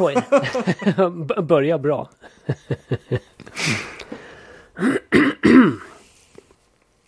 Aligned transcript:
Er! 0.00 1.10
B- 1.10 1.42
Börja 1.42 1.78
bra. 1.78 2.08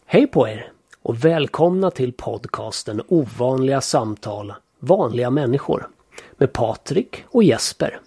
Hej 0.07 0.27
på 0.27 0.49
er! 0.49 0.73
Och 1.03 1.25
välkomna 1.25 1.91
till 1.91 2.13
podcasten 2.13 3.03
Ovanliga 3.09 3.81
samtal, 3.81 4.53
vanliga 4.81 5.31
människor. 5.31 5.89
Med 6.33 6.53
Patrik 6.53 7.25
och 7.29 7.43
Jesper. 7.43 8.01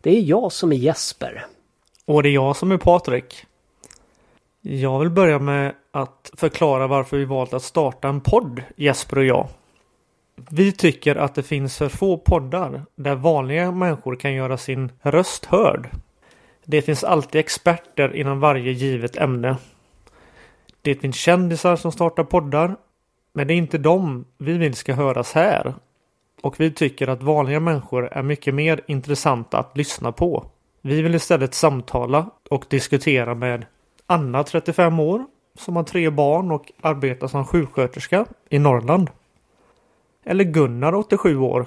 Det 0.00 0.16
är 0.18 0.20
jag 0.20 0.52
som 0.52 0.72
är 0.72 0.76
Jesper. 0.76 1.46
Och 2.04 2.22
det 2.22 2.28
är 2.28 2.32
jag 2.32 2.56
som 2.56 2.72
är 2.72 2.76
Patrik. 2.76 3.44
Jag 4.60 4.98
vill 4.98 5.10
börja 5.10 5.38
med 5.38 5.74
att 5.90 6.30
förklara 6.36 6.86
varför 6.86 7.16
vi 7.16 7.24
valt 7.24 7.54
att 7.54 7.62
starta 7.62 8.08
en 8.08 8.20
podd, 8.20 8.62
Jesper 8.76 9.18
och 9.18 9.24
jag. 9.24 9.48
Vi 10.50 10.72
tycker 10.72 11.16
att 11.16 11.34
det 11.34 11.42
finns 11.42 11.78
för 11.78 11.88
få 11.88 12.18
poddar 12.18 12.82
där 12.94 13.14
vanliga 13.14 13.72
människor 13.72 14.16
kan 14.16 14.34
göra 14.34 14.56
sin 14.56 14.92
röst 15.02 15.44
hörd. 15.44 15.90
Det 16.64 16.82
finns 16.82 17.04
alltid 17.04 17.38
experter 17.38 18.16
inom 18.16 18.40
varje 18.40 18.72
givet 18.72 19.16
ämne. 19.16 19.56
Det 20.82 20.94
finns 20.94 21.16
kändisar 21.16 21.76
som 21.76 21.92
startar 21.92 22.24
poddar. 22.24 22.76
Men 23.32 23.46
det 23.46 23.54
är 23.54 23.58
inte 23.58 23.78
dem 23.78 24.24
vi 24.38 24.58
vill 24.58 24.74
ska 24.74 24.94
höras 24.94 25.32
här. 25.32 25.74
Och 26.42 26.60
vi 26.60 26.70
tycker 26.70 27.08
att 27.08 27.22
vanliga 27.22 27.60
människor 27.60 28.08
är 28.12 28.22
mycket 28.22 28.54
mer 28.54 28.80
intressanta 28.86 29.58
att 29.58 29.76
lyssna 29.76 30.12
på. 30.12 30.46
Vi 30.82 31.02
vill 31.02 31.14
istället 31.14 31.54
samtala 31.54 32.30
och 32.50 32.64
diskutera 32.68 33.34
med 33.34 33.66
Anna 34.06 34.44
35 34.44 35.00
år 35.00 35.26
som 35.58 35.76
har 35.76 35.82
tre 35.82 36.10
barn 36.10 36.50
och 36.50 36.72
arbetar 36.80 37.26
som 37.26 37.44
sjuksköterska 37.46 38.26
i 38.48 38.58
Norrland. 38.58 39.10
Eller 40.28 40.44
Gunnar 40.44 40.94
87 40.94 41.38
år. 41.38 41.66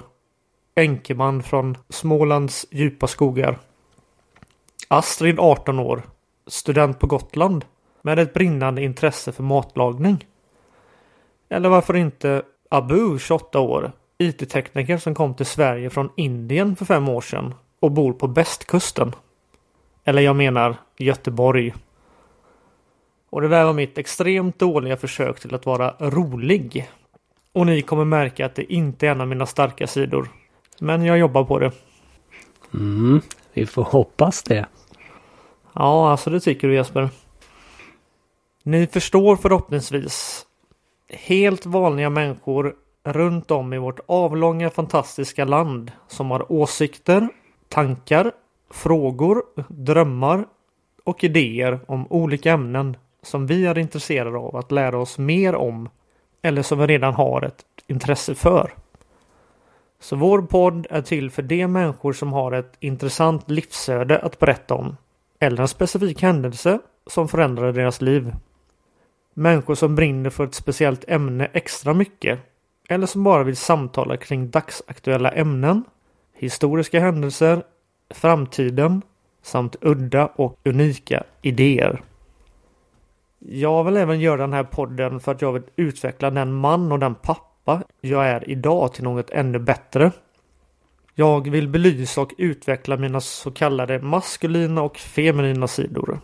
Enkeman 0.74 1.42
från 1.42 1.76
Smålands 1.88 2.66
djupa 2.70 3.06
skogar. 3.06 3.58
Astrid 4.88 5.40
18 5.40 5.78
år. 5.78 6.02
Student 6.46 6.98
på 6.98 7.06
Gotland. 7.06 7.64
Med 8.02 8.18
ett 8.18 8.34
brinnande 8.34 8.82
intresse 8.82 9.32
för 9.32 9.42
matlagning. 9.42 10.26
Eller 11.48 11.68
varför 11.68 11.96
inte 11.96 12.42
Abu 12.70 13.18
28 13.18 13.60
år. 13.60 13.92
IT-tekniker 14.18 14.98
som 14.98 15.14
kom 15.14 15.34
till 15.34 15.46
Sverige 15.46 15.90
från 15.90 16.10
Indien 16.16 16.76
för 16.76 16.84
fem 16.84 17.08
år 17.08 17.20
sedan. 17.20 17.54
Och 17.80 17.92
bor 17.92 18.12
på 18.12 18.28
bästkusten. 18.28 19.14
Eller 20.04 20.22
jag 20.22 20.36
menar 20.36 20.76
Göteborg. 20.98 21.74
Och 23.30 23.40
det 23.40 23.48
där 23.48 23.64
var 23.64 23.72
mitt 23.72 23.98
extremt 23.98 24.58
dåliga 24.58 24.96
försök 24.96 25.40
till 25.40 25.54
att 25.54 25.66
vara 25.66 25.94
rolig. 25.98 26.88
Och 27.52 27.66
ni 27.66 27.82
kommer 27.82 28.04
märka 28.04 28.46
att 28.46 28.54
det 28.54 28.72
inte 28.72 29.06
är 29.06 29.10
en 29.10 29.20
av 29.20 29.28
mina 29.28 29.46
starka 29.46 29.86
sidor. 29.86 30.28
Men 30.80 31.04
jag 31.04 31.18
jobbar 31.18 31.44
på 31.44 31.58
det. 31.58 31.72
Mm, 32.74 33.20
vi 33.52 33.66
får 33.66 33.84
hoppas 33.84 34.42
det. 34.42 34.66
Ja, 35.72 36.10
alltså 36.10 36.30
det 36.30 36.40
tycker 36.40 36.68
du 36.68 36.74
Jesper. 36.74 37.08
Ni 38.62 38.86
förstår 38.86 39.36
förhoppningsvis. 39.36 40.46
Helt 41.08 41.66
vanliga 41.66 42.10
människor 42.10 42.74
runt 43.04 43.50
om 43.50 43.72
i 43.72 43.78
vårt 43.78 44.00
avlånga 44.06 44.70
fantastiska 44.70 45.44
land 45.44 45.92
som 46.08 46.30
har 46.30 46.52
åsikter, 46.52 47.28
tankar, 47.68 48.32
frågor, 48.70 49.42
drömmar 49.68 50.44
och 51.04 51.24
idéer 51.24 51.80
om 51.86 52.06
olika 52.10 52.52
ämnen 52.52 52.96
som 53.22 53.46
vi 53.46 53.66
är 53.66 53.78
intresserade 53.78 54.38
av 54.38 54.56
att 54.56 54.72
lära 54.72 54.98
oss 54.98 55.18
mer 55.18 55.54
om 55.54 55.88
eller 56.42 56.62
som 56.62 56.78
vi 56.78 56.86
redan 56.86 57.14
har 57.14 57.42
ett 57.42 57.64
intresse 57.86 58.34
för. 58.34 58.74
Så 60.00 60.16
vår 60.16 60.42
podd 60.42 60.86
är 60.90 61.02
till 61.02 61.30
för 61.30 61.42
de 61.42 61.66
människor 61.66 62.12
som 62.12 62.32
har 62.32 62.52
ett 62.52 62.72
intressant 62.80 63.50
livsöde 63.50 64.18
att 64.18 64.38
berätta 64.38 64.74
om 64.74 64.96
eller 65.38 65.62
en 65.62 65.68
specifik 65.68 66.22
händelse 66.22 66.78
som 67.06 67.28
förändrar 67.28 67.72
deras 67.72 68.00
liv. 68.00 68.32
Människor 69.34 69.74
som 69.74 69.94
brinner 69.94 70.30
för 70.30 70.44
ett 70.44 70.54
speciellt 70.54 71.04
ämne 71.08 71.48
extra 71.52 71.94
mycket 71.94 72.38
eller 72.88 73.06
som 73.06 73.24
bara 73.24 73.42
vill 73.42 73.56
samtala 73.56 74.16
kring 74.16 74.50
dagsaktuella 74.50 75.30
ämnen, 75.30 75.84
historiska 76.34 77.00
händelser, 77.00 77.62
framtiden 78.10 79.02
samt 79.42 79.76
udda 79.80 80.26
och 80.26 80.58
unika 80.64 81.24
idéer. 81.42 82.02
Jag 83.48 83.84
vill 83.84 83.96
även 83.96 84.20
göra 84.20 84.40
den 84.40 84.52
här 84.52 84.64
podden 84.64 85.20
för 85.20 85.32
att 85.32 85.42
jag 85.42 85.52
vill 85.52 85.62
utveckla 85.76 86.30
den 86.30 86.52
man 86.52 86.92
och 86.92 86.98
den 86.98 87.14
pappa 87.14 87.82
jag 88.00 88.26
är 88.26 88.50
idag 88.50 88.92
till 88.92 89.04
något 89.04 89.30
ännu 89.30 89.58
bättre. 89.58 90.10
Jag 91.14 91.50
vill 91.50 91.68
belysa 91.68 92.20
och 92.20 92.32
utveckla 92.38 92.96
mina 92.96 93.20
så 93.20 93.50
kallade 93.50 93.98
maskulina 93.98 94.82
och 94.82 94.96
feminina 94.96 95.66
sidor. 95.66 96.20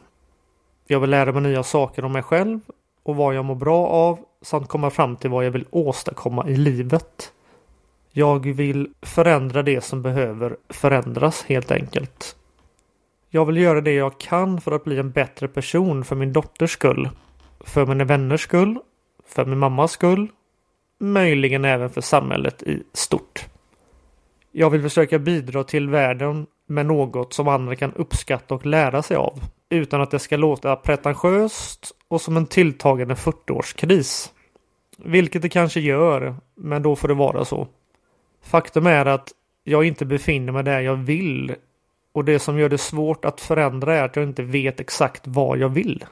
Jag 0.86 1.00
vill 1.00 1.10
lära 1.10 1.32
mig 1.32 1.42
nya 1.42 1.62
saker 1.62 2.04
om 2.04 2.12
mig 2.12 2.22
själv 2.22 2.60
och 3.02 3.16
vad 3.16 3.34
jag 3.34 3.44
mår 3.44 3.54
bra 3.54 3.86
av 3.86 4.18
samt 4.42 4.68
komma 4.68 4.90
fram 4.90 5.16
till 5.16 5.30
vad 5.30 5.46
jag 5.46 5.50
vill 5.50 5.66
åstadkomma 5.70 6.48
i 6.48 6.56
livet. 6.56 7.32
Jag 8.12 8.46
vill 8.54 8.88
förändra 9.02 9.62
det 9.62 9.80
som 9.84 10.02
behöver 10.02 10.56
förändras 10.68 11.44
helt 11.44 11.70
enkelt. 11.70 12.37
Jag 13.30 13.44
vill 13.44 13.56
göra 13.56 13.80
det 13.80 13.94
jag 13.94 14.18
kan 14.18 14.60
för 14.60 14.72
att 14.72 14.84
bli 14.84 14.98
en 14.98 15.10
bättre 15.10 15.48
person 15.48 16.04
för 16.04 16.16
min 16.16 16.32
dotters 16.32 16.70
skull. 16.70 17.08
För 17.60 17.86
mina 17.86 18.04
vänners 18.04 18.40
skull. 18.40 18.78
För 19.26 19.44
min 19.44 19.58
mammas 19.58 19.92
skull. 19.92 20.28
Möjligen 21.00 21.64
även 21.64 21.90
för 21.90 22.00
samhället 22.00 22.62
i 22.62 22.82
stort. 22.92 23.46
Jag 24.52 24.70
vill 24.70 24.82
försöka 24.82 25.18
bidra 25.18 25.64
till 25.64 25.88
världen 25.88 26.46
med 26.66 26.86
något 26.86 27.32
som 27.32 27.48
andra 27.48 27.76
kan 27.76 27.92
uppskatta 27.92 28.54
och 28.54 28.66
lära 28.66 29.02
sig 29.02 29.16
av. 29.16 29.40
Utan 29.70 30.00
att 30.00 30.10
det 30.10 30.18
ska 30.18 30.36
låta 30.36 30.76
pretentiöst 30.76 31.92
och 32.08 32.20
som 32.20 32.36
en 32.36 32.46
tilltagande 32.46 33.14
40-årskris. 33.14 34.30
Vilket 34.98 35.42
det 35.42 35.48
kanske 35.48 35.80
gör, 35.80 36.36
men 36.54 36.82
då 36.82 36.96
får 36.96 37.08
det 37.08 37.14
vara 37.14 37.44
så. 37.44 37.68
Faktum 38.42 38.86
är 38.86 39.06
att 39.06 39.32
jag 39.64 39.84
inte 39.84 40.04
befinner 40.04 40.52
mig 40.52 40.64
där 40.64 40.80
jag 40.80 40.96
vill 40.96 41.54
och 42.18 42.24
det 42.24 42.38
som 42.38 42.58
gör 42.58 42.68
det 42.68 42.78
svårt 42.78 43.24
att 43.24 43.40
förändra 43.40 43.96
är 43.96 44.02
att 44.02 44.16
jag 44.16 44.24
inte 44.24 44.42
vet 44.42 44.80
exakt 44.80 45.22
vad 45.24 45.58
jag 45.58 45.68
vill. 45.68 46.04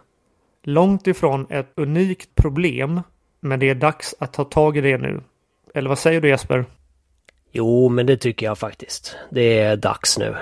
Långt 0.62 1.06
ifrån 1.06 1.47
ett 1.50 1.72
unikt 1.75 2.34
problem, 2.34 3.00
men 3.41 3.61
det 3.61 3.71
är 3.71 3.75
dags 3.75 4.15
att 4.19 4.33
ta 4.33 4.44
tag 4.44 4.77
i 4.77 4.81
det 4.81 4.99
nu. 4.99 5.21
Eller 5.75 5.89
vad 5.89 5.99
säger 5.99 6.21
du 6.21 6.28
Jesper? 6.28 6.65
Jo, 7.53 7.89
men 7.89 8.06
det 8.06 8.17
tycker 8.17 8.47
jag 8.47 8.59
faktiskt. 8.59 9.17
Det 9.31 9.59
är 9.59 9.77
dags 9.77 10.19
nu. 10.19 10.37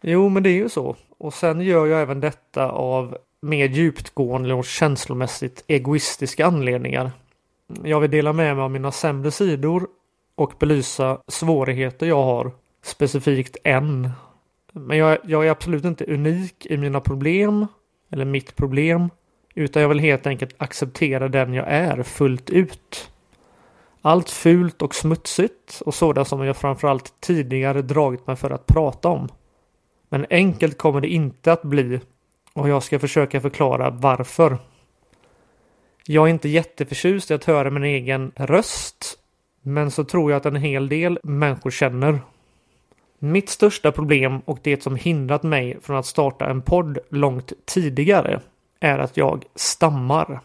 Jo, 0.00 0.28
men 0.28 0.42
det 0.42 0.50
är 0.50 0.54
ju 0.54 0.68
så. 0.68 0.96
Och 1.18 1.34
sen 1.34 1.60
gör 1.60 1.86
jag 1.86 2.02
även 2.02 2.20
detta 2.20 2.70
av 2.70 3.16
mer 3.40 3.68
djupgående 3.68 4.54
och 4.54 4.64
känslomässigt 4.64 5.64
egoistiska 5.66 6.46
anledningar. 6.46 7.10
Jag 7.84 8.00
vill 8.00 8.10
dela 8.10 8.32
med 8.32 8.56
mig 8.56 8.64
av 8.64 8.70
mina 8.70 8.92
sämre 8.92 9.30
sidor 9.30 9.86
och 10.34 10.52
belysa 10.58 11.18
svårigheter 11.28 12.06
jag 12.06 12.22
har 12.22 12.52
specifikt 12.88 13.56
en. 13.64 14.10
Men 14.72 14.98
jag, 14.98 15.18
jag, 15.24 15.46
är 15.46 15.50
absolut 15.50 15.84
inte 15.84 16.04
unik 16.04 16.66
i 16.66 16.76
mina 16.76 17.00
problem 17.00 17.66
eller 18.10 18.24
mitt 18.24 18.56
problem. 18.56 19.10
Utan 19.54 19.82
jag 19.82 19.88
vill 19.88 19.98
helt 19.98 20.26
enkelt 20.26 20.54
acceptera 20.58 21.28
den 21.28 21.54
jag 21.54 21.66
är 21.68 22.02
fullt 22.02 22.50
ut. 22.50 23.10
Allt 24.02 24.30
fult 24.30 24.82
och 24.82 24.94
smutsigt 24.94 25.82
och 25.86 25.94
sådant 25.94 26.28
som 26.28 26.44
jag 26.44 26.56
framförallt 26.56 27.20
tidigare 27.20 27.82
dragit 27.82 28.26
mig 28.26 28.36
för 28.36 28.50
att 28.50 28.66
prata 28.66 29.08
om. 29.08 29.28
Men 30.08 30.26
enkelt 30.30 30.78
kommer 30.78 31.00
det 31.00 31.08
inte 31.08 31.52
att 31.52 31.62
bli 31.62 32.00
och 32.52 32.68
jag 32.68 32.82
ska 32.82 32.98
försöka 32.98 33.40
förklara 33.40 33.90
varför. 33.90 34.58
Jag 36.06 36.26
är 36.26 36.30
inte 36.30 36.48
jätteförtjust 36.48 37.30
i 37.30 37.34
att 37.34 37.44
höra 37.44 37.70
min 37.70 37.84
egen 37.84 38.32
röst. 38.36 39.18
Men 39.62 39.90
så 39.90 40.04
tror 40.04 40.30
jag 40.30 40.36
att 40.36 40.46
en 40.46 40.56
hel 40.56 40.88
del 40.88 41.18
människor 41.22 41.70
känner. 41.70 42.20
Mitt 43.18 43.48
största 43.48 43.92
problem 43.92 44.40
och 44.44 44.58
det 44.62 44.82
som 44.82 44.96
hindrat 44.96 45.42
mig 45.42 45.78
från 45.82 45.96
att 45.96 46.06
starta 46.06 46.50
en 46.50 46.62
podd 46.62 46.98
långt 47.08 47.52
tidigare 47.64 48.40
är 48.80 48.98
att 48.98 49.16
jag 49.16 49.44
stammar. 49.54 50.40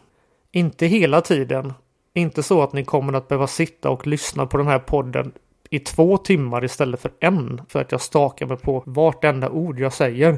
Inte 0.51 0.85
hela 0.85 1.21
tiden. 1.21 1.73
Inte 2.13 2.43
så 2.43 2.61
att 2.61 2.73
ni 2.73 2.85
kommer 2.85 3.13
att 3.13 3.27
behöva 3.27 3.47
sitta 3.47 3.89
och 3.89 4.07
lyssna 4.07 4.45
på 4.45 4.57
den 4.57 4.67
här 4.67 4.79
podden 4.79 5.31
i 5.69 5.79
två 5.79 6.17
timmar 6.17 6.63
istället 6.65 7.01
för 7.01 7.11
en 7.19 7.61
för 7.67 7.81
att 7.81 7.91
jag 7.91 8.01
stakar 8.01 8.45
mig 8.45 8.57
på 8.57 8.83
vartenda 8.85 9.49
ord 9.49 9.79
jag 9.79 9.93
säger. 9.93 10.37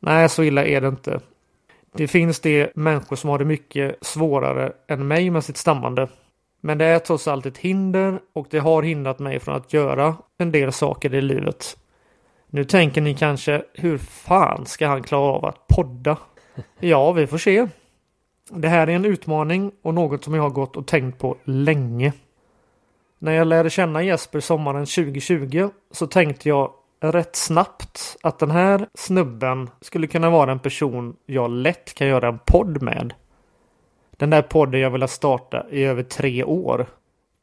Nej, 0.00 0.28
så 0.28 0.42
illa 0.42 0.64
är 0.64 0.80
det 0.80 0.88
inte. 0.88 1.20
Det 1.92 2.08
finns 2.08 2.40
det 2.40 2.76
människor 2.76 3.16
som 3.16 3.30
har 3.30 3.38
det 3.38 3.44
mycket 3.44 3.96
svårare 4.00 4.72
än 4.88 5.08
mig 5.08 5.30
med 5.30 5.44
sitt 5.44 5.56
stammande. 5.56 6.08
Men 6.60 6.78
det 6.78 6.84
är 6.84 6.98
trots 6.98 7.28
allt 7.28 7.46
ett 7.46 7.58
hinder 7.58 8.20
och 8.32 8.46
det 8.50 8.58
har 8.58 8.82
hindrat 8.82 9.18
mig 9.18 9.40
från 9.40 9.54
att 9.54 9.72
göra 9.72 10.16
en 10.38 10.52
del 10.52 10.72
saker 10.72 11.14
i 11.14 11.20
livet. 11.20 11.76
Nu 12.46 12.64
tänker 12.64 13.00
ni 13.00 13.14
kanske, 13.14 13.62
hur 13.74 13.98
fan 13.98 14.66
ska 14.66 14.86
han 14.86 15.02
klara 15.02 15.32
av 15.32 15.44
att 15.44 15.66
podda? 15.66 16.16
Ja, 16.80 17.12
vi 17.12 17.26
får 17.26 17.38
se. 17.38 17.66
Det 18.50 18.68
här 18.68 18.86
är 18.86 18.92
en 18.92 19.04
utmaning 19.04 19.72
och 19.82 19.94
något 19.94 20.24
som 20.24 20.34
jag 20.34 20.42
har 20.42 20.50
gått 20.50 20.76
och 20.76 20.86
tänkt 20.86 21.18
på 21.18 21.36
länge. 21.44 22.12
När 23.18 23.32
jag 23.32 23.46
lärde 23.46 23.70
känna 23.70 24.02
Jesper 24.02 24.40
sommaren 24.40 24.86
2020 24.86 25.70
så 25.90 26.06
tänkte 26.06 26.48
jag 26.48 26.72
rätt 27.00 27.36
snabbt 27.36 28.16
att 28.22 28.38
den 28.38 28.50
här 28.50 28.88
snubben 28.94 29.70
skulle 29.80 30.06
kunna 30.06 30.30
vara 30.30 30.52
en 30.52 30.58
person 30.58 31.16
jag 31.26 31.50
lätt 31.50 31.94
kan 31.94 32.06
göra 32.06 32.28
en 32.28 32.38
podd 32.38 32.82
med. 32.82 33.14
Den 34.20 34.30
där 34.30 34.42
podden 34.42 34.80
jag 34.80 34.90
velat 34.90 35.10
starta 35.10 35.66
i 35.70 35.84
över 35.84 36.02
tre 36.02 36.44
år. 36.44 36.86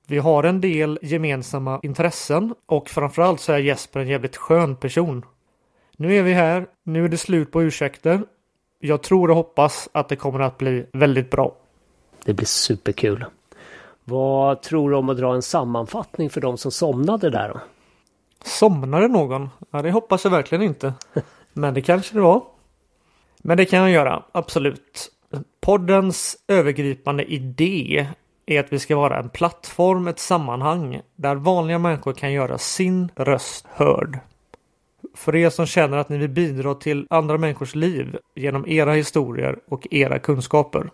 Vi 0.07 0.17
har 0.17 0.43
en 0.43 0.61
del 0.61 0.99
gemensamma 1.01 1.79
intressen 1.83 2.55
och 2.65 2.89
framförallt 2.89 3.41
så 3.41 3.53
är 3.53 3.57
Jesper 3.57 3.99
en 3.99 4.07
jävligt 4.07 4.37
skön 4.37 4.75
person. 4.75 5.25
Nu 5.95 6.15
är 6.15 6.23
vi 6.23 6.33
här, 6.33 6.67
nu 6.83 7.05
är 7.05 7.09
det 7.09 7.17
slut 7.17 7.51
på 7.51 7.63
ursäkter. 7.63 8.21
Jag 8.79 9.03
tror 9.03 9.29
och 9.29 9.35
hoppas 9.35 9.89
att 9.91 10.09
det 10.09 10.15
kommer 10.15 10.39
att 10.39 10.57
bli 10.57 10.85
väldigt 10.93 11.29
bra. 11.29 11.55
Det 12.25 12.33
blir 12.33 12.45
superkul. 12.45 13.25
Vad 14.03 14.61
tror 14.61 14.89
du 14.89 14.95
om 14.95 15.09
att 15.09 15.17
dra 15.17 15.35
en 15.35 15.41
sammanfattning 15.41 16.29
för 16.29 16.41
de 16.41 16.57
som 16.57 16.71
somnade 16.71 17.29
där 17.29 17.49
då? 17.49 17.59
Somnade 18.43 19.07
någon? 19.07 19.49
Ja, 19.71 19.81
det 19.81 19.91
hoppas 19.91 20.23
jag 20.23 20.31
verkligen 20.31 20.63
inte. 20.63 20.93
Men 21.53 21.73
det 21.73 21.81
kanske 21.81 22.15
det 22.15 22.21
var. 22.21 22.43
Men 23.37 23.57
det 23.57 23.65
kan 23.65 23.79
jag 23.79 23.91
göra, 23.91 24.23
absolut. 24.31 25.11
Poddens 25.59 26.37
övergripande 26.47 27.23
idé 27.23 28.07
är 28.45 28.59
att 28.59 28.73
vi 28.73 28.79
ska 28.79 28.95
vara 28.95 29.19
en 29.19 29.29
plattform, 29.29 30.07
ett 30.07 30.19
sammanhang 30.19 31.01
där 31.15 31.35
vanliga 31.35 31.79
människor 31.79 32.13
kan 32.13 32.33
göra 32.33 32.57
sin 32.57 33.11
röst 33.15 33.65
hörd. 33.69 34.19
För 35.15 35.35
er 35.35 35.49
som 35.49 35.65
känner 35.65 35.97
att 35.97 36.09
ni 36.09 36.17
vill 36.17 36.29
bidra 36.29 36.75
till 36.75 37.07
andra 37.09 37.37
människors 37.37 37.75
liv 37.75 38.17
genom 38.35 38.67
era 38.67 38.93
historier 38.93 39.59
och 39.67 39.87
era 39.91 40.19
kunskaper. 40.19 40.89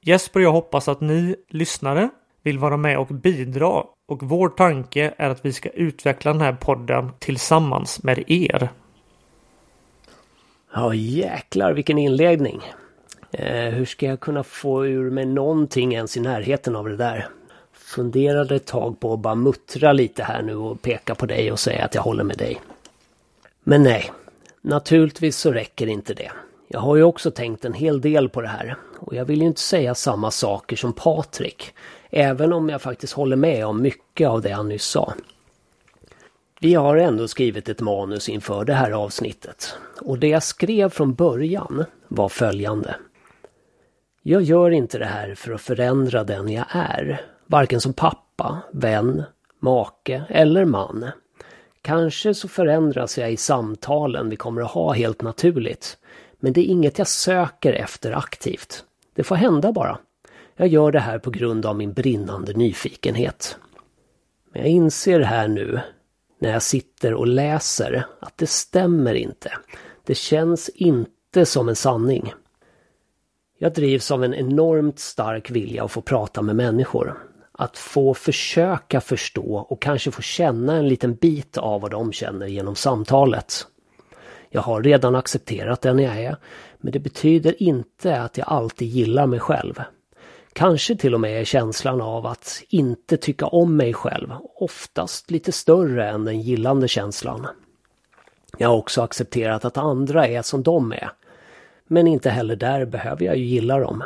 Jesper 0.00 0.40
och 0.40 0.44
jag 0.44 0.52
hoppas 0.52 0.88
att 0.88 1.00
ni 1.00 1.36
lyssnare 1.48 2.08
vill 2.42 2.58
vara 2.58 2.76
med 2.76 2.98
och 2.98 3.06
bidra 3.06 3.84
och 4.08 4.22
vår 4.22 4.48
tanke 4.48 5.14
är 5.16 5.30
att 5.30 5.44
vi 5.44 5.52
ska 5.52 5.68
utveckla 5.68 6.32
den 6.32 6.40
här 6.40 6.52
podden 6.52 7.10
tillsammans 7.18 8.02
med 8.02 8.30
er. 8.30 8.68
Ja 10.74 10.94
jäklar 10.94 11.72
vilken 11.72 11.98
inledning. 11.98 12.60
Eh, 13.32 13.74
hur 13.74 13.84
ska 13.84 14.06
jag 14.06 14.20
kunna 14.20 14.42
få 14.42 14.86
ur 14.86 15.10
mig 15.10 15.24
någonting 15.24 15.94
ens 15.94 16.16
i 16.16 16.20
närheten 16.20 16.76
av 16.76 16.88
det 16.88 16.96
där? 16.96 17.28
Funderade 17.72 18.56
ett 18.56 18.66
tag 18.66 19.00
på 19.00 19.12
att 19.12 19.20
bara 19.20 19.34
muttra 19.34 19.92
lite 19.92 20.22
här 20.22 20.42
nu 20.42 20.56
och 20.56 20.82
peka 20.82 21.14
på 21.14 21.26
dig 21.26 21.52
och 21.52 21.58
säga 21.58 21.84
att 21.84 21.94
jag 21.94 22.02
håller 22.02 22.24
med 22.24 22.38
dig. 22.38 22.60
Men 23.62 23.82
nej, 23.82 24.12
naturligtvis 24.60 25.36
så 25.36 25.52
räcker 25.52 25.86
inte 25.86 26.14
det. 26.14 26.30
Jag 26.68 26.80
har 26.80 26.96
ju 26.96 27.02
också 27.02 27.30
tänkt 27.30 27.64
en 27.64 27.72
hel 27.72 28.00
del 28.00 28.28
på 28.28 28.40
det 28.40 28.48
här 28.48 28.76
och 28.98 29.14
jag 29.14 29.24
vill 29.24 29.40
ju 29.40 29.46
inte 29.46 29.60
säga 29.60 29.94
samma 29.94 30.30
saker 30.30 30.76
som 30.76 30.92
Patrik. 30.92 31.74
Även 32.10 32.52
om 32.52 32.68
jag 32.68 32.82
faktiskt 32.82 33.12
håller 33.12 33.36
med 33.36 33.66
om 33.66 33.82
mycket 33.82 34.28
av 34.28 34.42
det 34.42 34.50
han 34.50 34.68
nyss 34.68 34.84
sa. 34.84 35.12
Vi 36.60 36.74
har 36.74 36.96
ändå 36.96 37.28
skrivit 37.28 37.68
ett 37.68 37.80
manus 37.80 38.28
inför 38.28 38.64
det 38.64 38.74
här 38.74 38.90
avsnittet. 38.90 39.74
Och 40.00 40.18
det 40.18 40.28
jag 40.28 40.42
skrev 40.42 40.88
från 40.88 41.14
början 41.14 41.84
var 42.08 42.28
följande. 42.28 42.94
Jag 44.24 44.42
gör 44.42 44.70
inte 44.70 44.98
det 44.98 45.06
här 45.06 45.34
för 45.34 45.52
att 45.52 45.60
förändra 45.60 46.24
den 46.24 46.48
jag 46.48 46.66
är. 46.68 47.20
Varken 47.46 47.80
som 47.80 47.92
pappa, 47.92 48.62
vän, 48.72 49.22
make 49.60 50.24
eller 50.28 50.64
man. 50.64 51.10
Kanske 51.82 52.34
så 52.34 52.48
förändras 52.48 53.18
jag 53.18 53.32
i 53.32 53.36
samtalen 53.36 54.28
vi 54.30 54.36
kommer 54.36 54.62
att 54.62 54.70
ha 54.70 54.92
helt 54.92 55.22
naturligt. 55.22 55.98
Men 56.40 56.52
det 56.52 56.60
är 56.60 56.64
inget 56.64 56.98
jag 56.98 57.06
söker 57.06 57.72
efter 57.72 58.12
aktivt. 58.12 58.84
Det 59.14 59.22
får 59.22 59.36
hända 59.36 59.72
bara. 59.72 59.98
Jag 60.56 60.68
gör 60.68 60.92
det 60.92 61.00
här 61.00 61.18
på 61.18 61.30
grund 61.30 61.66
av 61.66 61.76
min 61.76 61.92
brinnande 61.92 62.52
nyfikenhet. 62.52 63.58
Men 64.52 64.62
jag 64.62 64.70
inser 64.70 65.20
här 65.20 65.48
nu, 65.48 65.80
när 66.38 66.50
jag 66.50 66.62
sitter 66.62 67.14
och 67.14 67.26
läser, 67.26 68.06
att 68.20 68.38
det 68.38 68.46
stämmer 68.46 69.14
inte. 69.14 69.52
Det 70.04 70.14
känns 70.14 70.68
inte 70.68 71.46
som 71.46 71.68
en 71.68 71.76
sanning. 71.76 72.32
Jag 73.62 73.72
drivs 73.72 74.10
av 74.10 74.24
en 74.24 74.34
enormt 74.34 74.98
stark 74.98 75.50
vilja 75.50 75.84
att 75.84 75.90
få 75.90 76.00
prata 76.00 76.42
med 76.42 76.56
människor. 76.56 77.18
Att 77.52 77.78
få 77.78 78.14
försöka 78.14 79.00
förstå 79.00 79.66
och 79.68 79.82
kanske 79.82 80.10
få 80.10 80.22
känna 80.22 80.76
en 80.76 80.88
liten 80.88 81.14
bit 81.14 81.58
av 81.58 81.80
vad 81.80 81.90
de 81.90 82.12
känner 82.12 82.46
genom 82.46 82.76
samtalet. 82.76 83.66
Jag 84.50 84.62
har 84.62 84.82
redan 84.82 85.14
accepterat 85.14 85.80
den 85.80 85.98
jag 85.98 86.18
är, 86.18 86.36
men 86.78 86.92
det 86.92 86.98
betyder 86.98 87.62
inte 87.62 88.20
att 88.20 88.38
jag 88.38 88.48
alltid 88.48 88.88
gillar 88.88 89.26
mig 89.26 89.40
själv. 89.40 89.82
Kanske 90.52 90.96
till 90.96 91.14
och 91.14 91.20
med 91.20 91.40
är 91.40 91.44
känslan 91.44 92.00
av 92.00 92.26
att 92.26 92.62
inte 92.68 93.16
tycka 93.16 93.46
om 93.46 93.76
mig 93.76 93.94
själv 93.94 94.32
oftast 94.54 95.30
lite 95.30 95.52
större 95.52 96.08
än 96.08 96.24
den 96.24 96.40
gillande 96.40 96.88
känslan. 96.88 97.46
Jag 98.58 98.68
har 98.68 98.76
också 98.76 99.02
accepterat 99.02 99.64
att 99.64 99.76
andra 99.76 100.26
är 100.26 100.42
som 100.42 100.62
de 100.62 100.92
är. 100.92 101.12
Men 101.92 102.06
inte 102.06 102.30
heller 102.30 102.56
där 102.56 102.84
behöver 102.84 103.24
jag 103.24 103.36
ju 103.36 103.44
gilla 103.44 103.78
dem. 103.78 104.02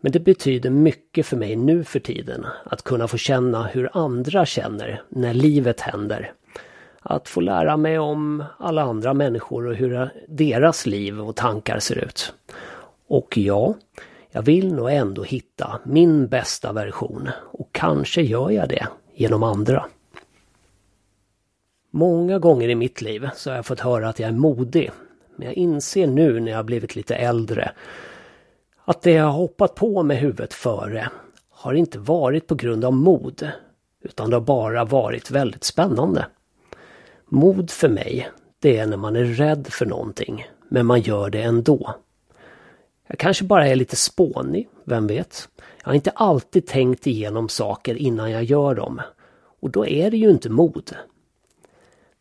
Men 0.00 0.12
det 0.12 0.20
betyder 0.20 0.70
mycket 0.70 1.26
för 1.26 1.36
mig 1.36 1.56
nu 1.56 1.84
för 1.84 2.00
tiden 2.00 2.46
att 2.64 2.82
kunna 2.82 3.08
få 3.08 3.16
känna 3.16 3.66
hur 3.66 3.90
andra 3.92 4.46
känner 4.46 5.02
när 5.08 5.34
livet 5.34 5.80
händer. 5.80 6.32
Att 7.00 7.28
få 7.28 7.40
lära 7.40 7.76
mig 7.76 7.98
om 7.98 8.44
alla 8.58 8.82
andra 8.82 9.14
människor 9.14 9.66
och 9.66 9.74
hur 9.74 10.10
deras 10.28 10.86
liv 10.86 11.20
och 11.20 11.36
tankar 11.36 11.78
ser 11.78 11.98
ut. 12.04 12.34
Och 13.06 13.38
ja, 13.38 13.74
jag 14.30 14.42
vill 14.42 14.74
nog 14.74 14.92
ändå 14.92 15.22
hitta 15.22 15.80
min 15.84 16.28
bästa 16.28 16.72
version 16.72 17.30
och 17.52 17.68
kanske 17.72 18.22
gör 18.22 18.50
jag 18.50 18.68
det 18.68 18.86
genom 19.14 19.42
andra. 19.42 19.86
Många 21.90 22.38
gånger 22.38 22.68
i 22.68 22.74
mitt 22.74 23.00
liv 23.00 23.28
så 23.34 23.50
har 23.50 23.56
jag 23.56 23.66
fått 23.66 23.80
höra 23.80 24.08
att 24.08 24.18
jag 24.18 24.28
är 24.28 24.32
modig. 24.32 24.90
Men 25.36 25.46
jag 25.46 25.54
inser 25.54 26.06
nu 26.06 26.40
när 26.40 26.52
jag 26.52 26.64
blivit 26.64 26.96
lite 26.96 27.14
äldre 27.14 27.72
att 28.84 29.02
det 29.02 29.10
jag 29.10 29.32
hoppat 29.32 29.74
på 29.74 30.02
med 30.02 30.16
huvudet 30.16 30.54
före 30.54 31.08
har 31.50 31.74
inte 31.74 31.98
varit 31.98 32.46
på 32.46 32.54
grund 32.54 32.84
av 32.84 32.92
mod. 32.92 33.48
Utan 34.02 34.30
det 34.30 34.36
har 34.36 34.40
bara 34.40 34.84
varit 34.84 35.30
väldigt 35.30 35.64
spännande. 35.64 36.26
Mod 37.26 37.70
för 37.70 37.88
mig, 37.88 38.30
det 38.58 38.78
är 38.78 38.86
när 38.86 38.96
man 38.96 39.16
är 39.16 39.24
rädd 39.24 39.66
för 39.70 39.86
någonting, 39.86 40.46
men 40.68 40.86
man 40.86 41.00
gör 41.00 41.30
det 41.30 41.42
ändå. 41.42 41.94
Jag 43.06 43.18
kanske 43.18 43.44
bara 43.44 43.68
är 43.68 43.76
lite 43.76 43.96
spånig, 43.96 44.68
vem 44.84 45.06
vet? 45.06 45.48
Jag 45.82 45.86
har 45.86 45.94
inte 45.94 46.10
alltid 46.10 46.66
tänkt 46.66 47.06
igenom 47.06 47.48
saker 47.48 47.94
innan 47.94 48.30
jag 48.30 48.44
gör 48.44 48.74
dem. 48.74 49.00
Och 49.60 49.70
då 49.70 49.86
är 49.86 50.10
det 50.10 50.16
ju 50.16 50.30
inte 50.30 50.50
mod. 50.50 50.96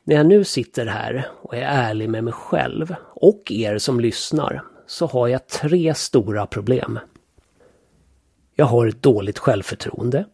När 0.05 0.15
jag 0.15 0.25
nu 0.25 0.43
sitter 0.43 0.86
här 0.86 1.27
och 1.41 1.55
är 1.55 1.62
ärlig 1.62 2.10
med 2.10 2.24
mig 2.24 2.33
själv 2.33 2.95
och 3.05 3.51
er 3.51 3.77
som 3.77 4.00
lyssnar 4.00 4.63
så 4.88 5.05
har 5.05 5.27
jag 5.27 5.48
tre 5.48 5.93
stora 5.93 6.45
problem. 6.45 7.00
Jag 8.55 8.65
har 8.65 8.88
ett 8.88 9.01
dåligt 9.01 9.39
självförtroende, 9.39 10.25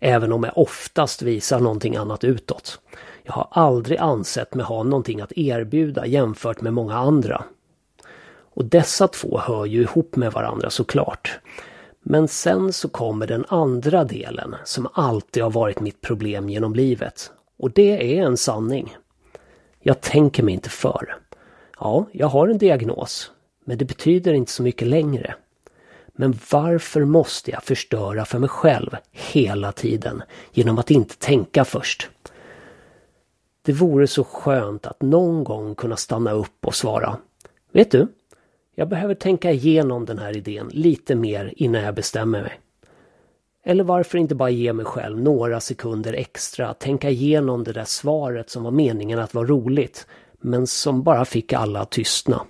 även 0.00 0.32
om 0.32 0.44
jag 0.44 0.58
oftast 0.58 1.22
visar 1.22 1.60
någonting 1.60 1.96
annat 1.96 2.24
utåt. 2.24 2.80
Jag 3.22 3.32
har 3.32 3.48
aldrig 3.50 3.98
ansett 3.98 4.54
mig 4.54 4.64
ha 4.64 4.82
någonting 4.82 5.20
att 5.20 5.32
erbjuda 5.32 6.06
jämfört 6.06 6.60
med 6.60 6.72
många 6.72 6.94
andra. 6.94 7.44
Och 8.40 8.64
dessa 8.64 9.08
två 9.08 9.38
hör 9.38 9.66
ju 9.66 9.82
ihop 9.82 10.16
med 10.16 10.32
varandra 10.32 10.70
såklart. 10.70 11.38
Men 12.02 12.28
sen 12.28 12.72
så 12.72 12.88
kommer 12.88 13.26
den 13.26 13.44
andra 13.48 14.04
delen 14.04 14.54
som 14.64 14.88
alltid 14.92 15.42
har 15.42 15.50
varit 15.50 15.80
mitt 15.80 16.00
problem 16.00 16.48
genom 16.48 16.74
livet. 16.74 17.30
Och 17.58 17.70
det 17.70 18.18
är 18.18 18.22
en 18.22 18.36
sanning. 18.36 18.96
Jag 19.80 20.00
tänker 20.00 20.42
mig 20.42 20.54
inte 20.54 20.70
för. 20.70 21.16
Ja, 21.78 22.06
jag 22.12 22.26
har 22.26 22.48
en 22.48 22.58
diagnos. 22.58 23.32
Men 23.64 23.78
det 23.78 23.84
betyder 23.84 24.32
inte 24.32 24.52
så 24.52 24.62
mycket 24.62 24.88
längre. 24.88 25.34
Men 26.06 26.38
varför 26.52 27.04
måste 27.04 27.50
jag 27.50 27.62
förstöra 27.62 28.24
för 28.24 28.38
mig 28.38 28.48
själv 28.48 28.96
hela 29.10 29.72
tiden 29.72 30.22
genom 30.52 30.78
att 30.78 30.90
inte 30.90 31.16
tänka 31.16 31.64
först? 31.64 32.08
Det 33.62 33.72
vore 33.72 34.06
så 34.06 34.24
skönt 34.24 34.86
att 34.86 35.02
någon 35.02 35.44
gång 35.44 35.74
kunna 35.74 35.96
stanna 35.96 36.32
upp 36.32 36.66
och 36.66 36.74
svara 36.74 37.18
Vet 37.72 37.90
du? 37.90 38.06
Jag 38.74 38.88
behöver 38.88 39.14
tänka 39.14 39.50
igenom 39.50 40.04
den 40.04 40.18
här 40.18 40.36
idén 40.36 40.68
lite 40.72 41.14
mer 41.14 41.52
innan 41.56 41.82
jag 41.82 41.94
bestämmer 41.94 42.42
mig. 42.42 42.60
Eller 43.68 43.84
varför 43.84 44.18
inte 44.18 44.34
bara 44.34 44.50
ge 44.50 44.72
mig 44.72 44.84
själv 44.84 45.20
några 45.20 45.60
sekunder 45.60 46.12
extra 46.12 46.68
att 46.68 46.80
tänka 46.80 47.10
igenom 47.10 47.64
det 47.64 47.72
där 47.72 47.84
svaret 47.84 48.50
som 48.50 48.62
var 48.62 48.70
meningen 48.70 49.18
att 49.18 49.34
vara 49.34 49.46
roligt, 49.46 50.06
men 50.40 50.66
som 50.66 51.02
bara 51.02 51.24
fick 51.24 51.52
alla 51.52 51.80
att 51.80 51.90
tystna. 51.90 52.42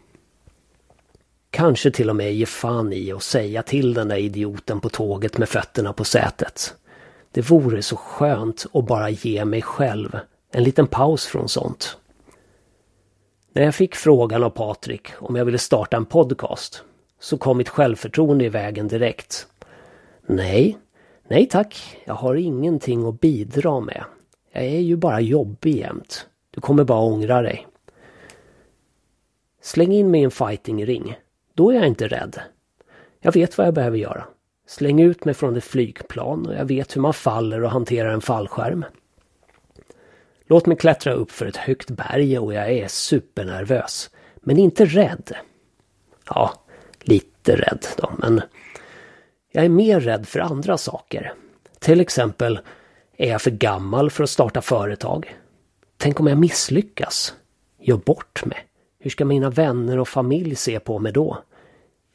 Kanske 1.51 1.91
till 1.91 2.11
och 2.11 2.17
med 2.17 2.35
ge 2.35 2.47
fan 2.47 2.93
i 2.93 3.13
och 3.13 3.23
säga 3.23 3.63
till 3.63 3.95
den 3.95 4.09
där 4.09 4.17
idioten 4.17 4.81
på 4.81 4.89
tåget 4.89 5.39
med 5.39 5.49
fötterna 5.49 5.93
på 5.93 6.05
sätet. 6.05 6.75
Det 7.33 7.51
vore 7.51 7.83
så 7.83 7.97
skönt 7.97 8.67
att 8.73 8.87
bara 8.87 9.11
ge 9.11 9.45
mig 9.45 9.63
själv 9.63 10.19
en 10.53 10.65
liten 10.65 10.87
paus 10.87 11.27
från 11.27 11.49
sånt. 11.49 11.97
När 13.53 13.63
jag 13.63 13.75
fick 13.75 13.95
frågan 13.95 14.45
av 14.45 14.51
Patrik 14.51 15.09
om 15.19 15.37
jag 15.37 15.45
ville 15.45 15.59
starta 15.59 15.97
en 15.97 16.07
podcast 16.07 16.83
så 17.21 17.39
kom 17.39 17.59
mitt 17.59 17.69
självförtroende 17.69 18.45
i 18.45 18.49
vägen 18.49 18.89
direkt. 18.89 19.47
Nej, 20.27 20.79
Nej 21.31 21.49
tack, 21.49 21.99
jag 22.05 22.15
har 22.15 22.35
ingenting 22.35 23.07
att 23.07 23.21
bidra 23.21 23.81
med. 23.81 24.05
Jag 24.53 24.65
är 24.65 24.81
ju 24.81 24.97
bara 24.97 25.21
jobbig 25.21 25.77
jämt. 25.77 26.27
Du 26.51 26.61
kommer 26.61 26.85
bara 26.85 27.01
ångra 27.01 27.43
dig. 27.43 27.67
Släng 29.63 29.93
in 29.93 30.11
mig 30.11 30.21
i 30.21 30.25
en 30.25 30.31
fightingring. 30.31 31.19
Då 31.55 31.71
är 31.71 31.75
jag 31.75 31.87
inte 31.87 32.09
rädd. 32.09 32.41
Jag 33.21 33.33
vet 33.33 33.59
vad 33.59 33.67
jag 33.67 33.75
behöver 33.75 33.99
göra. 33.99 34.25
Släng 34.67 35.01
ut 35.01 35.25
mig 35.25 35.35
från 35.35 35.57
ett 35.57 35.65
flygplan 35.65 36.47
och 36.47 36.55
jag 36.55 36.65
vet 36.65 36.97
hur 36.97 37.01
man 37.01 37.15
faller 37.15 37.65
och 37.65 37.71
hanterar 37.71 38.13
en 38.13 38.21
fallskärm. 38.21 38.85
Låt 40.47 40.67
mig 40.67 40.77
klättra 40.77 41.13
upp 41.13 41.31
för 41.31 41.47
ett 41.47 41.57
högt 41.57 41.91
berg 41.91 42.39
och 42.39 42.55
jag 42.55 42.73
är 42.73 42.89
supernervös. 42.89 44.11
Men 44.37 44.59
inte 44.59 44.85
rädd. 44.85 45.33
Ja, 46.27 46.53
lite 47.01 47.57
rädd 47.57 47.87
då, 47.97 48.13
men 48.19 48.43
jag 49.59 49.65
är 49.65 49.69
mer 49.69 50.01
rädd 50.01 50.29
för 50.29 50.41
andra 50.41 50.79
saker. 50.79 51.33
Till 51.79 52.01
exempel, 52.01 52.61
är 53.17 53.31
jag 53.31 53.43
för 53.43 53.51
gammal 53.51 54.11
för 54.11 54.25
att 54.25 54.31
starta 54.31 54.61
företag? 54.63 55.37
Tänk 55.97 56.21
om 56.21 56.27
jag 56.27 56.39
misslyckas? 56.39 57.35
Gör 57.81 57.97
bort 57.97 58.45
mig? 58.45 58.59
Hur 58.99 59.11
ska 59.11 59.25
mina 59.25 59.51
vänner 59.51 59.99
och 59.99 60.09
familj 60.09 60.55
se 60.55 60.81
på 60.81 60.99
mig 60.99 61.13
då? 61.13 61.39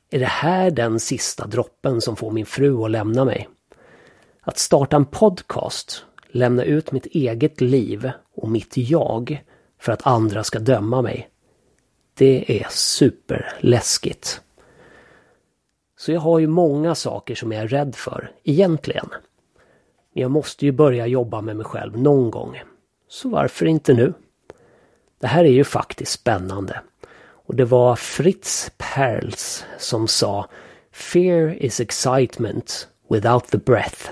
Är 0.09 0.19
det 0.19 0.25
här 0.25 0.71
den 0.71 0.99
sista 0.99 1.47
droppen 1.47 2.01
som 2.01 2.15
får 2.15 2.31
min 2.31 2.45
fru 2.45 2.83
att 2.83 2.91
lämna 2.91 3.25
mig? 3.25 3.49
Att 4.41 4.57
starta 4.57 4.95
en 4.95 5.05
podcast, 5.05 6.05
lämna 6.27 6.63
ut 6.63 6.91
mitt 6.91 7.05
eget 7.05 7.61
liv 7.61 8.11
och 8.35 8.49
mitt 8.49 8.77
jag 8.77 9.43
för 9.79 9.91
att 9.91 10.07
andra 10.07 10.43
ska 10.43 10.59
döma 10.59 11.01
mig. 11.01 11.29
Det 12.13 12.61
är 12.61 12.67
superläskigt. 12.69 14.41
Så 16.03 16.11
jag 16.11 16.21
har 16.21 16.39
ju 16.39 16.47
många 16.47 16.95
saker 16.95 17.35
som 17.35 17.51
jag 17.51 17.63
är 17.63 17.67
rädd 17.67 17.95
för, 17.95 18.31
egentligen. 18.43 19.07
Men 20.13 20.21
jag 20.21 20.31
måste 20.31 20.65
ju 20.65 20.71
börja 20.71 21.07
jobba 21.07 21.41
med 21.41 21.55
mig 21.55 21.65
själv 21.65 21.97
någon 21.97 22.31
gång. 22.31 22.61
Så 23.07 23.29
varför 23.29 23.65
inte 23.65 23.93
nu? 23.93 24.13
Det 25.19 25.27
här 25.27 25.45
är 25.45 25.51
ju 25.51 25.63
faktiskt 25.63 26.11
spännande. 26.11 26.81
Och 27.45 27.55
det 27.55 27.65
var 27.65 27.95
Fritz 27.95 28.71
Perls 28.77 29.65
som 29.77 30.07
sa 30.07 30.49
Fear 30.91 31.63
is 31.63 31.79
excitement 31.79 32.87
without 33.09 33.47
the 33.47 33.57
breath. 33.57 34.09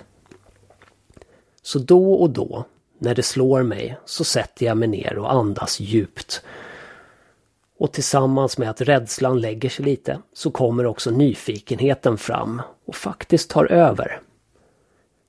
Så 1.61 1.79
då 1.79 2.13
och 2.13 2.29
då, 2.29 2.65
när 2.99 3.15
det 3.15 3.23
slår 3.23 3.63
mig, 3.63 3.97
så 4.05 4.23
sätter 4.23 4.65
jag 4.65 4.77
mig 4.77 4.87
ner 4.87 5.17
och 5.17 5.33
andas 5.33 5.79
djupt. 5.79 6.43
Och 7.81 7.91
tillsammans 7.91 8.57
med 8.57 8.69
att 8.69 8.81
rädslan 8.81 9.41
lägger 9.41 9.69
sig 9.69 9.85
lite 9.85 10.19
så 10.33 10.51
kommer 10.51 10.85
också 10.85 11.11
nyfikenheten 11.11 12.17
fram 12.17 12.61
och 12.87 12.95
faktiskt 12.95 13.49
tar 13.49 13.65
över. 13.65 14.21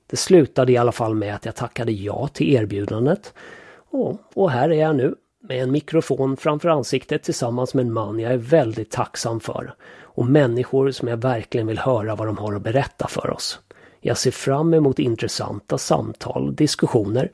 Det 0.09 0.17
slutade 0.17 0.71
i 0.71 0.77
alla 0.77 0.91
fall 0.91 1.15
med 1.15 1.35
att 1.35 1.45
jag 1.45 1.55
tackade 1.55 1.91
ja 1.91 2.27
till 2.27 2.55
erbjudandet. 2.55 3.33
Och, 3.75 4.17
och 4.33 4.51
här 4.51 4.69
är 4.69 4.81
jag 4.81 4.95
nu 4.95 5.15
med 5.41 5.63
en 5.63 5.71
mikrofon 5.71 6.37
framför 6.37 6.69
ansiktet 6.69 7.23
tillsammans 7.23 7.73
med 7.73 7.85
en 7.85 7.93
man 7.93 8.19
jag 8.19 8.33
är 8.33 8.37
väldigt 8.37 8.91
tacksam 8.91 9.39
för. 9.39 9.75
Och 10.01 10.25
människor 10.25 10.91
som 10.91 11.07
jag 11.07 11.17
verkligen 11.17 11.67
vill 11.67 11.79
höra 11.79 12.15
vad 12.15 12.27
de 12.27 12.37
har 12.37 12.53
att 12.55 12.61
berätta 12.61 13.07
för 13.07 13.29
oss. 13.29 13.59
Jag 14.01 14.17
ser 14.17 14.31
fram 14.31 14.73
emot 14.73 14.99
intressanta 14.99 15.77
samtal 15.77 16.47
och 16.47 16.53
diskussioner. 16.53 17.31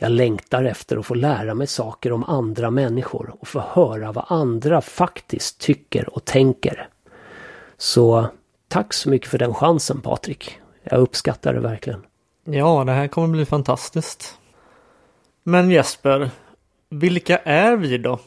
Jag 0.00 0.10
längtar 0.10 0.64
efter 0.64 0.96
att 0.96 1.06
få 1.06 1.14
lära 1.14 1.54
mig 1.54 1.66
saker 1.66 2.12
om 2.12 2.24
andra 2.24 2.70
människor 2.70 3.34
och 3.40 3.48
få 3.48 3.60
höra 3.60 4.12
vad 4.12 4.24
andra 4.28 4.80
faktiskt 4.80 5.58
tycker 5.58 6.14
och 6.14 6.24
tänker. 6.24 6.88
Så 7.76 8.26
tack 8.68 8.92
så 8.94 9.10
mycket 9.10 9.28
för 9.28 9.38
den 9.38 9.54
chansen 9.54 10.00
Patrik. 10.00 10.58
Jag 10.82 11.00
uppskattar 11.00 11.54
det 11.54 11.60
verkligen. 11.60 12.02
Ja, 12.44 12.84
det 12.84 12.92
här 12.92 13.08
kommer 13.08 13.28
bli 13.28 13.46
fantastiskt. 13.46 14.38
Men 15.42 15.70
Jesper, 15.70 16.30
vilka 16.88 17.38
är 17.38 17.76
vi 17.76 17.98
då? 17.98 18.18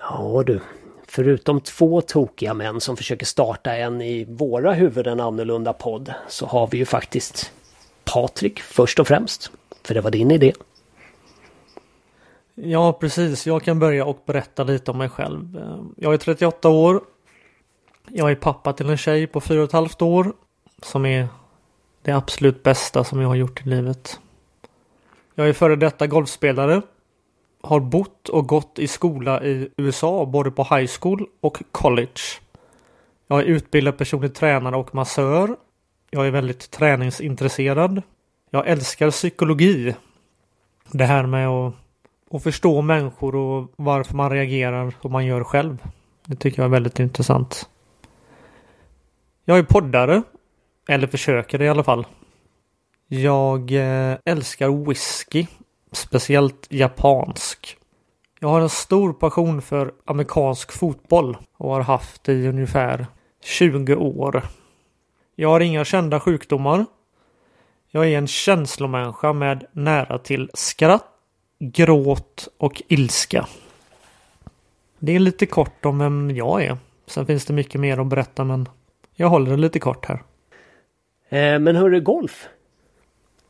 Ja 0.00 0.42
du, 0.46 0.60
förutom 1.06 1.60
två 1.60 2.00
tokiga 2.00 2.54
män 2.54 2.80
som 2.80 2.96
försöker 2.96 3.26
starta 3.26 3.76
en 3.76 4.00
i 4.00 4.24
våra 4.24 4.72
huvuden 4.72 5.20
annorlunda 5.20 5.72
podd 5.72 6.14
så 6.28 6.46
har 6.46 6.66
vi 6.66 6.78
ju 6.78 6.84
faktiskt 6.84 7.52
Patrik 8.04 8.60
först 8.60 8.98
och 8.98 9.08
främst. 9.08 9.50
För 9.82 9.94
det 9.94 10.00
var 10.00 10.10
din 10.10 10.30
idé. 10.30 10.52
Ja, 12.62 12.92
precis. 12.92 13.46
Jag 13.46 13.62
kan 13.62 13.78
börja 13.78 14.04
och 14.04 14.22
berätta 14.26 14.64
lite 14.64 14.90
om 14.90 14.98
mig 14.98 15.08
själv. 15.08 15.56
Eh, 15.56 15.82
jag 15.96 16.14
är 16.14 16.18
38 16.18 16.68
år. 16.68 17.00
Jag 18.08 18.30
är 18.30 18.34
pappa 18.34 18.72
till 18.72 18.90
en 18.90 18.96
tjej 18.96 19.26
på 19.26 19.40
4,5 19.40 20.04
år. 20.04 20.32
Som 20.82 21.06
är 21.06 21.28
det 22.02 22.12
absolut 22.12 22.62
bästa 22.62 23.04
som 23.04 23.20
jag 23.20 23.28
har 23.28 23.34
gjort 23.34 23.66
i 23.66 23.68
livet. 23.68 24.20
Jag 25.34 25.48
är 25.48 25.52
före 25.52 25.76
detta 25.76 26.06
golfspelare 26.06 26.82
har 27.60 27.80
bott 27.80 28.28
och 28.28 28.48
gått 28.48 28.78
i 28.78 28.88
skola 28.88 29.44
i 29.44 29.68
USA 29.76 30.26
både 30.26 30.50
på 30.50 30.62
high 30.62 30.90
school 31.00 31.26
och 31.40 31.62
college. 31.72 32.20
Jag 33.26 33.40
är 33.40 33.44
utbildad 33.44 33.98
personlig 33.98 34.34
tränare 34.34 34.76
och 34.76 34.94
massör. 34.94 35.56
Jag 36.10 36.26
är 36.26 36.30
väldigt 36.30 36.70
träningsintresserad. 36.70 38.02
Jag 38.50 38.68
älskar 38.68 39.10
psykologi. 39.10 39.94
Det 40.90 41.04
här 41.04 41.26
med 41.26 41.48
att, 41.48 41.74
och 42.28 42.42
förstå 42.42 42.82
människor 42.82 43.34
och 43.34 43.72
varför 43.76 44.14
man 44.14 44.30
reagerar 44.30 44.94
som 45.02 45.12
man 45.12 45.26
gör 45.26 45.44
själv. 45.44 45.78
Det 46.24 46.36
tycker 46.36 46.58
jag 46.62 46.64
är 46.64 46.72
väldigt 46.72 46.98
intressant. 46.98 47.68
Jag 49.44 49.58
är 49.58 49.62
poddare. 49.62 50.22
Eller 50.88 51.06
försöker 51.06 51.62
i 51.62 51.68
alla 51.68 51.84
fall. 51.84 52.06
Jag 53.08 53.72
eh, 53.72 54.16
älskar 54.24 54.86
whisky 54.86 55.46
speciellt 55.92 56.66
japansk. 56.70 57.76
Jag 58.40 58.48
har 58.48 58.60
en 58.60 58.68
stor 58.68 59.12
passion 59.12 59.62
för 59.62 59.92
amerikansk 60.04 60.72
fotboll 60.72 61.36
och 61.56 61.70
har 61.70 61.80
haft 61.80 62.24
det 62.24 62.32
i 62.32 62.48
ungefär 62.48 63.06
20 63.44 63.94
år. 63.94 64.42
Jag 65.36 65.48
har 65.48 65.60
inga 65.60 65.84
kända 65.84 66.20
sjukdomar. 66.20 66.86
Jag 67.90 68.06
är 68.06 68.18
en 68.18 68.26
känslomänniska 68.26 69.32
med 69.32 69.66
nära 69.72 70.18
till 70.18 70.50
skratt, 70.54 71.17
gråt 71.58 72.48
och 72.58 72.82
ilska. 72.88 73.46
Det 74.98 75.14
är 75.14 75.18
lite 75.18 75.46
kort 75.46 75.84
om 75.84 75.98
vem 75.98 76.30
jag 76.30 76.64
är. 76.64 76.76
Sen 77.06 77.26
finns 77.26 77.44
det 77.44 77.52
mycket 77.52 77.80
mer 77.80 77.98
att 77.98 78.06
berätta 78.06 78.44
men 78.44 78.68
jag 79.14 79.28
håller 79.28 79.50
det 79.50 79.56
lite 79.56 79.78
kort 79.78 80.06
här. 80.06 80.22
Eh, 81.28 81.58
men 81.58 81.76
hörru 81.76 82.00
golf? 82.00 82.48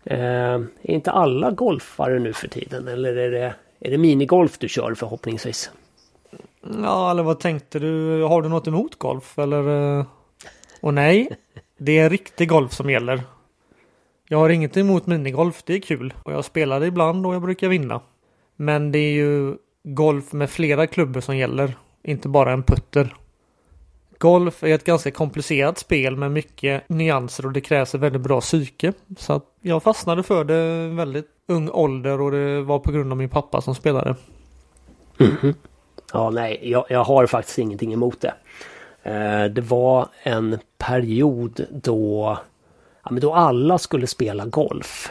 Eh, 0.05 0.19
är 0.19 0.91
inte 0.91 1.11
alla 1.11 1.50
golfare 1.50 2.19
nu 2.19 2.33
för 2.33 2.49
tiden 2.49 2.88
eller 2.88 3.17
är 3.17 3.31
det, 3.31 3.55
är 3.81 3.91
det 3.91 3.99
minigolf 3.99 4.59
du 4.59 4.69
kör 4.69 4.95
förhoppningsvis? 4.95 5.71
Ja, 6.83 7.11
eller 7.11 7.23
vad 7.23 7.41
tänkte 7.41 7.79
du? 7.79 8.23
Har 8.23 8.43
du 8.43 8.49
något 8.49 8.67
emot 8.67 8.99
golf 8.99 9.38
eller? 9.38 10.05
Och 10.81 10.95
nej, 10.95 11.29
det 11.77 11.99
är 11.99 12.11
riktig 12.11 12.49
golf 12.49 12.73
som 12.73 12.91
gäller. 12.91 13.23
Jag 14.28 14.38
har 14.38 14.49
inget 14.49 14.76
emot 14.76 15.06
minigolf, 15.06 15.62
det 15.66 15.75
är 15.75 15.80
kul 15.80 16.14
och 16.23 16.32
jag 16.32 16.44
spelar 16.44 16.80
det 16.80 16.87
ibland 16.87 17.26
och 17.26 17.35
jag 17.35 17.42
brukar 17.42 17.68
vinna. 17.68 18.00
Men 18.56 18.92
det 18.92 18.99
är 18.99 19.12
ju 19.12 19.56
golf 19.82 20.32
med 20.32 20.50
flera 20.50 20.87
klubbor 20.87 21.20
som 21.20 21.37
gäller, 21.37 21.76
inte 22.02 22.28
bara 22.28 22.52
en 22.52 22.62
putter. 22.62 23.16
Golf 24.18 24.62
är 24.62 24.75
ett 24.75 24.85
ganska 24.85 25.11
komplicerat 25.11 25.78
spel 25.78 26.16
med 26.16 26.32
mycket 26.32 26.88
nyanser 26.88 27.47
och 27.47 27.52
det 27.52 27.61
krävs 27.61 27.94
ett 27.94 28.00
väldigt 28.00 28.23
bra 28.23 28.40
psyke. 28.40 28.92
Så 29.18 29.32
att 29.32 29.44
jag 29.61 29.82
fastnade 29.82 30.23
för 30.23 30.44
det 30.44 30.88
väldigt 30.88 31.28
ung 31.49 31.70
ålder 31.70 32.20
och 32.20 32.30
det 32.30 32.62
var 32.62 32.78
på 32.78 32.92
grund 32.92 33.12
av 33.12 33.18
min 33.18 33.28
pappa 33.28 33.61
som 33.61 33.75
spelade. 33.75 34.16
Mm 35.20 35.32
-hmm. 35.32 35.54
Ja, 36.12 36.30
nej, 36.30 36.61
jag, 36.62 36.85
jag, 36.88 37.04
har 37.04 37.26
faktiskt 37.26 37.58
ingenting 37.58 37.92
emot 37.92 38.20
det. 38.20 38.35
Eh, 39.02 39.44
det 39.44 39.61
var 39.61 40.08
en 40.23 40.58
period 40.78 41.66
då, 41.70 42.38
ja, 43.09 43.12
men 43.12 43.21
då 43.21 43.35
alla 43.35 43.79
skulle 43.79 44.07
spela 44.07 44.47
golf. 44.47 45.11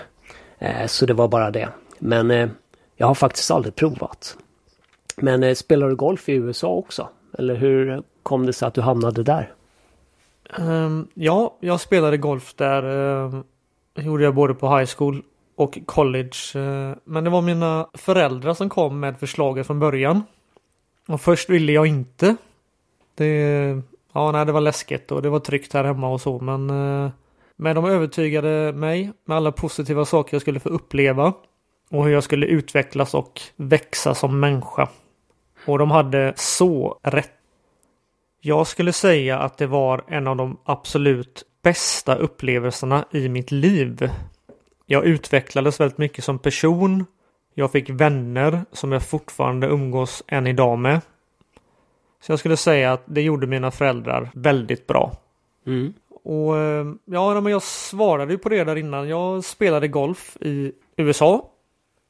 Eh, 0.59 0.87
så 0.87 1.05
det 1.05 1.13
var 1.13 1.27
bara 1.27 1.51
det. 1.51 1.69
Men 1.99 2.31
eh, 2.31 2.49
jag 2.95 3.07
har 3.07 3.15
faktiskt 3.15 3.51
aldrig 3.51 3.75
provat. 3.75 4.37
Men 5.15 5.43
eh, 5.43 5.53
spelar 5.53 5.89
du 5.89 5.95
golf 5.95 6.29
i 6.29 6.33
USA 6.33 6.67
också? 6.67 7.09
Eller 7.37 7.55
hur 7.55 8.03
kom 8.23 8.45
det 8.45 8.53
sig 8.53 8.67
att 8.67 8.73
du 8.73 8.81
hamnade 8.81 9.23
där? 9.23 9.53
Um, 10.57 11.07
ja, 11.13 11.57
jag 11.59 11.79
spelade 11.79 12.17
golf 12.17 12.53
där. 12.55 12.85
Uh, 12.85 13.41
gjorde 13.95 14.23
jag 14.23 14.35
både 14.35 14.53
på 14.53 14.77
high 14.77 14.89
school 14.97 15.23
och 15.55 15.79
college. 15.85 16.37
Uh, 16.55 16.95
men 17.03 17.23
det 17.23 17.29
var 17.29 17.41
mina 17.41 17.87
föräldrar 17.93 18.53
som 18.53 18.69
kom 18.69 18.99
med 18.99 19.19
förslaget 19.19 19.67
från 19.67 19.79
början. 19.79 20.23
Och 21.07 21.21
först 21.21 21.49
ville 21.49 21.71
jag 21.71 21.87
inte. 21.87 22.35
Det, 23.15 23.81
ja, 24.13 24.31
nej, 24.31 24.45
det 24.45 24.51
var 24.51 24.61
läskigt 24.61 25.11
och 25.11 25.21
det 25.21 25.29
var 25.29 25.39
tryggt 25.39 25.73
här 25.73 25.83
hemma 25.83 26.09
och 26.09 26.21
så. 26.21 26.39
Men, 26.39 26.69
uh, 26.69 27.09
men 27.57 27.75
de 27.75 27.85
övertygade 27.85 28.73
mig 28.73 29.11
med 29.25 29.37
alla 29.37 29.51
positiva 29.51 30.05
saker 30.05 30.35
jag 30.35 30.41
skulle 30.41 30.59
få 30.59 30.69
uppleva. 30.69 31.33
Och 31.89 32.05
hur 32.05 32.11
jag 32.11 32.23
skulle 32.23 32.45
utvecklas 32.45 33.13
och 33.13 33.41
växa 33.55 34.15
som 34.15 34.39
människa. 34.39 34.89
Och 35.65 35.79
de 35.79 35.91
hade 35.91 36.33
så 36.35 36.99
rätt 37.03 37.37
jag 38.41 38.67
skulle 38.67 38.93
säga 38.93 39.39
att 39.39 39.57
det 39.57 39.67
var 39.67 40.03
en 40.07 40.27
av 40.27 40.37
de 40.37 40.57
absolut 40.63 41.43
bästa 41.61 42.15
upplevelserna 42.15 43.05
i 43.11 43.29
mitt 43.29 43.51
liv. 43.51 44.09
Jag 44.85 45.05
utvecklades 45.05 45.79
väldigt 45.79 45.97
mycket 45.97 46.23
som 46.23 46.39
person. 46.39 47.05
Jag 47.53 47.71
fick 47.71 47.89
vänner 47.89 48.65
som 48.71 48.91
jag 48.91 49.03
fortfarande 49.03 49.67
umgås 49.67 50.23
än 50.27 50.47
idag 50.47 50.79
med. 50.79 51.01
Så 52.21 52.31
jag 52.31 52.39
skulle 52.39 52.57
säga 52.57 52.93
att 52.93 53.03
det 53.05 53.21
gjorde 53.21 53.47
mina 53.47 53.71
föräldrar 53.71 54.29
väldigt 54.33 54.87
bra. 54.87 55.11
Mm. 55.65 55.93
Och 56.27 56.57
eh, 56.57 56.85
ja, 57.05 57.41
men 57.41 57.51
jag 57.51 57.63
svarade 57.63 58.31
ju 58.33 58.37
på 58.37 58.49
det 58.49 58.63
där 58.63 58.75
innan. 58.75 59.09
Jag 59.09 59.43
spelade 59.43 59.87
golf 59.87 60.37
i 60.41 60.71
USA. 60.97 61.49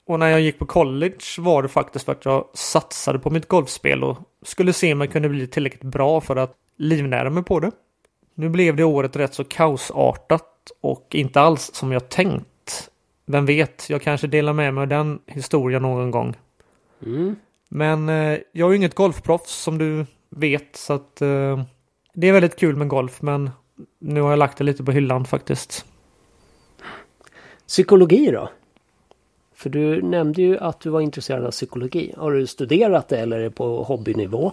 Och 0.08 0.20
när 0.20 0.28
jag 0.28 0.42
gick 0.42 0.60
på 0.60 0.66
college 0.66 1.24
var 1.38 1.64
det 1.64 1.70
faktiskt 1.70 2.06
för 2.06 2.12
att 2.12 2.26
jag 2.26 2.48
satsade 2.54 3.20
på 3.20 3.30
mitt 3.30 3.48
golfspel 3.48 4.04
och 4.04 4.18
skulle 4.42 4.74
se 4.74 4.94
om 4.94 5.02
jag 5.02 5.12
kunde 5.12 5.30
bli 5.30 5.48
tillräckligt 5.48 5.84
bra 5.84 6.22
för 6.22 6.36
att 6.36 6.54
livnära 6.78 7.30
mig 7.30 7.44
på 7.44 7.60
det. 7.60 7.72
Nu 8.36 8.50
blev 8.50 8.76
det 8.76 8.84
året 8.84 9.16
rätt 9.16 9.34
så 9.34 9.44
kaosartat 9.44 10.72
och 10.82 11.08
inte 11.12 11.42
alls 11.42 11.74
som 11.74 11.92
jag 11.92 12.10
tänkt. 12.10 12.90
Vem 13.26 13.46
vet, 13.46 13.90
jag 13.90 14.02
kanske 14.02 14.28
delar 14.28 14.54
med 14.54 14.74
mig 14.74 14.82
av 14.82 14.88
den 14.88 15.20
historien 15.26 15.82
någon 15.82 16.12
gång. 16.12 16.36
Mm. 17.06 17.36
Men 17.70 18.10
eh, 18.10 18.40
jag 18.52 18.68
är 18.68 18.70
ju 18.70 18.78
inget 18.78 18.96
golfproffs 18.96 19.52
som 19.52 19.78
du 19.78 20.06
vet 20.30 20.76
så 20.76 20.94
att 20.94 21.22
eh, 21.22 21.64
det 22.14 22.28
är 22.28 22.34
väldigt 22.34 22.60
kul 22.60 22.76
med 22.76 22.88
golf 22.88 23.22
men 23.22 23.50
nu 24.00 24.22
har 24.22 24.30
jag 24.30 24.40
lagt 24.40 24.58
det 24.58 24.64
lite 24.64 24.84
på 24.84 24.92
hyllan 24.92 25.26
faktiskt. 25.26 25.86
Psykologi 27.68 28.32
då? 28.32 28.50
För 29.56 29.70
du 29.70 30.02
nämnde 30.02 30.42
ju 30.42 30.58
att 30.58 30.80
du 30.80 30.90
var 30.90 31.02
intresserad 31.02 31.46
av 31.46 31.52
psykologi. 31.52 32.14
Har 32.18 32.32
du 32.32 32.48
studerat 32.48 33.08
det 33.08 33.18
eller 33.20 33.40
är 33.40 33.44
det 33.44 33.52
på 33.52 33.84
hobbynivå? 33.84 34.52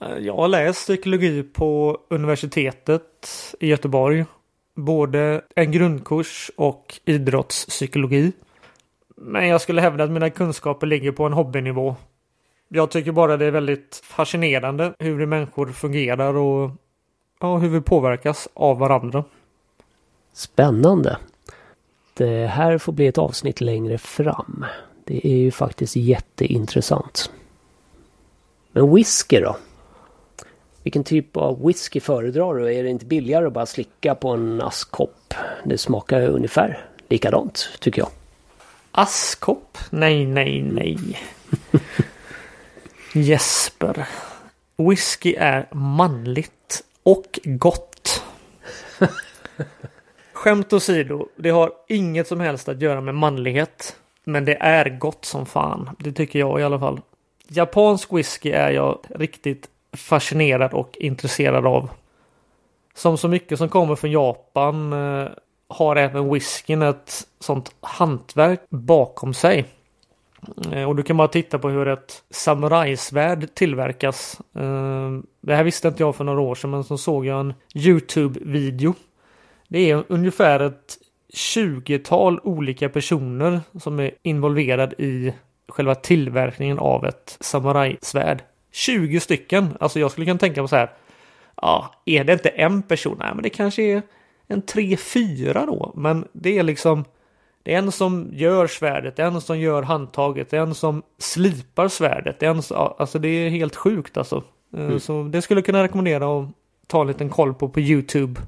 Eh, 0.00 0.18
Jag 0.18 0.36
har 0.36 0.48
läst 0.48 0.80
psykologi 0.80 1.42
på 1.42 1.98
universitetet 2.08 3.54
i 3.60 3.66
Göteborg. 3.66 4.24
Både 4.74 5.42
en 5.54 5.72
grundkurs 5.72 6.50
och 6.56 7.00
idrottspsykologi. 7.04 8.32
Men 9.16 9.48
jag 9.48 9.60
skulle 9.60 9.80
hävda 9.80 10.04
att 10.04 10.10
mina 10.10 10.30
kunskaper 10.30 10.86
ligger 10.86 11.12
på 11.12 11.24
en 11.24 11.32
hobbynivå. 11.32 11.96
Jag 12.68 12.90
tycker 12.90 13.12
bara 13.12 13.36
det 13.36 13.44
är 13.46 13.50
väldigt 13.50 14.00
fascinerande 14.04 14.94
hur 14.98 15.26
människor 15.26 15.66
fungerar 15.66 16.34
och 16.34 16.70
ja, 17.42 17.58
hur 17.58 17.68
vi 17.68 17.80
påverkas 17.80 18.48
av 18.54 18.78
varandra. 18.78 19.24
Spännande. 20.32 21.16
Det 22.14 22.46
här 22.46 22.78
får 22.78 22.92
bli 22.92 23.06
ett 23.06 23.18
avsnitt 23.18 23.60
längre 23.60 23.98
fram. 23.98 24.64
Det 25.04 25.26
är 25.26 25.36
ju 25.36 25.50
faktiskt 25.50 25.96
jätteintressant. 25.96 27.30
Men 28.72 28.94
whisky 28.94 29.40
då? 29.40 29.56
Vilken 30.82 31.04
typ 31.04 31.36
av 31.36 31.66
whisky 31.66 32.00
föredrar 32.00 32.54
du? 32.54 32.74
Är 32.74 32.82
det 32.82 32.88
inte 32.88 33.06
billigare 33.06 33.46
att 33.46 33.52
bara 33.52 33.66
slicka 33.66 34.14
på 34.14 34.28
en 34.28 34.62
askkopp? 34.62 35.34
Det 35.64 35.78
smakar 35.78 36.28
ungefär 36.28 36.86
likadant 37.08 37.68
tycker 37.80 38.02
jag. 38.02 38.10
Askkopp? 38.92 39.78
Nej, 39.90 40.26
nej, 40.26 40.62
nej. 40.62 41.18
Jesper. 43.12 44.08
Whisky 44.76 45.34
är 45.38 45.68
manligt 45.72 46.84
och 47.02 47.40
gott. 47.44 48.22
Skämt 50.32 50.72
åsido, 50.72 51.28
det 51.36 51.50
har 51.50 51.72
inget 51.88 52.28
som 52.28 52.40
helst 52.40 52.68
att 52.68 52.82
göra 52.82 53.00
med 53.00 53.14
manlighet. 53.14 53.96
Men 54.24 54.44
det 54.44 54.54
är 54.54 54.98
gott 54.98 55.24
som 55.24 55.46
fan. 55.46 55.90
Det 55.98 56.12
tycker 56.12 56.38
jag 56.38 56.60
i 56.60 56.62
alla 56.62 56.78
fall. 56.78 57.00
Japansk 57.48 58.12
whisky 58.12 58.50
är 58.50 58.70
jag 58.70 58.98
riktigt 59.08 59.68
fascinerad 59.92 60.72
och 60.72 60.96
intresserad 61.00 61.66
av. 61.66 61.90
Som 62.94 63.18
så 63.18 63.28
mycket 63.28 63.58
som 63.58 63.68
kommer 63.68 63.96
från 63.96 64.10
Japan 64.10 64.92
eh, 64.92 65.28
har 65.68 65.96
även 65.96 66.32
whiskyn 66.32 66.82
ett 66.82 67.26
sånt 67.40 67.74
hantverk 67.80 68.60
bakom 68.70 69.34
sig. 69.34 69.64
Eh, 70.72 70.88
och 70.88 70.96
du 70.96 71.02
kan 71.02 71.16
bara 71.16 71.28
titta 71.28 71.58
på 71.58 71.68
hur 71.68 71.88
ett 71.88 72.22
samurajsvärd 72.30 73.54
tillverkas. 73.54 74.40
Eh, 74.54 75.10
det 75.40 75.54
här 75.54 75.64
visste 75.64 75.88
inte 75.88 76.02
jag 76.02 76.16
för 76.16 76.24
några 76.24 76.40
år 76.40 76.54
sedan 76.54 76.70
men 76.70 76.84
så 76.84 76.98
såg 76.98 77.26
jag 77.26 77.40
en 77.40 77.54
YouTube-video. 77.74 78.94
Det 79.68 79.90
är 79.90 80.04
ungefär 80.08 80.60
ett 80.60 80.98
20-tal 81.34 82.40
olika 82.42 82.88
personer 82.88 83.60
som 83.80 84.00
är 84.00 84.10
involverad 84.22 84.92
i 84.98 85.32
själva 85.68 85.94
tillverkningen 85.94 86.78
av 86.78 87.06
ett 87.06 87.36
samurajsvärd. 87.40 88.42
20 88.72 89.20
stycken! 89.20 89.76
Alltså 89.80 90.00
jag 90.00 90.10
skulle 90.10 90.26
kunna 90.26 90.38
tänka 90.38 90.62
mig 90.62 90.68
så 90.68 90.76
här. 90.76 90.90
Ja, 91.56 91.94
är 92.04 92.24
det 92.24 92.32
inte 92.32 92.48
en 92.48 92.82
person? 92.82 93.16
Nej, 93.18 93.30
men 93.34 93.42
det 93.42 93.50
kanske 93.50 93.82
är 93.82 94.02
en 94.46 94.62
3-4 94.62 95.66
då. 95.66 95.92
Men 95.96 96.28
det 96.32 96.58
är 96.58 96.62
liksom 96.62 97.04
det 97.62 97.74
är 97.74 97.78
en 97.78 97.92
som 97.92 98.28
gör 98.32 98.66
svärdet, 98.66 99.18
en 99.18 99.40
som 99.40 99.58
gör 99.58 99.82
handtaget, 99.82 100.52
en 100.52 100.74
som 100.74 101.02
slipar 101.18 101.88
svärdet. 101.88 102.42
En 102.42 102.62
som, 102.62 102.94
alltså 102.98 103.18
det 103.18 103.28
är 103.28 103.50
helt 103.50 103.76
sjukt 103.76 104.16
alltså. 104.16 104.42
Eh, 104.76 104.98
Så 104.98 105.22
det 105.22 105.42
skulle 105.42 105.58
jag 105.58 105.66
kunna 105.66 105.82
rekommendera 105.82 106.38
att 106.40 106.48
ta 106.86 107.00
en 107.00 107.06
liten 107.06 107.28
koll 107.30 107.54
på 107.54 107.68
på 107.68 107.80
YouTube. 107.80 108.40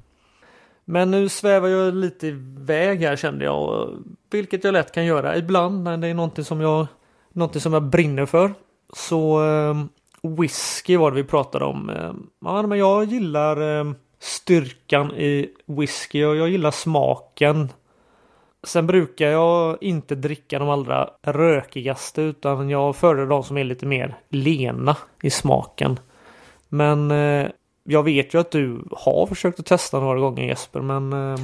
Men 0.85 1.11
nu 1.11 1.29
svävar 1.29 1.69
jag 1.69 1.95
lite 1.95 2.27
iväg 2.27 3.01
här 3.01 3.17
kände 3.17 3.45
jag. 3.45 3.89
Vilket 4.31 4.65
jag 4.65 4.73
lätt 4.73 4.93
kan 4.93 5.05
göra 5.05 5.37
ibland 5.37 5.83
när 5.85 5.97
det 5.97 6.09
är 6.09 6.15
någonting 6.15 6.45
som 6.45 6.61
jag, 6.61 6.87
någonting 7.33 7.61
som 7.61 7.73
jag 7.73 7.83
brinner 7.83 8.27
för. 8.27 8.55
Så 8.93 9.45
eh, 9.45 9.75
whisky 10.23 10.97
var 10.97 11.11
det 11.11 11.17
vi 11.17 11.25
pratade 11.25 11.65
om. 11.65 11.91
Eh, 11.91 12.13
Ja, 12.45 12.63
men 12.63 12.79
jag 12.79 13.05
gillar 13.05 13.81
eh, 13.81 13.93
styrkan 14.21 15.13
i 15.13 15.49
whisky 15.67 16.25
och 16.25 16.37
jag 16.37 16.49
gillar 16.49 16.71
smaken. 16.71 17.69
Sen 18.65 18.87
brukar 18.87 19.27
jag 19.27 19.83
inte 19.83 20.15
dricka 20.15 20.59
de 20.59 20.69
allra 20.69 21.11
rökigaste 21.23 22.23
utan 22.23 22.71
jag 22.71 22.97
föredrar 22.97 23.27
de 23.27 23.45
som 23.45 23.59
är 23.59 23.65
lite 23.65 23.87
mer 23.87 24.17
lena 24.29 24.97
i 25.23 25.31
smaken. 25.31 26.01
Men 26.69 27.11
eh, 27.11 27.49
jag 27.85 28.03
vet 28.03 28.35
ju 28.35 28.41
att 28.41 28.51
du 28.51 28.85
har 28.91 29.27
försökt 29.27 29.61
att 29.61 29.67
testa 29.67 30.01
några 30.01 30.21
gånger 30.21 30.45
Jesper 30.45 30.81
men 30.81 31.13
eh, 31.13 31.41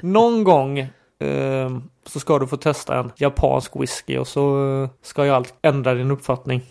någon 0.00 0.44
gång 0.44 0.78
eh, 1.18 1.78
så 2.06 2.20
ska 2.20 2.38
du 2.38 2.46
få 2.46 2.56
testa 2.56 2.98
en 2.98 3.12
japansk 3.16 3.72
whisky 3.76 4.18
och 4.18 4.28
så 4.28 4.72
eh, 4.82 4.88
ska 5.02 5.26
jag 5.26 5.36
allt 5.36 5.54
ändra 5.62 5.94
din 5.94 6.10
uppfattning. 6.10 6.62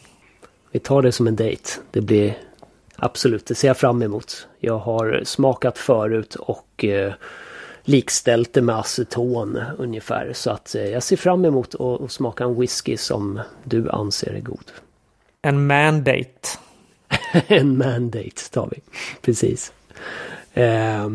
Vi 0.71 0.79
tar 0.79 1.01
det 1.01 1.11
som 1.11 1.27
en 1.27 1.35
dejt. 1.35 1.69
Det 1.91 2.01
blir 2.01 2.37
absolut, 2.95 3.45
det 3.45 3.55
ser 3.55 3.67
jag 3.67 3.77
fram 3.77 4.01
emot. 4.01 4.47
Jag 4.59 4.77
har 4.77 5.21
smakat 5.25 5.77
förut 5.77 6.35
och 6.35 6.85
eh, 6.85 7.13
likställt 7.83 8.53
det 8.53 8.61
med 8.61 8.75
aceton 8.75 9.61
ungefär. 9.77 10.33
Så 10.33 10.51
att 10.51 10.75
eh, 10.75 10.85
jag 10.85 11.03
ser 11.03 11.17
fram 11.17 11.45
emot 11.45 11.75
att, 11.75 12.11
smaka 12.11 12.43
en 12.43 12.59
whisky 12.59 12.97
som 12.97 13.39
du 13.63 13.89
anser 13.89 14.33
är 14.33 14.41
god. 14.41 14.71
En 15.41 15.67
mandate. 15.67 16.49
en 17.47 17.77
mandate 17.77 18.51
tar 18.51 18.69
vi. 18.71 18.81
Precis. 19.21 19.73
Eh, 20.53 21.09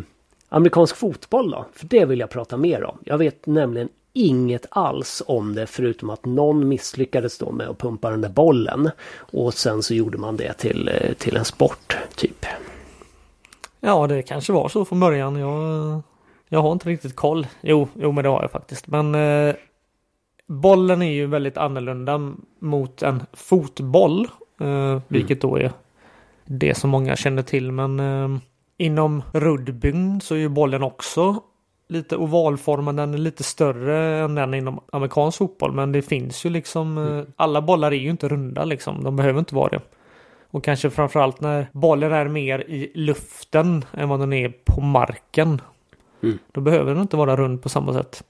amerikansk 0.49 0.97
fotboll 0.97 1.51
då? 1.51 1.67
För 1.73 1.87
det 1.87 2.05
vill 2.05 2.21
jag 2.21 2.31
prata 2.31 2.57
mer 2.57 2.85
om. 2.85 2.99
Jag 3.05 3.19
vet 3.19 3.47
nämligen 3.47 3.89
inget 4.13 4.67
alls 4.71 5.23
om 5.27 5.55
det 5.55 5.67
förutom 5.67 6.11
att 6.11 6.25
någon 6.25 6.69
misslyckades 6.69 7.39
då 7.39 7.53
med 7.53 7.69
att 7.69 7.79
pumpa 7.79 8.11
den 8.11 8.21
där 8.21 8.29
bollen. 8.29 8.91
Och 9.17 9.55
sen 9.55 9.83
så 9.83 9.95
gjorde 9.95 10.19
man 10.19 10.37
det 10.37 10.53
till, 10.53 10.89
eh, 10.89 11.13
till 11.15 11.37
en 11.37 11.45
sport, 11.45 11.97
typ. 12.17 12.47
Ja, 13.81 14.07
det 14.07 14.23
kanske 14.23 14.53
var 14.53 14.69
så 14.69 14.85
från 14.85 15.01
början. 15.01 15.37
Jag, 15.37 16.03
jag 16.49 16.63
har 16.63 16.73
inte 16.73 16.89
riktigt 16.89 17.17
koll. 17.17 17.47
Jo, 17.61 17.89
jo, 17.95 18.13
men 18.13 18.25
det 18.25 18.31
har 18.31 18.43
jag 18.43 18.51
faktiskt. 18.51 18.87
Men 18.87 19.15
eh, 19.15 19.55
bollen 20.47 21.03
är 21.03 21.13
ju 21.13 21.27
väldigt 21.27 21.57
annorlunda 21.57 22.33
mot 22.59 23.03
en 23.03 23.23
fotboll. 23.33 24.29
Eh, 24.61 25.01
vilket 25.09 25.41
då 25.41 25.59
är 25.59 25.73
det 26.45 26.75
som 26.75 26.91
många 26.91 27.17
känner 27.17 27.43
till. 27.43 27.73
Men 27.73 28.01
eh, 28.01 28.41
inom 28.77 29.23
rugbyn 29.33 30.21
så 30.21 30.35
är 30.35 30.39
ju 30.39 30.49
bollen 30.49 30.83
också 30.83 31.43
lite 31.89 32.17
ovalformad. 32.17 32.97
Den 32.97 33.15
är 33.15 33.19
lite 33.19 33.43
större 33.43 34.25
än 34.25 34.35
den 34.35 34.55
inom 34.55 34.81
amerikansk 34.93 35.39
fotboll. 35.39 35.73
Men 35.73 35.93
det 35.93 36.03
finns 36.03 36.47
ju 36.47 36.51
liksom 36.51 36.99
eh, 36.99 37.25
alla 37.37 37.63
bollar 37.63 37.93
är 37.93 37.97
ju 37.97 38.11
inte 38.11 38.29
runda 38.29 38.65
liksom. 38.65 39.05
De 39.05 39.17
behöver 39.17 39.39
inte 39.39 39.55
vara 39.55 39.69
det. 39.69 39.81
Och 40.51 40.65
kanske 40.65 40.91
framförallt 40.91 41.41
när 41.41 41.67
bollen 41.73 42.13
är 42.13 42.29
mer 42.29 42.59
i 42.59 42.93
luften 42.95 43.85
än 43.93 44.09
vad 44.09 44.21
den 44.21 44.33
är 44.33 44.53
på 44.65 44.81
marken. 44.81 45.61
Mm. 46.23 46.39
Då 46.53 46.61
behöver 46.61 46.95
den 46.95 47.03
inte 47.03 47.17
vara 47.17 47.37
rund 47.37 47.63
på 47.63 47.69
samma 47.69 47.93
sätt. 47.93 48.25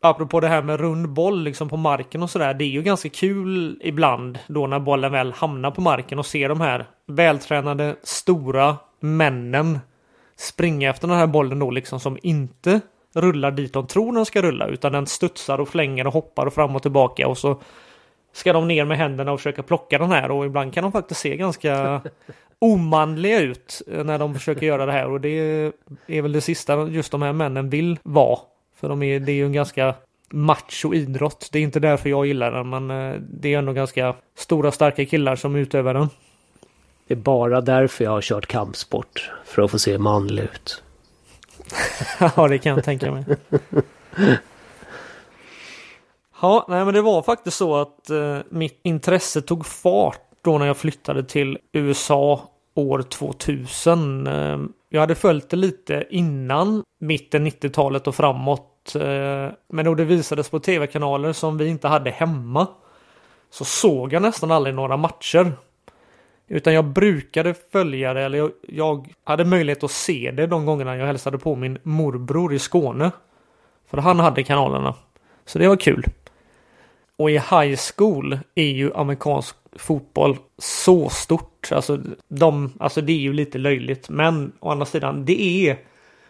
Apropå 0.00 0.40
det 0.40 0.48
här 0.48 0.62
med 0.62 0.80
rund 0.80 1.08
boll 1.08 1.42
liksom 1.42 1.68
på 1.68 1.76
marken 1.76 2.22
och 2.22 2.30
sådär. 2.30 2.54
Det 2.54 2.64
är 2.64 2.68
ju 2.68 2.82
ganska 2.82 3.08
kul 3.08 3.80
ibland 3.82 4.38
då 4.46 4.66
när 4.66 4.78
bollen 4.78 5.12
väl 5.12 5.32
hamnar 5.32 5.70
på 5.70 5.80
marken 5.80 6.18
och 6.18 6.26
ser 6.26 6.48
de 6.48 6.60
här 6.60 6.86
vältränade 7.06 7.96
stora 8.02 8.76
männen 9.00 9.78
springa 10.36 10.90
efter 10.90 11.08
den 11.08 11.16
här 11.16 11.26
bollen 11.26 11.58
då 11.58 11.70
liksom 11.70 12.00
som 12.00 12.18
inte 12.22 12.80
rullar 13.14 13.50
dit 13.50 13.72
de 13.72 13.86
tror 13.86 14.12
den 14.12 14.26
ska 14.26 14.42
rulla 14.42 14.66
utan 14.66 14.92
den 14.92 15.06
studsar 15.06 15.60
och 15.60 15.68
flänger 15.68 16.06
och 16.06 16.12
hoppar 16.12 16.46
och 16.46 16.54
fram 16.54 16.76
och 16.76 16.82
tillbaka 16.82 17.28
och 17.28 17.38
så 17.38 17.60
ska 18.32 18.52
de 18.52 18.68
ner 18.68 18.84
med 18.84 18.98
händerna 18.98 19.32
och 19.32 19.40
försöka 19.40 19.62
plocka 19.62 19.98
den 19.98 20.10
här 20.10 20.30
och 20.30 20.46
ibland 20.46 20.74
kan 20.74 20.82
de 20.82 20.92
faktiskt 20.92 21.20
se 21.20 21.36
ganska 21.36 22.00
omanliga 22.64 23.40
ut 23.40 23.82
när 23.86 24.18
de 24.18 24.34
försöker 24.34 24.66
göra 24.66 24.86
det 24.86 24.92
här 24.92 25.10
och 25.10 25.20
det 25.20 25.28
är 26.06 26.22
väl 26.22 26.32
det 26.32 26.40
sista 26.40 26.88
just 26.88 27.12
de 27.12 27.22
här 27.22 27.32
männen 27.32 27.70
vill 27.70 27.98
vara. 28.02 28.38
För 28.80 28.88
de 28.88 29.02
är, 29.02 29.20
det 29.20 29.32
är 29.32 29.36
ju 29.36 29.46
en 29.46 29.52
ganska 29.52 29.94
macho 30.30 30.94
idrott. 30.94 31.48
Det 31.52 31.58
är 31.58 31.62
inte 31.62 31.80
därför 31.80 32.10
jag 32.10 32.26
gillar 32.26 32.52
den 32.52 32.68
men 32.68 32.90
eh, 32.90 33.20
det 33.20 33.54
är 33.54 33.58
ändå 33.58 33.72
ganska 33.72 34.14
stora 34.36 34.72
starka 34.72 35.04
killar 35.04 35.36
som 35.36 35.56
utövar 35.56 35.94
den. 35.94 36.08
Det 37.06 37.14
är 37.14 37.18
bara 37.18 37.60
därför 37.60 38.04
jag 38.04 38.10
har 38.10 38.20
kört 38.20 38.46
kampsport. 38.46 39.30
För 39.44 39.62
att 39.62 39.70
få 39.70 39.78
se 39.78 39.98
manlig 39.98 40.42
ut. 40.42 40.82
ja, 42.36 42.48
det 42.48 42.58
kan 42.58 42.74
jag 42.74 42.84
tänka 42.84 43.12
mig. 43.12 43.24
Ja, 46.40 46.66
nej 46.68 46.84
men 46.84 46.94
det 46.94 47.02
var 47.02 47.22
faktiskt 47.22 47.56
så 47.56 47.76
att 47.76 48.10
eh, 48.10 48.38
mitt 48.48 48.80
intresse 48.82 49.42
tog 49.42 49.66
fart 49.66 50.20
då 50.42 50.58
när 50.58 50.66
jag 50.66 50.76
flyttade 50.76 51.24
till 51.24 51.58
USA 51.72 52.50
år 52.74 53.02
2000. 53.02 54.26
Eh, 54.26 54.58
jag 54.88 55.00
hade 55.00 55.14
följt 55.14 55.50
det 55.50 55.56
lite 55.56 56.06
innan 56.10 56.82
mitten 57.00 57.46
90-talet 57.46 58.06
och 58.06 58.14
framåt. 58.14 58.94
Eh, 58.94 59.52
men 59.68 59.84
då 59.84 59.94
det 59.94 60.04
visades 60.04 60.50
på 60.50 60.58
tv-kanaler 60.58 61.32
som 61.32 61.58
vi 61.58 61.68
inte 61.68 61.88
hade 61.88 62.10
hemma 62.10 62.66
så 63.50 63.64
såg 63.64 64.12
jag 64.12 64.22
nästan 64.22 64.50
aldrig 64.50 64.74
några 64.74 64.96
matcher. 64.96 65.52
Utan 66.48 66.74
jag 66.74 66.84
brukade 66.84 67.54
följa 67.72 68.14
det, 68.14 68.22
eller 68.22 68.38
jag, 68.38 68.50
jag, 68.68 69.14
hade 69.24 69.44
möjlighet 69.44 69.84
att 69.84 69.90
se 69.90 70.30
det 70.30 70.46
de 70.46 70.66
gångerna 70.66 70.96
jag 70.96 71.06
hälsade 71.06 71.38
på 71.38 71.56
min 71.56 71.78
morbror 71.82 72.54
i 72.54 72.58
Skåne. 72.58 73.10
För 73.90 73.98
han 73.98 74.18
hade 74.18 74.42
kanalerna. 74.42 74.94
Så 75.44 75.58
det 75.58 75.68
var 75.68 75.76
kul. 75.76 76.04
Och 77.16 77.30
i 77.30 77.32
high 77.32 77.78
school 77.96 78.38
är 78.54 78.70
ju 78.70 78.94
amerikansk 78.94 79.56
fotboll 79.76 80.36
så 80.58 81.08
stort. 81.08 81.68
Alltså, 81.72 82.00
de, 82.28 82.72
alltså 82.80 83.00
det 83.00 83.12
är 83.12 83.18
ju 83.18 83.32
lite 83.32 83.58
löjligt. 83.58 84.08
Men 84.08 84.52
å 84.60 84.70
andra 84.70 84.86
sidan, 84.86 85.24
det 85.24 85.68
är, 85.68 85.78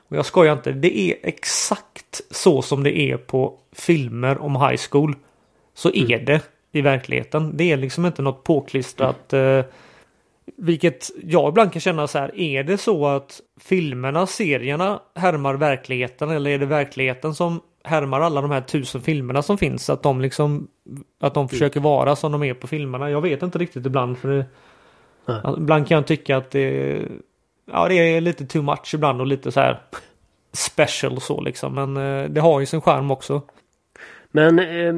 och 0.08 0.16
jag 0.16 0.26
skojar 0.26 0.52
inte, 0.52 0.72
det 0.72 0.98
är 0.98 1.16
exakt 1.22 2.20
så 2.30 2.62
som 2.62 2.82
det 2.82 2.98
är 2.98 3.16
på 3.16 3.58
filmer 3.72 4.38
om 4.38 4.56
high 4.56 4.80
school. 4.90 5.16
Så 5.74 5.90
är 5.90 6.12
mm. 6.12 6.24
det 6.24 6.40
i 6.72 6.80
verkligheten. 6.80 7.56
Det 7.56 7.72
är 7.72 7.76
liksom 7.76 8.06
inte 8.06 8.22
något 8.22 8.44
påklistrat. 8.44 9.32
Mm. 9.32 9.58
Eh, 9.58 9.64
vilket 10.56 11.10
jag 11.22 11.48
ibland 11.48 11.72
kan 11.72 11.80
känna 11.80 12.06
så 12.06 12.18
här, 12.18 12.40
är 12.40 12.62
det 12.62 12.78
så 12.78 13.06
att 13.06 13.40
filmerna, 13.60 14.26
serierna 14.26 15.00
härmar 15.14 15.54
verkligheten 15.54 16.30
eller 16.30 16.50
är 16.50 16.58
det 16.58 16.66
verkligheten 16.66 17.34
som 17.34 17.60
härmar 17.84 18.20
alla 18.20 18.40
de 18.40 18.50
här 18.50 18.60
tusen 18.60 19.00
filmerna 19.00 19.42
som 19.42 19.58
finns? 19.58 19.90
Att 19.90 20.02
de 20.02 20.20
liksom, 20.20 20.68
att 21.20 21.34
de 21.34 21.40
mm. 21.40 21.48
försöker 21.48 21.80
vara 21.80 22.16
som 22.16 22.32
de 22.32 22.42
är 22.42 22.54
på 22.54 22.66
filmerna. 22.66 23.10
Jag 23.10 23.20
vet 23.20 23.42
inte 23.42 23.58
riktigt 23.58 23.86
ibland 23.86 24.18
för 24.18 24.28
det, 24.28 24.46
ibland 25.58 25.88
kan 25.88 25.94
jag 25.94 26.06
tycka 26.06 26.36
att 26.36 26.50
det, 26.50 27.02
ja 27.72 27.88
det 27.88 27.94
är 27.94 28.20
lite 28.20 28.46
too 28.46 28.62
much 28.62 28.94
ibland 28.94 29.20
och 29.20 29.26
lite 29.26 29.52
så 29.52 29.60
här 29.60 29.80
special 30.52 31.20
så 31.20 31.40
liksom. 31.40 31.74
Men 31.74 31.96
eh, 31.96 32.30
det 32.30 32.40
har 32.40 32.60
ju 32.60 32.66
sin 32.66 32.80
charm 32.80 33.10
också. 33.10 33.42
Men 34.30 34.58
eh, 34.58 34.94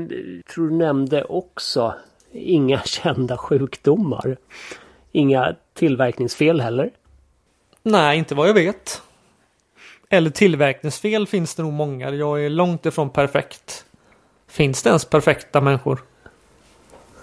tror 0.55 0.69
du 0.69 0.75
nämnde 0.75 1.25
också 1.25 1.95
inga 2.33 2.81
kända 2.85 3.37
sjukdomar? 3.37 4.37
Inga 5.13 5.57
tillverkningsfel 5.75 6.61
heller? 6.61 6.91
Nej, 7.83 8.19
inte 8.19 8.35
vad 8.35 8.49
jag 8.49 8.55
vet. 8.55 9.03
Eller 10.09 10.31
tillverkningsfel 10.31 11.27
finns 11.27 11.55
det 11.55 11.63
nog 11.63 11.73
många. 11.73 12.11
Jag 12.11 12.45
är 12.45 12.51
långt 12.51 12.87
ifrån 12.87 13.11
perfekt. 13.11 13.85
Finns 14.49 14.83
det 14.83 14.89
ens 14.89 15.05
perfekta 15.05 15.61
människor? 15.61 16.03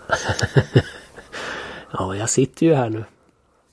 ja, 1.92 2.16
jag 2.16 2.30
sitter 2.30 2.66
ju 2.66 2.74
här 2.74 2.90
nu. 2.90 3.04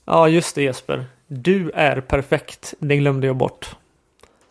Ja, 0.05 0.27
just 0.27 0.55
det 0.55 0.61
Jesper. 0.61 1.05
Du 1.27 1.71
är 1.71 2.01
perfekt. 2.01 2.73
Det 2.79 2.97
glömde 2.97 3.27
jag 3.27 3.35
bort. 3.35 3.75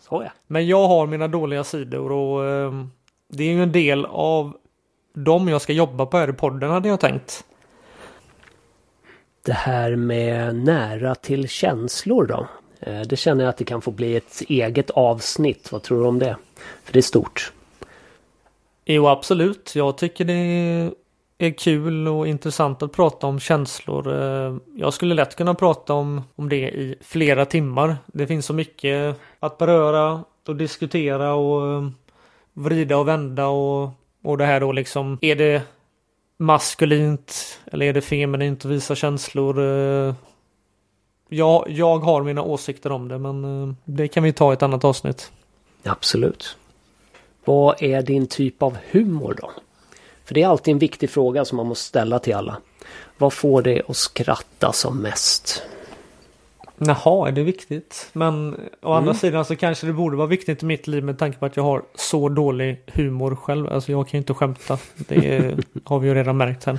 Så 0.01 0.23
ja. 0.25 0.31
Men 0.47 0.67
jag 0.67 0.89
har 0.89 1.07
mina 1.07 1.29
dåliga 1.29 1.65
sidor 1.65 2.13
och 2.13 2.47
eh, 2.47 2.73
det 3.29 3.45
är 3.45 3.53
ju 3.53 3.63
en 3.63 3.73
del 3.73 4.07
av 4.07 4.57
dem 5.15 5.49
jag 5.49 5.63
ska 5.63 5.73
jobba 5.73 6.07
på 6.07 6.19
här 6.19 6.31
i 6.31 6.33
podden 6.33 6.71
hade 6.71 6.89
jag 6.89 7.01
tänkt 7.01 7.45
det 9.43 9.53
här 9.53 9.97
med 9.97 10.57
nära 10.57 11.15
till 11.15 11.49
känslor 11.49 12.27
då? 12.27 12.49
Eh, 12.81 13.01
det 13.01 13.17
känner 13.17 13.45
jag 13.45 13.49
att 13.49 13.57
det 13.57 13.65
kan 13.65 13.83
få 13.83 13.91
bli 13.91 14.17
ett 14.17 14.43
eget 14.49 14.91
avsnitt. 14.91 15.73
Vad 15.73 15.83
tror 15.83 16.01
du 16.01 16.07
om 16.09 16.19
det? 16.19 16.37
För 16.85 16.93
det 16.93 16.99
är 16.99 17.03
stort. 17.03 17.53
Jo, 18.85 19.07
absolut. 19.07 19.73
Jag 19.75 19.99
tycker 19.99 20.25
det 20.25 20.91
är 21.39 21.51
kul 21.51 22.09
och 22.09 22.29
intressant 22.29 22.83
att 22.83 22.93
prata 22.93 23.27
om 23.27 23.41
känslor. 23.41 24.23
Eh, 24.23 24.57
jag 24.77 24.95
skulle 24.95 25.15
lätt 25.15 25.37
kunna 25.37 25.55
prata 25.55 25.95
om, 25.95 26.23
om 26.37 26.49
det 26.49 26.71
i 26.71 26.95
flera 27.01 27.45
timmar. 27.45 27.97
Det 28.07 28.27
finns 28.27 28.47
så 28.47 28.55
mycket 28.55 29.17
att 29.41 29.59
beröra 29.59 30.25
och 30.49 30.57
diskutera 30.57 31.35
och 31.35 31.73
eh, 31.73 31.89
vrida 32.53 32.97
och 32.97 33.09
vända 33.09 33.47
och, 33.47 33.91
och 34.25 34.39
det 34.39 34.45
här 34.45 34.61
då 34.61 34.73
liksom. 34.73 35.19
Är 35.21 35.37
det 35.37 35.63
maskulint 36.39 37.61
eller 37.73 37.87
är 37.87 37.93
det 37.93 38.01
feminint 38.01 38.65
att 38.65 38.71
visa 38.71 38.95
känslor? 38.95 39.59
Eh, 41.31 41.39
ja, 41.39 41.65
jag 41.69 41.99
har 41.99 42.23
mina 42.23 42.43
åsikter 42.43 42.93
om 42.93 43.09
det 43.09 43.19
men 43.19 43.69
eh, 43.69 43.75
det 43.85 44.09
kan 44.09 44.23
vi 44.23 44.33
ta 44.33 44.53
i 44.53 44.55
ett 44.55 44.63
annat 44.63 44.85
avsnitt. 44.85 45.33
Absolut. 45.85 46.57
Vad 47.45 47.83
är 47.83 48.03
din 48.03 48.27
typ 48.27 48.63
av 48.63 48.77
humor 48.91 49.37
då? 49.41 49.51
För 50.25 50.35
det 50.35 50.43
är 50.43 50.49
alltid 50.49 50.73
en 50.73 50.79
viktig 50.79 51.11
fråga 51.11 51.45
som 51.45 51.57
man 51.57 51.67
måste 51.67 51.85
ställa 51.85 52.19
till 52.19 52.35
alla. 52.35 52.57
Vad 53.19 53.33
får 53.33 53.63
dig 53.63 53.83
att 53.89 53.97
skratta 53.97 54.73
som 54.73 55.03
mest? 55.03 55.63
Jaha, 56.79 57.29
är 57.29 57.33
det 57.33 57.43
viktigt? 57.43 58.11
Men 58.13 58.55
å 58.55 58.89
mm. 58.89 58.99
andra 58.99 59.15
sidan 59.15 59.45
så 59.45 59.57
kanske 59.57 59.87
det 59.87 59.93
borde 59.93 60.17
vara 60.17 60.27
viktigt 60.27 60.63
i 60.63 60.67
mitt 60.67 60.87
liv 60.87 61.05
med 61.05 61.19
tanke 61.19 61.39
på 61.39 61.47
att 61.47 61.57
jag 61.57 61.63
har 61.63 61.83
så 61.95 62.29
dålig 62.29 62.83
humor 62.87 63.37
själv. 63.37 63.69
Alltså 63.69 63.93
jag 63.93 64.09
kan 64.09 64.19
ju 64.19 64.19
inte 64.19 64.35
skämta. 64.35 64.79
Det 64.97 65.55
har 65.85 65.99
vi 65.99 66.09
ju 66.09 66.15
redan 66.15 66.37
märkt 66.37 66.63
sen. 66.63 66.79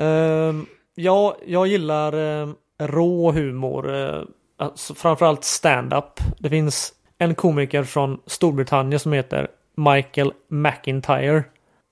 Uh, 0.00 0.62
ja, 0.94 1.36
jag 1.46 1.66
gillar 1.66 2.14
uh, 2.14 2.48
rå 2.86 3.32
humor. 3.32 3.94
Eh, 3.94 4.22
alltså 4.56 4.94
framförallt 4.94 5.44
stand-up. 5.44 6.20
Det 6.38 6.50
finns 6.50 6.92
en 7.18 7.34
komiker 7.34 7.84
från 7.84 8.20
Storbritannien 8.26 9.00
som 9.00 9.12
heter 9.12 9.48
Michael 9.74 10.32
McIntyre. 10.48 11.44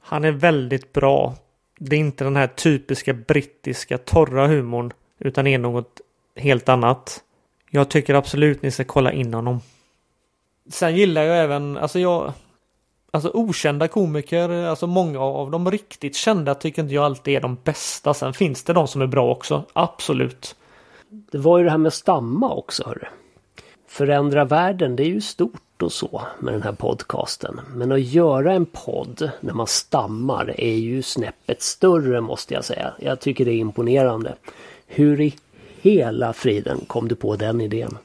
Han 0.02 0.24
är 0.24 0.32
väldigt 0.32 0.92
bra. 0.92 1.34
Det 1.78 1.96
är 1.96 2.00
inte 2.00 2.24
den 2.24 2.36
här 2.36 2.46
typiska 2.46 3.12
brittiska 3.12 3.98
torra 3.98 4.46
humorn 4.46 4.92
utan 5.18 5.46
är 5.46 5.58
något 5.58 6.00
helt 6.36 6.68
annat. 6.68 7.20
Jag 7.70 7.88
tycker 7.88 8.14
absolut 8.14 8.62
ni 8.62 8.70
ska 8.70 8.84
kolla 8.84 9.12
in 9.12 9.34
honom. 9.34 9.60
Sen 10.70 10.96
gillar 10.96 11.22
jag 11.22 11.38
även, 11.44 11.76
alltså 11.76 11.98
jag... 11.98 12.32
Alltså 13.12 13.30
okända 13.34 13.88
komiker, 13.88 14.50
alltså 14.50 14.86
många 14.86 15.20
av 15.20 15.50
de 15.50 15.70
riktigt 15.70 16.16
kända 16.16 16.54
tycker 16.54 16.82
inte 16.82 16.94
jag 16.94 17.04
alltid 17.04 17.36
är 17.36 17.40
de 17.40 17.56
bästa. 17.64 18.14
Sen 18.14 18.32
finns 18.32 18.64
det 18.64 18.72
de 18.72 18.88
som 18.88 19.02
är 19.02 19.06
bra 19.06 19.30
också, 19.30 19.64
absolut. 19.72 20.56
Det 21.10 21.38
var 21.38 21.58
ju 21.58 21.64
det 21.64 21.70
här 21.70 21.78
med 21.78 21.92
stamma 21.92 22.54
också 22.54 22.84
hörru. 22.86 23.04
Förändra 23.86 24.44
världen, 24.44 24.96
det 24.96 25.02
är 25.02 25.08
ju 25.08 25.20
stort 25.20 25.82
och 25.82 25.92
så 25.92 26.22
med 26.38 26.54
den 26.54 26.62
här 26.62 26.72
podcasten. 26.72 27.60
Men 27.74 27.92
att 27.92 28.00
göra 28.00 28.52
en 28.52 28.66
podd 28.66 29.30
när 29.40 29.54
man 29.54 29.66
stammar 29.66 30.60
är 30.60 30.74
ju 30.74 31.02
snäppet 31.02 31.62
större 31.62 32.20
måste 32.20 32.54
jag 32.54 32.64
säga. 32.64 32.92
Jag 32.98 33.20
tycker 33.20 33.44
det 33.44 33.50
är 33.50 33.58
imponerande. 33.58 34.34
Hur 34.86 35.20
i 35.20 35.34
hela 35.80 36.32
friden 36.32 36.80
kom 36.86 37.08
du 37.08 37.14
på 37.14 37.36
den 37.36 37.60
idén? 37.60 37.98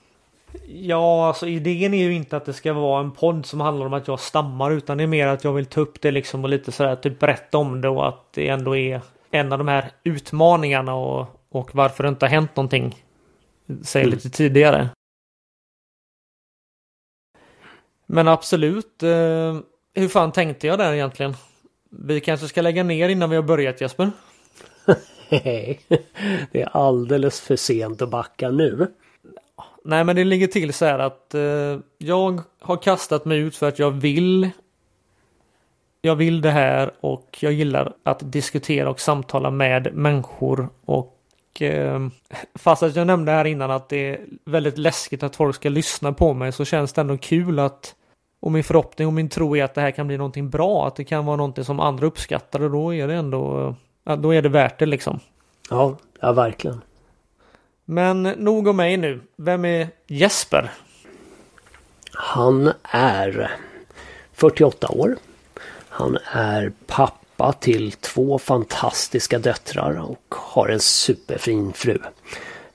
Ja, 0.67 1.27
alltså 1.27 1.47
idén 1.47 1.93
är 1.93 2.03
ju 2.03 2.13
inte 2.13 2.37
att 2.37 2.45
det 2.45 2.53
ska 2.53 2.73
vara 2.73 2.99
en 2.99 3.11
podd 3.11 3.45
som 3.45 3.59
handlar 3.61 3.85
om 3.85 3.93
att 3.93 4.07
jag 4.07 4.19
stammar 4.19 4.71
utan 4.71 4.97
det 4.97 5.03
är 5.03 5.07
mer 5.07 5.27
att 5.27 5.43
jag 5.43 5.53
vill 5.53 5.65
ta 5.65 5.81
upp 5.81 6.01
det 6.01 6.11
liksom 6.11 6.43
och 6.43 6.49
lite 6.49 6.71
sådär 6.71 6.95
typ 6.95 7.19
berätta 7.19 7.57
om 7.57 7.81
det 7.81 7.89
och 7.89 8.07
att 8.07 8.33
det 8.33 8.47
ändå 8.47 8.75
är 8.75 9.01
en 9.31 9.51
av 9.51 9.57
de 9.57 9.67
här 9.67 9.91
utmaningarna 10.03 10.95
och, 10.95 11.34
och 11.55 11.75
varför 11.75 12.03
det 12.03 12.09
inte 12.09 12.25
har 12.25 12.29
hänt 12.29 12.55
någonting. 12.55 12.95
Säg 13.83 14.01
mm. 14.01 14.13
lite 14.13 14.29
tidigare. 14.29 14.89
Men 18.05 18.27
absolut. 18.27 19.03
Eh, 19.03 19.59
hur 19.93 20.07
fan 20.07 20.31
tänkte 20.31 20.67
jag 20.67 20.77
där 20.77 20.93
egentligen? 20.93 21.35
Vi 21.89 22.21
kanske 22.21 22.47
ska 22.47 22.61
lägga 22.61 22.83
ner 22.83 23.09
innan 23.09 23.29
vi 23.29 23.35
har 23.35 23.43
börjat 23.43 23.81
Jesper? 23.81 24.11
Nej, 25.29 25.79
det 26.51 26.61
är 26.61 26.77
alldeles 26.77 27.41
för 27.41 27.55
sent 27.55 28.01
att 28.01 28.09
backa 28.09 28.49
nu. 28.49 28.87
Nej, 29.83 30.03
men 30.03 30.15
det 30.15 30.23
ligger 30.23 30.47
till 30.47 30.73
så 30.73 30.85
här 30.85 30.99
att 30.99 31.33
eh, 31.33 31.79
jag 31.97 32.41
har 32.59 32.81
kastat 32.81 33.25
mig 33.25 33.39
ut 33.39 33.55
för 33.55 33.67
att 33.67 33.79
jag 33.79 33.91
vill. 33.91 34.49
Jag 36.01 36.15
vill 36.15 36.41
det 36.41 36.51
här 36.51 36.91
och 36.99 37.37
jag 37.39 37.53
gillar 37.53 37.93
att 38.03 38.31
diskutera 38.31 38.89
och 38.89 38.99
samtala 38.99 39.51
med 39.51 39.95
människor 39.95 40.69
och 40.85 41.14
eh, 41.61 42.07
fast 42.55 42.83
att 42.83 42.95
jag 42.95 43.07
nämnde 43.07 43.31
här 43.31 43.45
innan 43.45 43.71
att 43.71 43.89
det 43.89 44.09
är 44.09 44.19
väldigt 44.45 44.77
läskigt 44.77 45.23
att 45.23 45.35
folk 45.35 45.55
ska 45.55 45.69
lyssna 45.69 46.13
på 46.13 46.33
mig 46.33 46.51
så 46.51 46.65
känns 46.65 46.93
det 46.93 47.01
ändå 47.01 47.17
kul 47.17 47.59
att 47.59 47.95
och 48.39 48.51
min 48.51 48.63
förhoppning 48.63 49.07
och 49.07 49.13
min 49.13 49.29
tro 49.29 49.55
är 49.55 49.63
att 49.63 49.73
det 49.73 49.81
här 49.81 49.91
kan 49.91 50.07
bli 50.07 50.17
någonting 50.17 50.49
bra, 50.49 50.87
att 50.87 50.95
det 50.95 51.03
kan 51.03 51.25
vara 51.25 51.35
någonting 51.35 51.63
som 51.63 51.79
andra 51.79 52.07
uppskattar 52.07 52.61
och 52.61 52.71
då 52.71 52.93
är 52.93 53.07
det 53.07 53.15
ändå 53.15 53.75
då 54.17 54.33
är 54.33 54.41
det 54.41 54.49
värt 54.49 54.79
det 54.79 54.85
liksom. 54.85 55.19
Ja, 55.69 55.97
ja 56.19 56.31
verkligen. 56.31 56.81
Men 57.85 58.23
nog 58.23 58.67
om 58.67 58.77
mig 58.77 58.97
nu. 58.97 59.21
Vem 59.35 59.65
är 59.65 59.87
Jesper? 60.07 60.71
Han 62.13 62.71
är 62.91 63.51
48 64.33 64.87
år. 64.89 65.15
Han 65.89 66.17
är 66.33 66.71
pappa 66.87 67.24
till 67.59 67.91
två 67.91 68.39
fantastiska 68.39 69.39
döttrar 69.39 70.01
och 70.09 70.35
har 70.35 70.69
en 70.69 70.79
superfin 70.79 71.73
fru. 71.73 71.99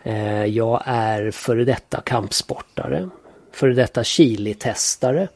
Eh, 0.03 0.44
jag 0.44 0.83
är 0.87 1.31
före 1.31 1.64
detta 1.64 2.01
kampsportare, 2.01 3.09
före 3.53 3.75
detta 3.75 4.05
chilitestare, 4.05 5.29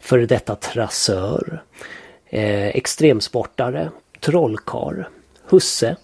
före 0.00 0.26
detta 0.26 0.56
trassör, 0.56 1.62
eh, 2.26 2.66
extremsportare, 2.66 3.90
trollkar, 4.20 5.08
husse. 5.48 5.96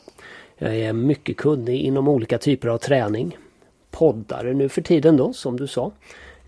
Jag 0.58 0.76
är 0.76 0.92
mycket 0.92 1.36
kunnig 1.36 1.80
inom 1.80 2.08
olika 2.08 2.38
typer 2.38 2.68
av 2.68 2.78
träning. 2.78 3.36
Poddare 3.90 4.54
nu 4.54 4.68
för 4.68 4.82
tiden 4.82 5.16
då, 5.16 5.32
som 5.32 5.56
du 5.56 5.66
sa. 5.66 5.92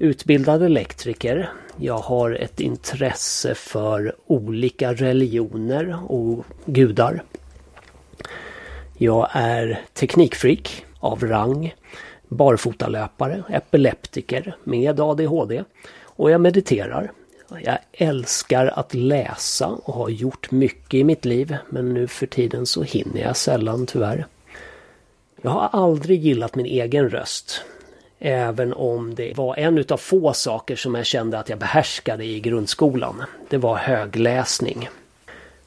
Utbildad 0.02 0.62
elektriker. 0.62 1.50
Jag 1.76 1.98
har 1.98 2.30
ett 2.30 2.60
intresse 2.60 3.54
för 3.54 4.14
olika 4.26 4.94
religioner 4.94 5.98
och 6.12 6.44
gudar. 6.64 7.22
Jag 8.98 9.28
är 9.32 9.80
teknikfreak 9.92 10.84
av 11.00 11.24
rang. 11.24 11.74
Barfotalöpare, 12.28 13.42
epileptiker 13.48 14.56
med 14.64 15.00
ADHD. 15.00 15.64
Och 16.02 16.30
jag 16.30 16.40
mediterar. 16.40 17.12
Jag 17.62 17.78
älskar 17.92 18.66
att 18.66 18.94
läsa 18.94 19.68
och 19.68 19.94
har 19.94 20.08
gjort 20.08 20.50
mycket 20.50 20.94
i 20.94 21.04
mitt 21.04 21.24
liv 21.24 21.56
men 21.68 21.94
nu 21.94 22.06
för 22.06 22.26
tiden 22.26 22.66
så 22.66 22.82
hinner 22.82 23.20
jag 23.20 23.36
sällan 23.36 23.86
tyvärr. 23.86 24.26
Jag 25.42 25.50
har 25.50 25.68
aldrig 25.72 26.20
gillat 26.20 26.54
min 26.54 26.66
egen 26.66 27.10
röst. 27.10 27.64
Även 28.22 28.72
om 28.72 29.14
det 29.14 29.36
var 29.36 29.56
en 29.56 29.78
utav 29.78 29.96
få 29.96 30.32
saker 30.32 30.76
som 30.76 30.94
jag 30.94 31.06
kände 31.06 31.38
att 31.38 31.48
jag 31.48 31.58
behärskade 31.58 32.24
i 32.24 32.40
grundskolan. 32.40 33.22
Det 33.48 33.56
var 33.56 33.76
högläsning. 33.76 34.88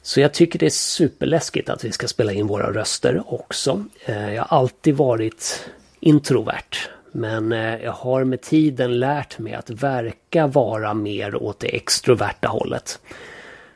Så 0.02 0.20
jag 0.20 0.32
tycker 0.32 0.58
det 0.58 0.66
är 0.66 0.70
superläskigt 0.70 1.68
att 1.68 1.84
vi 1.84 1.92
ska 1.92 2.08
spela 2.08 2.32
in 2.32 2.46
våra 2.46 2.72
röster 2.72 3.22
också. 3.26 3.84
Eh, 4.04 4.34
jag 4.34 4.42
har 4.42 4.58
alltid 4.58 4.96
varit 4.96 5.70
introvert. 6.00 6.88
Men 7.12 7.52
eh, 7.52 7.82
jag 7.82 7.92
har 7.92 8.24
med 8.24 8.40
tiden 8.40 8.98
lärt 8.98 9.38
mig 9.38 9.54
att 9.54 9.70
verka 9.70 10.46
vara 10.46 10.94
mer 10.94 11.42
åt 11.42 11.60
det 11.60 11.76
extroverta 11.76 12.48
hållet. 12.48 13.00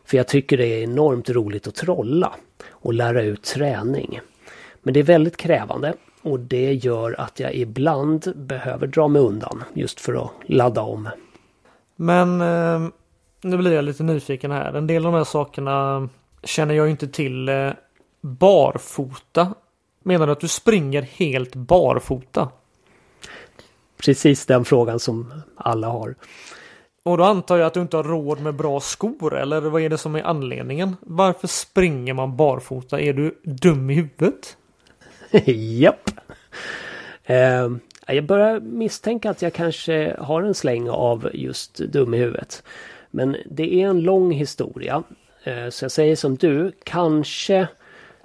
För 0.04 0.16
jag 0.16 0.28
tycker 0.28 0.56
det 0.56 0.66
är 0.66 0.82
enormt 0.82 1.30
roligt 1.30 1.66
att 1.66 1.74
trolla 1.74 2.32
och 2.68 2.94
lära 2.94 3.22
ut 3.22 3.42
träning. 3.42 4.20
Men 4.82 4.94
det 4.94 5.00
är 5.00 5.04
väldigt 5.04 5.36
krävande 5.36 5.94
och 6.22 6.40
det 6.40 6.72
gör 6.72 7.20
att 7.20 7.40
jag 7.40 7.54
ibland 7.54 8.32
behöver 8.36 8.86
dra 8.86 9.08
mig 9.08 9.22
undan 9.22 9.64
just 9.74 10.00
för 10.00 10.24
att 10.24 10.30
ladda 10.46 10.82
om. 10.82 11.08
Men 11.96 12.40
eh, 12.40 12.88
nu 13.42 13.56
blir 13.56 13.72
jag 13.72 13.84
lite 13.84 14.02
nyfiken 14.02 14.50
här. 14.50 14.72
En 14.74 14.86
del 14.86 15.06
av 15.06 15.12
de 15.12 15.18
här 15.18 15.24
sakerna 15.24 16.08
känner 16.42 16.74
jag 16.74 16.90
inte 16.90 17.08
till. 17.08 17.48
Eh, 17.48 17.72
barfota. 18.20 19.54
Menar 20.02 20.26
du 20.26 20.32
att 20.32 20.40
du 20.40 20.48
springer 20.48 21.02
helt 21.02 21.54
barfota? 21.54 22.48
Precis 24.04 24.46
den 24.46 24.64
frågan 24.64 24.98
som 24.98 25.32
alla 25.56 25.88
har. 25.88 26.14
Och 27.02 27.18
då 27.18 27.24
antar 27.24 27.56
jag 27.56 27.66
att 27.66 27.74
du 27.74 27.80
inte 27.80 27.96
har 27.96 28.04
råd 28.04 28.40
med 28.40 28.54
bra 28.54 28.80
skor 28.80 29.36
eller 29.36 29.60
vad 29.60 29.82
är 29.82 29.88
det 29.88 29.98
som 29.98 30.14
är 30.14 30.22
anledningen? 30.22 30.96
Varför 31.00 31.48
springer 31.48 32.14
man 32.14 32.36
barfota? 32.36 33.00
Är 33.00 33.12
du 33.12 33.40
dum 33.44 33.90
i 33.90 33.94
huvudet? 33.94 34.56
Japp. 35.46 36.10
Eh, 37.24 37.68
jag 38.06 38.26
börjar 38.26 38.60
misstänka 38.60 39.30
att 39.30 39.42
jag 39.42 39.52
kanske 39.52 40.16
har 40.18 40.42
en 40.42 40.54
släng 40.54 40.90
av 40.90 41.30
just 41.34 41.78
dum 41.78 42.14
i 42.14 42.18
huvudet. 42.18 42.62
Men 43.10 43.36
det 43.46 43.82
är 43.82 43.88
en 43.88 44.00
lång 44.00 44.32
historia. 44.32 45.02
Eh, 45.44 45.68
så 45.68 45.84
jag 45.84 45.92
säger 45.92 46.16
som 46.16 46.36
du, 46.36 46.72
kanske 46.84 47.68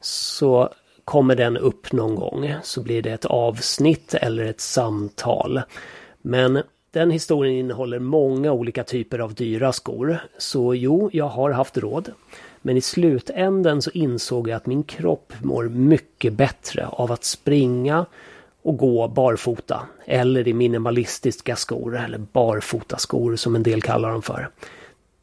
så 0.02 0.70
kommer 1.06 1.36
den 1.36 1.58
upp 1.58 1.92
någon 1.92 2.16
gång 2.16 2.54
så 2.64 2.84
blir 2.84 3.02
det 3.02 3.12
ett 3.12 3.26
avsnitt 3.26 4.14
eller 4.14 4.46
ett 4.46 4.62
samtal. 4.62 5.62
Men 6.22 6.64
den 6.92 7.12
historien 7.12 7.56
innehåller 7.56 8.00
många 8.00 8.52
olika 8.52 8.84
typer 8.84 9.20
av 9.20 9.34
dyra 9.34 9.74
skor. 9.74 10.18
Så 10.38 10.76
jo, 10.76 11.10
jag 11.14 11.28
har 11.28 11.52
haft 11.52 11.78
råd. 11.78 12.12
Men 12.66 12.78
i 12.78 12.82
slutänden 12.82 13.82
så 13.82 13.92
insåg 13.92 14.50
jag 14.50 14.56
att 14.56 14.66
min 14.66 14.84
kropp 14.84 15.34
mår 15.42 15.64
mycket 15.64 16.34
bättre 16.34 16.88
av 16.88 17.12
att 17.12 17.24
springa 17.24 18.06
och 18.62 18.78
gå 18.78 19.08
barfota. 19.08 19.88
Eller 20.06 20.48
i 20.48 20.54
minimalistiska 20.54 21.56
skor 21.56 21.98
eller 21.98 22.18
barfotaskor 22.18 23.36
som 23.36 23.56
en 23.56 23.64
del 23.64 23.82
kallar 23.82 24.12
dem 24.12 24.22
för. 24.22 24.50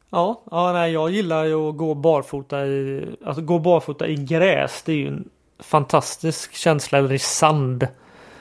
Ja, 0.09 0.41
ja 0.51 0.73
nej, 0.73 0.91
jag 0.91 1.09
gillar 1.09 1.45
ju 1.45 1.69
att 1.69 1.77
gå 1.77 1.93
barfota 1.93 2.65
i, 2.65 3.05
alltså 3.25 3.41
gå 3.41 3.59
barfota 3.59 4.07
i 4.07 4.15
gräs. 4.15 4.83
Det 4.85 4.91
är 4.91 4.97
ju 4.97 5.07
en 5.07 5.29
fantastisk 5.59 6.53
känsla, 6.53 6.97
eller 6.97 7.13
i 7.13 7.19
sand. 7.19 7.87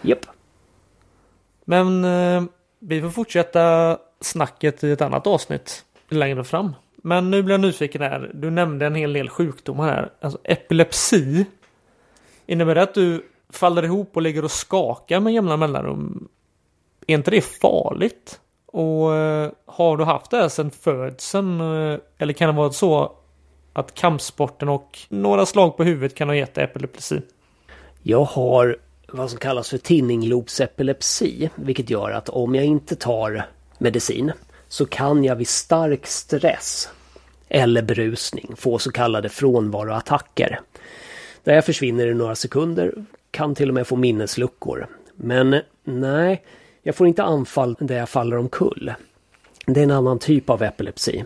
Japp. 0.03 0.27
Men 1.65 2.05
eh, 2.05 2.43
vi 2.79 3.03
får 3.03 3.11
fortsätta 3.11 3.99
snacket 4.21 4.85
i 4.85 4.91
ett 4.91 5.01
annat 5.01 5.27
avsnitt 5.27 5.85
längre 6.09 6.45
fram. 6.45 6.75
Men 7.03 7.31
nu 7.31 7.43
blir 7.43 7.55
jag 7.55 7.61
nyfiken 7.61 8.03
här. 8.03 8.31
Du 8.35 8.51
nämnde 8.51 8.87
en 8.87 8.95
hel 8.95 9.13
del 9.13 9.29
sjukdomar 9.29 9.89
här. 9.89 10.13
Alltså 10.21 10.39
epilepsi. 10.45 11.45
Innebär 12.47 12.75
det 12.75 12.83
att 12.83 12.95
du 12.95 13.27
faller 13.49 13.83
ihop 13.83 14.11
och 14.17 14.23
ligger 14.23 14.45
och 14.45 14.51
skakar 14.51 15.21
med 15.21 15.33
jämna 15.33 15.57
mellanrum? 15.57 16.29
Är 17.07 17.15
inte 17.15 17.31
det 17.31 17.41
farligt? 17.41 18.41
Och 18.67 19.15
eh, 19.15 19.51
har 19.67 19.97
du 19.97 20.05
haft 20.05 20.31
det 20.31 20.37
här 20.37 20.49
sedan 20.49 20.71
födseln? 20.71 21.61
Eh, 21.61 21.99
eller 22.19 22.33
kan 22.33 22.55
det 22.55 22.57
vara 22.57 22.73
så 22.73 23.13
att 23.73 23.95
kampsporten 23.95 24.69
och 24.69 24.99
några 25.09 25.47
slag 25.47 25.77
på 25.77 25.85
huvudet 25.85 26.15
kan 26.15 26.29
ha 26.29 26.37
gett 26.37 26.59
epilepsi? 26.59 27.23
Jag 28.03 28.25
har 28.25 28.77
vad 29.09 29.31
som 29.31 29.39
kallas 29.39 29.71
för 29.71 29.79
tinninglobsepilepsi, 29.79 31.51
vilket 31.55 31.91
gör 31.91 32.11
att 32.11 32.29
om 32.29 32.55
jag 32.55 32.65
inte 32.65 32.97
tar 32.97 33.47
medicin 33.79 34.33
så 34.71 34.87
kan 34.87 35.25
jag 35.25 35.37
vid 35.37 35.49
stark 35.49 36.07
stress 36.07 36.89
eller 37.49 37.83
berusning 37.83 38.53
få 38.57 38.79
så 38.79 38.93
kallade 38.93 39.29
frånvaroattacker. 39.29 40.61
Där 41.45 41.55
jag 41.55 41.65
försvinner 41.65 42.07
i 42.07 42.15
några 42.15 42.35
sekunder, 42.35 42.95
kan 43.31 43.55
till 43.55 43.69
och 43.69 43.75
med 43.75 43.87
få 43.87 43.97
minnesluckor. 43.97 44.87
Men 45.15 45.61
nej, 45.85 46.43
jag 46.83 46.95
får 46.95 47.07
inte 47.07 47.23
anfall 47.23 47.77
där 47.81 47.97
jag 47.97 48.09
faller 48.09 48.37
omkull. 48.37 48.93
Det 49.67 49.81
är 49.81 49.85
en 49.85 49.91
annan 49.91 50.19
typ 50.19 50.51
av 50.51 50.63
epilepsi. 50.63 51.25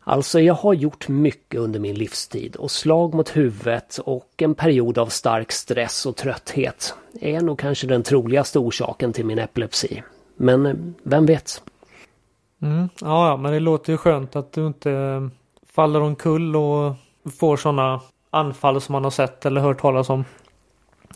Alltså 0.00 0.40
jag 0.40 0.54
har 0.54 0.74
gjort 0.74 1.08
mycket 1.08 1.60
under 1.60 1.80
min 1.80 1.94
livstid 1.94 2.56
och 2.56 2.70
slag 2.70 3.14
mot 3.14 3.36
huvudet 3.36 3.98
och 3.98 4.30
en 4.36 4.54
period 4.54 4.98
av 4.98 5.06
stark 5.06 5.52
stress 5.52 6.06
och 6.06 6.16
trötthet 6.16 6.94
är 7.20 7.40
nog 7.40 7.58
kanske 7.58 7.86
den 7.86 8.02
troligaste 8.02 8.58
orsaken 8.58 9.12
till 9.12 9.24
min 9.24 9.38
epilepsi. 9.38 10.02
Men 10.36 10.94
vem 11.02 11.26
vet? 11.26 11.62
Mm, 12.64 12.88
ja, 13.00 13.28
ja, 13.28 13.36
men 13.36 13.52
det 13.52 13.60
låter 13.60 13.92
ju 13.92 13.96
skönt 13.96 14.36
att 14.36 14.52
du 14.52 14.66
inte 14.66 14.90
eh, 14.92 15.26
faller 15.66 16.00
omkull 16.00 16.56
och 16.56 16.94
får 17.38 17.56
sådana 17.56 18.00
anfall 18.30 18.80
som 18.80 18.92
man 18.92 19.04
har 19.04 19.10
sett 19.10 19.46
eller 19.46 19.60
hört 19.60 19.80
talas 19.80 20.10
om. 20.10 20.24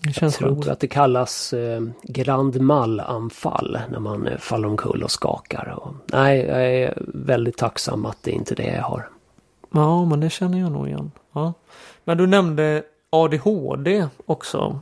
Det 0.01 0.13
känns 0.13 0.41
jag 0.41 0.49
tror 0.49 0.55
skönt. 0.55 0.69
att 0.69 0.81
det 0.81 0.89
kallas 0.89 1.53
eh, 1.53 1.83
grand 2.03 2.61
mal-anfall 2.61 3.79
när 3.91 3.99
man 3.99 4.27
eh, 4.27 4.39
faller 4.39 4.69
omkull 4.69 5.03
och 5.03 5.11
skakar. 5.11 5.75
Och, 5.77 5.95
nej, 6.13 6.39
jag 6.39 6.67
är 6.75 7.03
väldigt 7.15 7.57
tacksam 7.57 8.07
att 8.07 8.23
det 8.23 8.31
inte 8.31 8.55
är 8.55 8.57
det 8.57 8.75
jag 8.75 8.83
har. 8.83 9.09
Ja, 9.71 10.05
men 10.05 10.21
det 10.21 10.31
känner 10.31 10.59
jag 10.59 10.73
nog 10.73 10.89
igen. 10.89 11.11
Ja. 11.33 11.53
Men 12.05 12.19
du 12.19 12.27
nämnde 12.27 12.83
ADHD 13.11 14.09
också. 14.27 14.81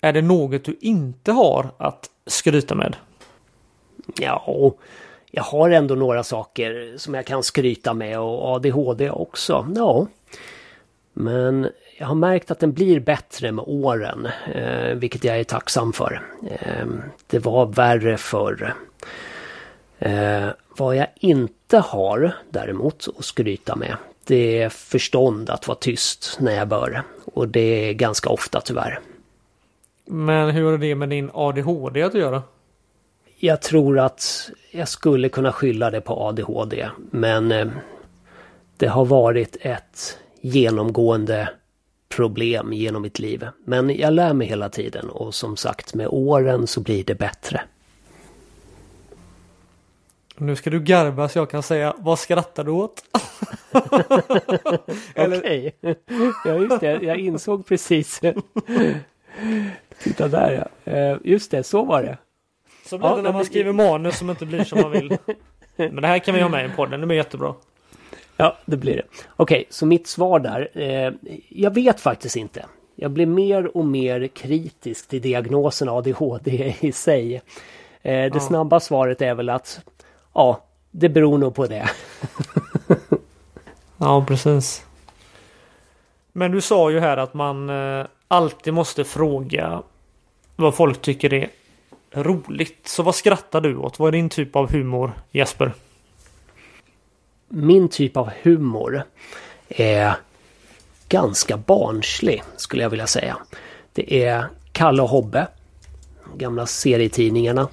Är 0.00 0.12
det 0.12 0.22
något 0.22 0.64
du 0.64 0.76
inte 0.80 1.32
har 1.32 1.70
att 1.78 2.10
skryta 2.26 2.74
med? 2.74 2.96
Ja, 4.20 4.72
jag 5.36 5.42
har 5.42 5.70
ändå 5.70 5.94
några 5.94 6.24
saker 6.24 6.94
som 6.96 7.14
jag 7.14 7.26
kan 7.26 7.42
skryta 7.42 7.94
med 7.94 8.20
och 8.20 8.54
ADHD 8.54 9.10
också. 9.10 9.68
Ja. 9.76 10.06
Men 11.12 11.68
jag 11.98 12.06
har 12.06 12.14
märkt 12.14 12.50
att 12.50 12.60
den 12.60 12.72
blir 12.72 13.00
bättre 13.00 13.52
med 13.52 13.64
åren, 13.68 14.28
eh, 14.54 14.94
vilket 14.94 15.24
jag 15.24 15.38
är 15.38 15.44
tacksam 15.44 15.92
för. 15.92 16.22
Eh, 16.50 16.86
det 17.26 17.38
var 17.38 17.66
värre 17.66 18.16
förr. 18.16 18.74
Eh, 19.98 20.48
vad 20.76 20.96
jag 20.96 21.06
inte 21.14 21.78
har 21.78 22.32
däremot 22.50 23.08
att 23.18 23.24
skryta 23.24 23.76
med, 23.76 23.96
det 24.26 24.62
är 24.62 24.68
förstånd 24.68 25.50
att 25.50 25.68
vara 25.68 25.78
tyst 25.78 26.36
när 26.40 26.52
jag 26.52 26.68
bör. 26.68 27.02
Och 27.34 27.48
det 27.48 27.88
är 27.88 27.92
ganska 27.92 28.30
ofta 28.30 28.60
tyvärr. 28.60 29.00
Men 30.04 30.50
hur 30.50 30.70
har 30.70 30.78
det 30.78 30.94
med 30.94 31.08
din 31.08 31.30
ADHD 31.34 32.02
att 32.02 32.14
göra? 32.14 32.42
Jag 33.38 33.62
tror 33.62 33.98
att 33.98 34.50
jag 34.70 34.88
skulle 34.88 35.28
kunna 35.28 35.52
skylla 35.52 35.90
det 35.90 36.00
på 36.00 36.14
ADHD. 36.14 36.88
Men 37.10 37.52
eh, 37.52 37.68
det 38.76 38.86
har 38.86 39.04
varit 39.04 39.56
ett 39.60 40.18
genomgående 40.40 41.48
problem 42.08 42.72
genom 42.72 43.02
mitt 43.02 43.18
liv. 43.18 43.46
Men 43.64 43.96
jag 43.96 44.12
lär 44.12 44.32
mig 44.32 44.46
hela 44.46 44.68
tiden 44.68 45.10
och 45.10 45.34
som 45.34 45.56
sagt 45.56 45.94
med 45.94 46.08
åren 46.10 46.66
så 46.66 46.80
blir 46.80 47.04
det 47.04 47.14
bättre. 47.14 47.60
Nu 50.36 50.56
ska 50.56 50.70
du 50.70 50.80
garva 50.80 51.28
så 51.28 51.38
jag 51.38 51.50
kan 51.50 51.62
säga 51.62 51.94
vad 51.98 52.18
skrattar 52.18 52.64
du 52.64 52.70
åt? 52.70 53.04
Eller... 55.14 55.38
Okej. 55.38 55.76
Ja 56.44 56.54
just 56.54 56.80
det, 56.80 57.02
jag 57.02 57.18
insåg 57.18 57.66
precis. 57.66 58.20
Titta 60.02 60.28
där 60.28 60.68
ja. 60.84 60.92
Eh, 60.92 61.16
just 61.24 61.50
det, 61.50 61.62
så 61.62 61.84
var 61.84 62.02
det. 62.02 62.18
Så 62.86 62.98
blir 62.98 63.08
ja, 63.08 63.16
det 63.16 63.22
när 63.22 63.32
man 63.32 63.44
skriver 63.44 63.72
manus 63.72 64.18
som 64.18 64.30
inte 64.30 64.46
blir 64.46 64.64
som 64.64 64.80
man 64.80 64.90
vill. 64.90 65.18
Men 65.76 65.96
det 65.96 66.08
här 66.08 66.18
kan 66.18 66.34
vi 66.34 66.40
ha 66.40 66.48
med 66.48 66.66
i 66.66 66.68
podden, 66.68 67.00
det 67.00 67.06
blir 67.06 67.16
jättebra. 67.16 67.54
Ja, 68.36 68.56
det 68.64 68.76
blir 68.76 68.96
det. 68.96 69.02
Okej, 69.36 69.64
så 69.70 69.86
mitt 69.86 70.06
svar 70.06 70.40
där. 70.40 70.70
Eh, 70.72 71.12
jag 71.48 71.74
vet 71.74 72.00
faktiskt 72.00 72.36
inte. 72.36 72.66
Jag 72.94 73.10
blir 73.10 73.26
mer 73.26 73.76
och 73.76 73.84
mer 73.84 74.26
kritisk 74.26 75.08
till 75.08 75.22
diagnosen 75.22 75.88
ADHD 75.88 76.74
i 76.80 76.92
sig. 76.92 77.34
Eh, 77.34 77.40
det 78.02 78.30
ja. 78.34 78.40
snabba 78.40 78.80
svaret 78.80 79.22
är 79.22 79.34
väl 79.34 79.48
att 79.48 79.80
ja, 80.34 80.64
det 80.90 81.08
beror 81.08 81.38
nog 81.38 81.54
på 81.54 81.66
det. 81.66 81.90
ja, 83.96 84.24
precis. 84.28 84.86
Men 86.32 86.52
du 86.52 86.60
sa 86.60 86.90
ju 86.90 87.00
här 87.00 87.16
att 87.16 87.34
man 87.34 87.70
eh, 87.70 88.06
alltid 88.28 88.74
måste 88.74 89.04
fråga 89.04 89.82
vad 90.56 90.74
folk 90.74 91.02
tycker 91.02 91.34
är 91.34 91.48
roligt. 92.16 92.88
Så 92.88 93.02
vad 93.02 93.14
skrattar 93.14 93.60
du 93.60 93.76
åt? 93.76 93.98
Vad 93.98 94.08
är 94.08 94.12
din 94.12 94.28
typ 94.28 94.56
av 94.56 94.72
humor 94.72 95.12
Jesper? 95.30 95.72
Min 97.48 97.88
typ 97.88 98.16
av 98.16 98.30
humor 98.42 99.02
är 99.68 100.14
ganska 101.08 101.56
barnslig 101.56 102.42
skulle 102.56 102.82
jag 102.82 102.90
vilja 102.90 103.06
säga. 103.06 103.36
Det 103.92 104.24
är 104.24 104.46
Kalle 104.72 105.02
och 105.02 105.08
Hobbe, 105.08 105.46
gamla 106.36 106.66
serietidningarna. 106.66 107.68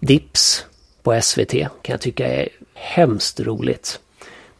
Dips 0.00 0.66
på 1.02 1.20
SVT 1.20 1.52
kan 1.52 1.70
jag 1.82 2.00
tycka 2.00 2.26
är 2.26 2.48
hemskt 2.74 3.40
roligt. 3.40 4.00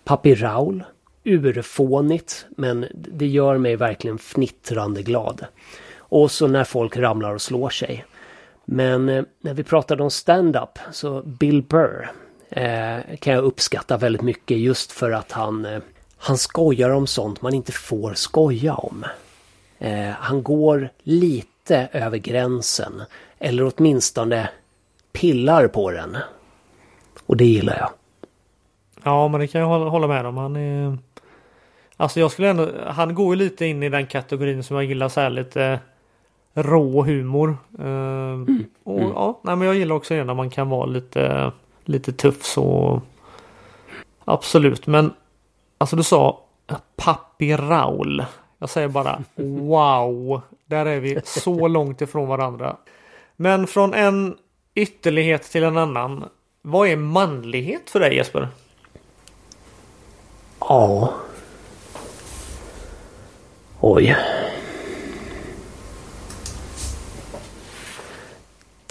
Papi 0.04 0.34
Raul, 0.34 0.84
urfånigt 1.24 2.46
men 2.56 2.86
det 2.92 3.26
gör 3.26 3.58
mig 3.58 3.76
verkligen 3.76 4.18
fnittrande 4.18 5.02
glad. 5.02 5.46
Och 5.98 6.30
så 6.30 6.46
när 6.46 6.64
folk 6.64 6.96
ramlar 6.96 7.34
och 7.34 7.42
slår 7.42 7.70
sig. 7.70 8.04
Men 8.70 9.08
eh, 9.08 9.24
när 9.40 9.54
vi 9.54 9.64
pratade 9.64 10.02
om 10.02 10.10
stand-up 10.10 10.78
så 10.92 11.22
Bill 11.22 11.62
Burr 11.62 12.10
eh, 12.50 13.16
kan 13.20 13.34
jag 13.34 13.44
uppskatta 13.44 13.96
väldigt 13.96 14.22
mycket 14.22 14.58
just 14.58 14.92
för 14.92 15.10
att 15.10 15.32
han, 15.32 15.64
eh, 15.64 15.80
han 16.16 16.38
skojar 16.38 16.90
om 16.90 17.06
sånt 17.06 17.42
man 17.42 17.54
inte 17.54 17.72
får 17.72 18.14
skoja 18.14 18.74
om. 18.74 19.04
Eh, 19.78 20.08
han 20.08 20.42
går 20.42 20.90
lite 21.02 21.88
över 21.92 22.18
gränsen 22.18 23.02
eller 23.38 23.72
åtminstone 23.76 24.48
pillar 25.12 25.68
på 25.68 25.90
den. 25.90 26.16
Och 27.26 27.36
det 27.36 27.46
gillar 27.46 27.76
jag. 27.78 27.90
Ja 29.02 29.28
men 29.28 29.40
det 29.40 29.46
kan 29.46 29.60
jag 29.60 29.90
hålla 29.90 30.06
med 30.06 30.26
om. 30.26 30.36
Han 30.36 30.56
är... 30.56 30.98
Alltså 31.96 32.20
jag 32.20 32.30
skulle 32.30 32.48
ändå, 32.48 32.70
han 32.86 33.14
går 33.14 33.34
ju 33.34 33.38
lite 33.38 33.66
in 33.66 33.82
i 33.82 33.88
den 33.88 34.06
kategorin 34.06 34.62
som 34.62 34.76
jag 34.76 34.84
gillar 34.84 35.08
så 35.08 35.20
här 35.20 35.30
lite 35.30 35.80
rå 36.62 37.02
humor. 37.02 37.56
Uh, 37.78 37.86
mm. 37.86 38.64
Och 38.84 38.98
mm. 39.00 39.12
ja, 39.14 39.40
nej, 39.42 39.56
men 39.56 39.66
jag 39.66 39.76
gillar 39.76 39.96
också 39.96 40.14
det 40.14 40.24
när 40.24 40.34
man 40.34 40.50
kan 40.50 40.68
vara 40.68 40.86
lite, 40.86 41.52
lite 41.84 42.12
tuff 42.12 42.44
så. 42.44 43.00
Absolut, 44.24 44.86
men 44.86 45.12
alltså 45.78 45.96
du 45.96 46.02
sa 46.02 46.40
Pappi 46.96 47.56
Raul. 47.56 48.24
Jag 48.58 48.70
säger 48.70 48.88
bara 48.88 49.22
wow. 49.34 50.40
Där 50.66 50.86
är 50.86 51.00
vi 51.00 51.20
så 51.24 51.68
långt 51.68 52.00
ifrån 52.00 52.28
varandra. 52.28 52.76
Men 53.36 53.66
från 53.66 53.94
en 53.94 54.36
ytterlighet 54.74 55.42
till 55.42 55.64
en 55.64 55.76
annan. 55.76 56.24
Vad 56.62 56.88
är 56.88 56.96
manlighet 56.96 57.90
för 57.90 58.00
dig 58.00 58.16
Jesper? 58.16 58.48
Ja. 60.60 61.12
Oj. 63.80 64.16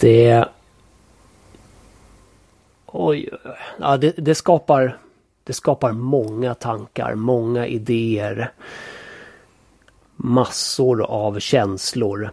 Det... 0.00 0.44
Oj. 2.86 3.28
Ja, 3.80 3.96
det, 3.96 4.14
det, 4.16 4.34
skapar... 4.34 4.98
Det 5.44 5.52
skapar 5.52 5.92
många 5.92 6.54
tankar, 6.54 7.14
många 7.14 7.66
idéer. 7.66 8.52
Massor 10.16 11.02
av 11.02 11.38
känslor. 11.38 12.30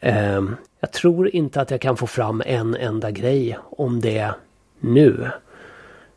Eh, 0.00 0.42
jag 0.80 0.92
tror 0.92 1.34
inte 1.34 1.60
att 1.60 1.70
jag 1.70 1.80
kan 1.80 1.96
få 1.96 2.06
fram 2.06 2.42
en 2.46 2.74
enda 2.74 3.10
grej 3.10 3.58
om 3.62 4.00
det 4.00 4.34
nu. 4.80 5.30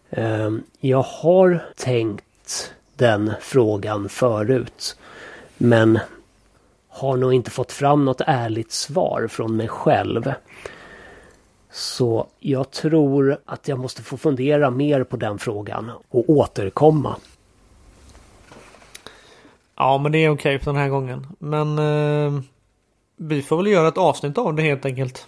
Eh, 0.09 0.51
jag 0.79 1.01
har 1.01 1.65
tänkt 1.75 2.73
den 2.95 3.33
frågan 3.41 4.09
förut. 4.09 4.97
Men 5.57 5.99
har 6.95 7.17
nog 7.17 7.33
inte 7.33 7.51
fått 7.51 7.71
fram 7.71 8.05
något 8.05 8.21
ärligt 8.25 8.71
svar 8.71 9.27
från 9.27 9.57
mig 9.57 9.67
själv. 9.67 10.33
Så 11.71 12.27
jag 12.39 12.71
tror 12.71 13.37
att 13.45 13.67
jag 13.67 13.79
måste 13.79 14.03
få 14.03 14.17
fundera 14.17 14.69
mer 14.69 15.03
på 15.03 15.17
den 15.17 15.39
frågan 15.39 15.91
och 16.09 16.29
återkomma. 16.29 17.15
Ja, 19.75 19.97
men 19.97 20.11
det 20.11 20.17
är 20.17 20.29
okej 20.29 20.59
för 20.59 20.65
den 20.65 20.81
här 20.81 20.89
gången. 20.89 21.27
Men 21.39 21.79
eh, 21.79 22.41
vi 23.17 23.41
får 23.41 23.57
väl 23.57 23.67
göra 23.67 23.87
ett 23.87 23.97
avsnitt 23.97 24.37
av 24.37 24.55
det 24.55 24.61
helt 24.61 24.85
enkelt. 24.85 25.27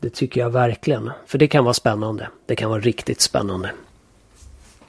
Det 0.00 0.10
tycker 0.10 0.40
jag 0.40 0.50
verkligen. 0.50 1.10
För 1.26 1.38
det 1.38 1.48
kan 1.48 1.64
vara 1.64 1.74
spännande. 1.74 2.28
Det 2.46 2.56
kan 2.56 2.70
vara 2.70 2.80
riktigt 2.80 3.20
spännande. 3.20 3.70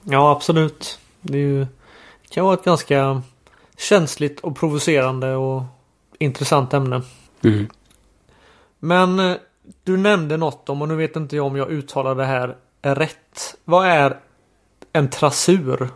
Ja, 0.03 0.31
absolut. 0.31 0.99
Det, 1.21 1.37
ju, 1.37 1.59
det 2.21 2.29
kan 2.29 2.45
vara 2.45 2.53
ett 2.53 2.63
ganska 2.63 3.21
känsligt 3.77 4.39
och 4.39 4.55
provocerande 4.57 5.35
och 5.35 5.63
intressant 6.19 6.73
ämne. 6.73 7.01
Mm. 7.43 7.67
Men 8.79 9.19
eh, 9.19 9.35
du 9.83 9.97
nämnde 9.97 10.37
något 10.37 10.69
om, 10.69 10.81
och 10.81 10.87
nu 10.87 10.95
vet 10.95 11.15
inte 11.15 11.35
jag 11.35 11.45
om 11.45 11.55
jag 11.55 11.71
uttalar 11.71 12.15
det 12.15 12.25
här 12.25 12.55
rätt. 12.81 13.57
Vad 13.63 13.87
är 13.87 14.19
en 14.93 15.09
trasur? 15.09 15.89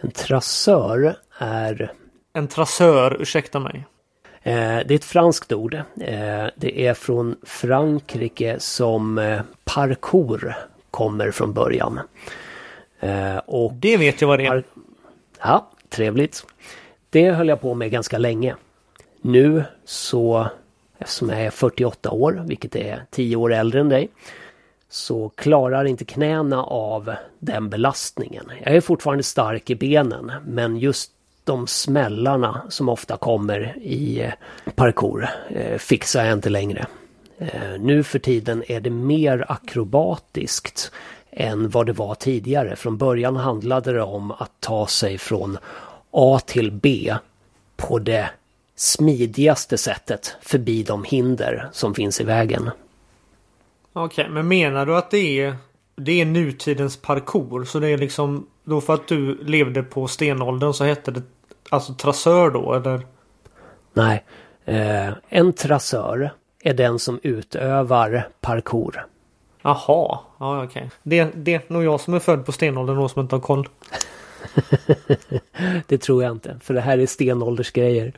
En 0.00 0.10
trassör 0.10 1.16
är... 1.38 1.92
En 2.32 2.48
trassör, 2.48 3.16
ursäkta 3.20 3.60
mig. 3.60 3.86
Eh, 4.46 4.78
det 4.86 4.90
är 4.90 4.94
ett 4.94 5.04
franskt 5.04 5.52
ord. 5.52 5.74
Eh, 5.74 6.46
det 6.56 6.86
är 6.86 6.94
från 6.94 7.36
Frankrike 7.42 8.56
som 8.60 9.18
eh, 9.18 9.40
parkour 9.64 10.56
kommer 10.90 11.30
från 11.30 11.52
början. 11.52 12.00
Och 13.46 13.72
det 13.72 13.96
vet 13.96 14.20
jag 14.20 14.28
vad 14.28 14.38
det 14.38 14.46
är. 14.46 14.64
Ja, 15.40 15.70
trevligt. 15.88 16.46
Det 17.10 17.30
höll 17.30 17.48
jag 17.48 17.60
på 17.60 17.74
med 17.74 17.90
ganska 17.90 18.18
länge. 18.18 18.54
Nu 19.20 19.64
så, 19.84 20.48
eftersom 20.98 21.30
jag 21.30 21.40
är 21.40 21.50
48 21.50 22.10
år, 22.10 22.44
vilket 22.46 22.76
är 22.76 23.04
10 23.10 23.36
år 23.36 23.52
äldre 23.52 23.80
än 23.80 23.88
dig, 23.88 24.08
så 24.88 25.28
klarar 25.28 25.84
inte 25.84 26.04
knäna 26.04 26.64
av 26.64 27.14
den 27.38 27.70
belastningen. 27.70 28.44
Jag 28.64 28.76
är 28.76 28.80
fortfarande 28.80 29.22
stark 29.22 29.70
i 29.70 29.74
benen, 29.74 30.32
men 30.46 30.76
just 30.76 31.12
de 31.44 31.66
smällarna 31.66 32.62
som 32.68 32.88
ofta 32.88 33.16
kommer 33.16 33.78
i 33.78 34.22
eh, 34.22 34.32
parkour 34.74 35.28
eh, 35.48 35.78
fixar 35.78 36.24
jag 36.24 36.32
inte 36.32 36.50
längre. 36.50 36.86
Eh, 37.38 37.80
nu 37.80 38.02
för 38.02 38.18
tiden 38.18 38.62
är 38.68 38.80
det 38.80 38.90
mer 38.90 39.44
akrobatiskt 39.48 40.92
än 41.30 41.68
vad 41.68 41.86
det 41.86 41.92
var 41.92 42.14
tidigare. 42.14 42.76
Från 42.76 42.96
början 42.96 43.36
handlade 43.36 43.92
det 43.92 44.02
om 44.02 44.30
att 44.30 44.52
ta 44.60 44.86
sig 44.86 45.18
från 45.18 45.58
A 46.10 46.40
till 46.46 46.72
B 46.72 47.14
på 47.76 47.98
det 47.98 48.30
smidigaste 48.76 49.78
sättet 49.78 50.36
förbi 50.40 50.82
de 50.82 51.04
hinder 51.04 51.68
som 51.72 51.94
finns 51.94 52.20
i 52.20 52.24
vägen. 52.24 52.70
Okej, 53.92 54.22
okay, 54.22 54.34
men 54.34 54.48
menar 54.48 54.86
du 54.86 54.96
att 54.96 55.10
det 55.10 55.40
är, 55.40 55.56
det 55.96 56.20
är 56.20 56.24
nutidens 56.24 56.96
parkour? 56.96 57.64
Så 57.64 57.78
det 57.78 57.88
är 57.88 57.98
liksom 57.98 58.46
då 58.64 58.80
för 58.80 58.94
att 58.94 59.08
du 59.08 59.44
levde 59.44 59.82
på 59.82 60.08
stenåldern 60.08 60.72
så 60.72 60.84
hette 60.84 61.10
det 61.10 61.22
alltså 61.70 61.94
trassör 61.94 62.50
då 62.50 62.74
eller? 62.74 63.06
Nej, 63.92 64.24
eh, 64.64 65.12
en 65.28 65.52
trassör 65.52 66.30
är 66.60 66.74
den 66.74 66.98
som 66.98 67.20
utövar 67.22 68.28
parkour. 68.40 69.06
Jaha, 69.62 70.18
ja 70.38 70.64
okej. 70.64 70.66
Okay. 70.66 70.88
Det, 71.02 71.30
det 71.34 71.54
är 71.54 71.62
nog 71.68 71.84
jag 71.84 72.00
som 72.00 72.14
är 72.14 72.18
född 72.18 72.46
på 72.46 72.52
stenåldern 72.52 72.98
och 72.98 73.10
som 73.10 73.22
inte 73.22 73.34
har 73.34 73.40
koll. 73.40 73.68
det 75.86 75.98
tror 75.98 76.22
jag 76.22 76.32
inte, 76.32 76.58
för 76.62 76.74
det 76.74 76.80
här 76.80 76.98
är 76.98 77.06
stenåldersgrejer. 77.06 78.12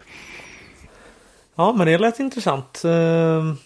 Ja, 1.61 1.73
men 1.73 1.87
det 1.87 1.99
lät 1.99 2.21
intressant. 2.21 2.83
Ehm, 2.85 3.57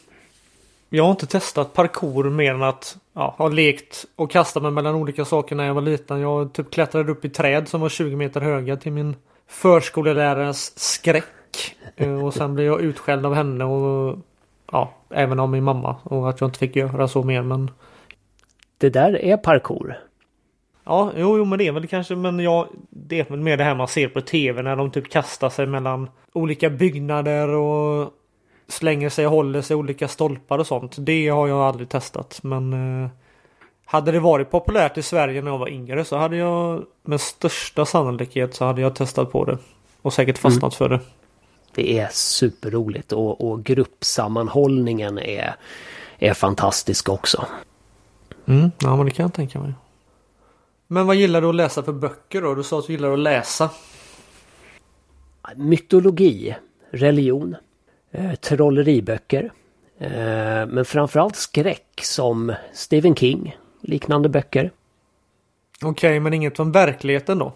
jag 0.88 1.04
har 1.04 1.10
inte 1.10 1.26
testat 1.26 1.72
parkour 1.72 2.30
mer 2.30 2.54
än 2.54 2.62
att 2.62 2.96
ja, 3.12 3.34
ha 3.38 3.48
lekt 3.48 4.04
och 4.16 4.30
kastat 4.30 4.62
mig 4.62 4.72
mellan 4.72 4.94
olika 4.94 5.24
saker 5.24 5.56
när 5.56 5.66
jag 5.66 5.74
var 5.74 5.82
liten. 5.82 6.20
Jag 6.20 6.52
typ 6.52 6.70
klättrade 6.70 7.12
upp 7.12 7.24
i 7.24 7.28
träd 7.28 7.68
som 7.68 7.80
var 7.80 7.88
20 7.88 8.16
meter 8.16 8.40
höga 8.40 8.76
till 8.76 8.92
min 8.92 9.16
förskolelärarens 9.46 10.78
skräck. 10.78 11.76
Ehm, 11.96 12.22
och 12.22 12.34
sen 12.34 12.54
blev 12.54 12.66
jag 12.66 12.80
utskälld 12.80 13.26
av 13.26 13.34
henne 13.34 13.64
och 13.64 14.18
ja, 14.72 14.92
även 15.10 15.40
av 15.40 15.48
min 15.48 15.64
mamma. 15.64 15.96
Och 16.02 16.28
att 16.28 16.40
jag 16.40 16.48
inte 16.48 16.58
fick 16.58 16.76
göra 16.76 17.08
så 17.08 17.22
mer 17.22 17.42
men... 17.42 17.70
Det 18.78 18.90
där 18.90 19.24
är 19.24 19.36
parkour. 19.36 19.98
Ja, 20.84 21.12
jo, 21.16 21.38
jo 21.38 21.44
men 21.44 21.58
det 21.58 21.66
är 21.66 21.72
väl 21.72 21.86
kanske, 21.86 22.16
men 22.16 22.38
jag, 22.38 22.68
det 22.90 23.20
är 23.20 23.24
väl 23.24 23.40
mer 23.40 23.56
det 23.56 23.64
här 23.64 23.74
man 23.74 23.88
ser 23.88 24.08
på 24.08 24.20
tv 24.20 24.62
när 24.62 24.76
de 24.76 24.90
typ 24.90 25.10
kastar 25.10 25.50
sig 25.50 25.66
mellan 25.66 26.10
olika 26.32 26.70
byggnader 26.70 27.48
och 27.48 28.12
slänger 28.68 29.08
sig 29.08 29.26
och 29.26 29.32
håller 29.32 29.62
sig 29.62 29.76
olika 29.76 30.08
stolpar 30.08 30.58
och 30.58 30.66
sånt. 30.66 30.96
Det 30.98 31.28
har 31.28 31.48
jag 31.48 31.58
aldrig 31.58 31.88
testat, 31.88 32.40
men 32.42 32.72
eh, 32.72 33.10
hade 33.84 34.12
det 34.12 34.20
varit 34.20 34.50
populärt 34.50 34.98
i 34.98 35.02
Sverige 35.02 35.42
när 35.42 35.50
jag 35.50 35.58
var 35.58 35.68
yngre 35.68 36.04
så 36.04 36.16
hade 36.16 36.36
jag 36.36 36.84
med 37.02 37.20
största 37.20 37.84
sannolikhet 37.84 38.54
så 38.54 38.64
hade 38.64 38.80
jag 38.80 38.94
testat 38.94 39.32
på 39.32 39.44
det. 39.44 39.58
Och 40.02 40.12
säkert 40.12 40.38
fastnat 40.38 40.62
mm. 40.62 40.70
för 40.70 40.88
det. 40.88 41.00
Det 41.74 41.98
är 41.98 42.08
superroligt 42.12 43.12
och, 43.12 43.50
och 43.50 43.64
gruppsammanhållningen 43.64 45.18
är, 45.18 45.54
är 46.18 46.34
fantastisk 46.34 47.08
också. 47.08 47.46
Mm, 48.46 48.70
ja 48.80 48.96
men 48.96 49.06
det 49.06 49.12
kan 49.12 49.24
jag 49.24 49.34
tänka 49.34 49.60
mig. 49.60 49.72
Men 50.92 51.06
vad 51.06 51.16
gillar 51.16 51.40
du 51.40 51.48
att 51.48 51.54
läsa 51.54 51.82
för 51.82 51.92
böcker 51.92 52.42
då? 52.42 52.54
Du 52.54 52.62
sa 52.62 52.78
att 52.78 52.86
du 52.86 52.92
gillar 52.92 53.12
att 53.12 53.18
läsa. 53.18 53.70
Mytologi, 55.56 56.56
religion, 56.90 57.56
eh, 58.10 58.34
trolleriböcker. 58.34 59.52
Eh, 59.98 60.66
men 60.66 60.84
framförallt 60.84 61.36
skräck 61.36 62.00
som 62.02 62.54
Stephen 62.72 63.14
King, 63.14 63.56
liknande 63.80 64.28
böcker. 64.28 64.70
Okej, 65.82 65.90
okay, 65.90 66.20
men 66.20 66.34
inget 66.34 66.56
från 66.56 66.72
verkligheten 66.72 67.38
då? 67.38 67.52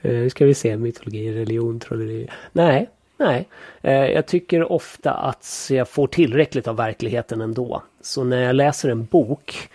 Nu 0.00 0.30
ska 0.30 0.46
vi 0.46 0.54
se, 0.54 0.76
mytologi, 0.76 1.32
religion, 1.32 1.80
trolleri. 1.80 2.28
Nej, 2.52 2.90
nej. 3.16 3.48
Eh, 3.82 3.92
jag 3.92 4.26
tycker 4.26 4.72
ofta 4.72 5.12
att 5.12 5.68
jag 5.70 5.88
får 5.88 6.06
tillräckligt 6.06 6.68
av 6.68 6.76
verkligheten 6.76 7.40
ändå. 7.40 7.82
Så 8.00 8.24
när 8.24 8.42
jag 8.42 8.56
läser 8.56 8.88
en 8.88 9.04
bok 9.04 9.70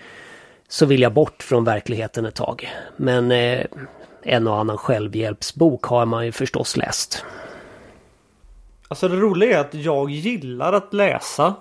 så 0.67 0.85
vill 0.85 1.01
jag 1.01 1.13
bort 1.13 1.43
från 1.43 1.63
verkligheten 1.63 2.25
ett 2.25 2.35
tag. 2.35 2.69
Men 2.97 3.31
eh, 3.31 3.65
en 4.23 4.47
och 4.47 4.59
annan 4.59 4.77
självhjälpsbok 4.77 5.85
har 5.85 6.05
man 6.05 6.25
ju 6.25 6.31
förstås 6.31 6.77
läst. 6.77 7.25
Alltså 8.87 9.07
det 9.07 9.15
roliga 9.15 9.57
är 9.57 9.61
att 9.61 9.73
jag 9.73 10.09
gillar 10.09 10.73
att 10.73 10.93
läsa. 10.93 11.53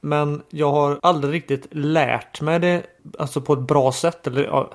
Men 0.00 0.42
jag 0.50 0.70
har 0.70 0.98
aldrig 1.02 1.34
riktigt 1.34 1.66
lärt 1.70 2.40
mig 2.40 2.58
det 2.58 2.82
alltså 3.18 3.40
på 3.40 3.52
ett 3.52 3.60
bra 3.60 3.92
sätt. 3.92 4.26
Eller, 4.26 4.44
ja, 4.44 4.70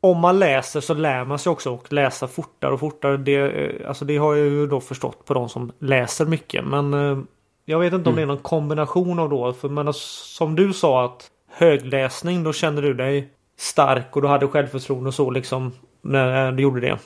om 0.00 0.18
man 0.18 0.38
läser 0.38 0.80
så 0.80 0.94
lär 0.94 1.24
man 1.24 1.38
sig 1.38 1.50
också 1.50 1.70
och 1.70 1.92
läsa 1.92 2.28
fortare 2.28 2.72
och 2.72 2.80
fortare. 2.80 3.16
Det, 3.16 3.34
eh, 3.34 3.88
alltså 3.88 4.04
det 4.04 4.16
har 4.16 4.34
jag 4.34 4.46
ju 4.46 4.66
då 4.66 4.80
förstått 4.80 5.24
på 5.24 5.34
de 5.34 5.48
som 5.48 5.72
läser 5.78 6.26
mycket. 6.26 6.64
Men 6.64 6.94
eh, 6.94 7.18
jag 7.64 7.78
vet 7.78 7.92
inte 7.92 8.08
om 8.08 8.14
mm. 8.14 8.16
det 8.16 8.22
är 8.22 8.34
någon 8.34 8.42
kombination 8.42 9.18
av 9.18 9.28
då. 9.28 9.52
För 9.52 9.68
men, 9.68 9.92
som 9.92 10.56
du 10.56 10.72
sa 10.72 11.04
att 11.04 11.30
högläsning 11.50 12.42
då 12.44 12.52
kände 12.52 12.82
du 12.82 12.94
dig 12.94 13.28
stark 13.56 14.16
och 14.16 14.22
du 14.22 14.28
hade 14.28 14.48
självförtroende 14.48 15.08
och 15.08 15.14
så 15.14 15.30
liksom 15.30 15.72
när 16.02 16.52
du 16.52 16.62
gjorde 16.62 16.80
det. 16.80 16.98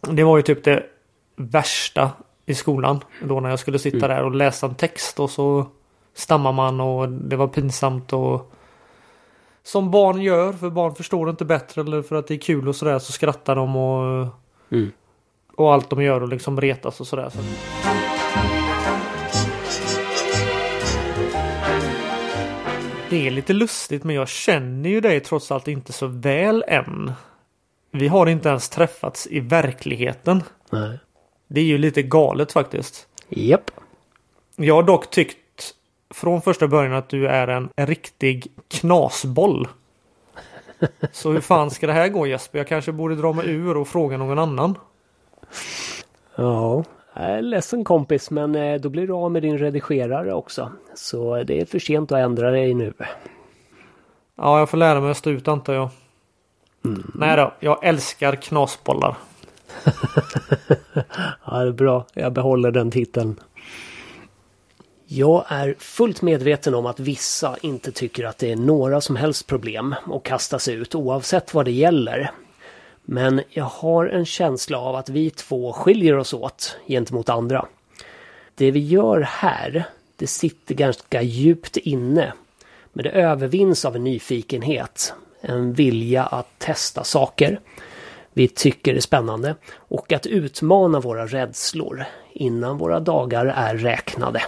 Det 0.00 0.24
var 0.24 0.36
ju 0.36 0.42
typ 0.42 0.64
det 0.64 0.82
värsta 1.36 2.10
i 2.46 2.54
skolan 2.54 3.00
då 3.22 3.40
när 3.40 3.50
jag 3.50 3.58
skulle 3.58 3.78
sitta 3.78 3.96
mm. 3.96 4.08
där 4.08 4.22
och 4.24 4.34
läsa 4.34 4.66
en 4.66 4.74
text 4.74 5.20
och 5.20 5.30
så 5.30 5.66
stammar 6.14 6.52
man 6.52 6.80
och 6.80 7.08
det 7.08 7.36
var 7.36 7.48
pinsamt 7.48 8.12
och 8.12 8.52
som 9.62 9.90
barn 9.90 10.22
gör 10.22 10.52
för 10.52 10.70
barn 10.70 10.94
förstår 10.94 11.30
inte 11.30 11.44
bättre 11.44 11.80
eller 11.80 12.02
för 12.02 12.16
att 12.16 12.26
det 12.26 12.34
är 12.34 12.38
kul 12.38 12.68
och 12.68 12.76
sådär 12.76 12.98
så 12.98 13.12
skrattar 13.12 13.56
de 13.56 13.76
och 13.76 14.26
mm. 14.70 14.92
och 15.56 15.72
allt 15.72 15.90
de 15.90 16.02
gör 16.02 16.20
och 16.20 16.28
liksom 16.28 16.60
retas 16.60 17.00
och 17.00 17.06
sådär. 17.06 17.30
Så. 17.30 17.38
Det 23.14 23.26
är 23.26 23.30
lite 23.30 23.52
lustigt 23.52 24.04
men 24.04 24.16
jag 24.16 24.28
känner 24.28 24.90
ju 24.90 25.00
dig 25.00 25.20
trots 25.20 25.52
allt 25.52 25.68
inte 25.68 25.92
så 25.92 26.06
väl 26.06 26.64
än. 26.68 27.12
Vi 27.90 28.08
har 28.08 28.26
inte 28.26 28.48
ens 28.48 28.68
träffats 28.68 29.26
i 29.30 29.40
verkligheten. 29.40 30.42
Nej. 30.70 30.98
Det 31.48 31.60
är 31.60 31.64
ju 31.64 31.78
lite 31.78 32.02
galet 32.02 32.52
faktiskt. 32.52 33.06
Japp. 33.28 33.70
Jag 34.56 34.74
har 34.74 34.82
dock 34.82 35.10
tyckt 35.10 35.74
från 36.10 36.42
första 36.42 36.68
början 36.68 36.92
att 36.92 37.08
du 37.08 37.28
är 37.28 37.48
en, 37.48 37.68
en 37.76 37.86
riktig 37.86 38.46
knasboll. 38.68 39.68
Så 41.12 41.32
hur 41.32 41.40
fan 41.40 41.70
ska 41.70 41.86
det 41.86 41.92
här 41.92 42.08
gå 42.08 42.26
Jesper? 42.26 42.58
Jag 42.58 42.68
kanske 42.68 42.92
borde 42.92 43.16
dra 43.16 43.32
mig 43.32 43.50
ur 43.50 43.76
och 43.76 43.88
fråga 43.88 44.16
någon 44.16 44.38
annan. 44.38 44.78
Ja, 46.36 46.84
jag 47.14 47.24
är 47.24 47.42
ledsen 47.42 47.84
kompis 47.84 48.30
men 48.30 48.54
eh, 48.54 48.80
då 48.80 48.88
blir 48.88 49.06
du 49.06 49.12
av 49.12 49.30
med 49.30 49.42
din 49.42 49.58
redigerare 49.58 50.32
också. 50.32 50.72
Så 50.94 51.42
det 51.42 51.60
är 51.60 51.64
för 51.64 51.78
sent 51.78 52.12
att 52.12 52.18
ändra 52.18 52.50
dig 52.50 52.74
nu. 52.74 52.92
Ja, 54.36 54.58
jag 54.58 54.70
får 54.70 54.78
lära 54.78 55.00
mig 55.00 55.10
att 55.10 55.16
stå 55.16 55.30
ut 55.30 55.48
antar 55.48 55.74
jag. 55.74 55.88
Mm. 56.84 57.12
Nej 57.14 57.36
då, 57.36 57.54
jag 57.60 57.84
älskar 57.84 58.36
knasbollar. 58.36 59.16
ja, 61.44 61.58
det 61.58 61.68
är 61.68 61.72
bra. 61.72 62.06
Jag 62.14 62.32
behåller 62.32 62.70
den 62.70 62.90
titeln. 62.90 63.40
Jag 65.06 65.44
är 65.48 65.74
fullt 65.78 66.22
medveten 66.22 66.74
om 66.74 66.86
att 66.86 67.00
vissa 67.00 67.56
inte 67.60 67.92
tycker 67.92 68.24
att 68.24 68.38
det 68.38 68.52
är 68.52 68.56
några 68.56 69.00
som 69.00 69.16
helst 69.16 69.46
problem 69.46 69.94
att 70.12 70.22
kasta 70.22 70.58
sig 70.58 70.74
ut 70.74 70.94
oavsett 70.94 71.54
vad 71.54 71.64
det 71.64 71.72
gäller. 71.72 72.30
Men 73.04 73.42
jag 73.50 73.64
har 73.64 74.06
en 74.06 74.26
känsla 74.26 74.78
av 74.78 74.94
att 74.96 75.08
vi 75.08 75.30
två 75.30 75.72
skiljer 75.72 76.16
oss 76.16 76.34
åt 76.34 76.78
gentemot 76.88 77.28
andra. 77.28 77.66
Det 78.54 78.70
vi 78.70 78.80
gör 78.80 79.20
här, 79.20 79.84
det 80.16 80.26
sitter 80.26 80.74
ganska 80.74 81.22
djupt 81.22 81.76
inne. 81.76 82.32
Men 82.92 83.02
det 83.02 83.10
övervinns 83.10 83.84
av 83.84 83.96
en 83.96 84.04
nyfikenhet, 84.04 85.14
en 85.40 85.72
vilja 85.72 86.24
att 86.24 86.58
testa 86.58 87.04
saker 87.04 87.60
vi 88.36 88.48
tycker 88.48 88.94
är 88.94 89.00
spännande 89.00 89.54
och 89.74 90.12
att 90.12 90.26
utmana 90.26 91.00
våra 91.00 91.26
rädslor 91.26 92.04
innan 92.32 92.78
våra 92.78 93.00
dagar 93.00 93.46
är 93.46 93.76
räknade. 93.76 94.42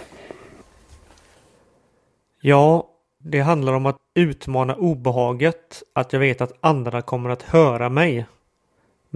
Ja, 2.41 2.87
det 3.23 3.39
handlar 3.39 3.73
om 3.73 3.85
att 3.85 3.97
utmana 4.15 4.75
obehaget, 4.75 5.83
att 5.95 6.13
jag 6.13 6.19
vet 6.19 6.41
att 6.41 6.57
andra 6.61 7.01
kommer 7.01 7.29
att 7.29 7.41
höra 7.41 7.89
mig. 7.89 8.25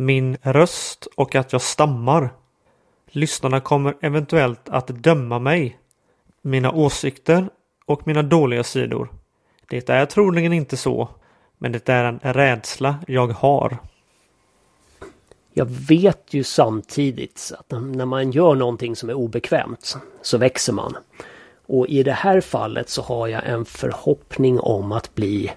Min 0.02 0.38
röst 0.42 1.08
och 1.16 1.36
att 1.36 1.54
jag 1.54 1.62
stammar. 1.62 2.34
Lyssnarna 3.08 3.60
kommer 3.60 3.98
eventuellt 4.02 4.70
att 4.70 4.88
döma 4.88 5.40
mig, 5.40 5.80
mina 6.42 6.72
åsikter 6.72 7.50
och 7.86 8.08
mina 8.08 8.24
dåliga 8.24 8.64
sidor. 8.64 9.10
Det 9.70 9.90
är 9.90 10.06
troligen 10.06 10.54
inte 10.54 10.78
så, 10.78 11.10
men 11.58 11.72
det 11.72 11.90
är 11.90 12.04
en 12.04 12.20
rädsla 12.34 12.96
jag 13.08 13.28
har. 13.28 13.78
Jag 15.54 15.66
vet 15.66 16.34
ju 16.34 16.44
samtidigt 16.44 17.52
att 17.60 17.72
när 17.82 18.06
man 18.06 18.32
gör 18.32 18.56
någonting 18.56 18.96
som 18.96 19.10
är 19.10 19.14
obekvämt 19.14 19.98
så 20.22 20.38
växer 20.38 20.74
man. 20.74 20.98
Och 21.66 21.88
i 21.88 22.04
det 22.04 22.12
här 22.12 22.42
fallet 22.42 22.90
så 22.90 23.02
har 23.02 23.28
jag 23.28 23.46
en 23.46 23.66
förhoppning 23.66 24.60
om 24.60 24.92
att 24.92 25.16
bli 25.16 25.52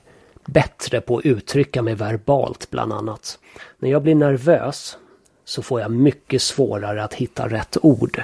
bättre 0.47 1.01
på 1.01 1.19
att 1.19 1.25
uttrycka 1.27 1.83
mig 1.83 1.95
verbalt 1.95 2.71
bland 2.71 2.93
annat. 2.93 3.39
När 3.79 3.91
jag 3.91 4.03
blir 4.03 4.15
nervös 4.15 4.99
så 5.45 5.63
får 5.63 5.81
jag 5.81 5.91
mycket 5.91 6.43
svårare 6.43 7.05
att 7.05 7.15
hitta 7.15 7.49
rätt 7.49 7.77
ord. 7.83 8.23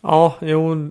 Ja, 0.00 0.34
jo, 0.40 0.90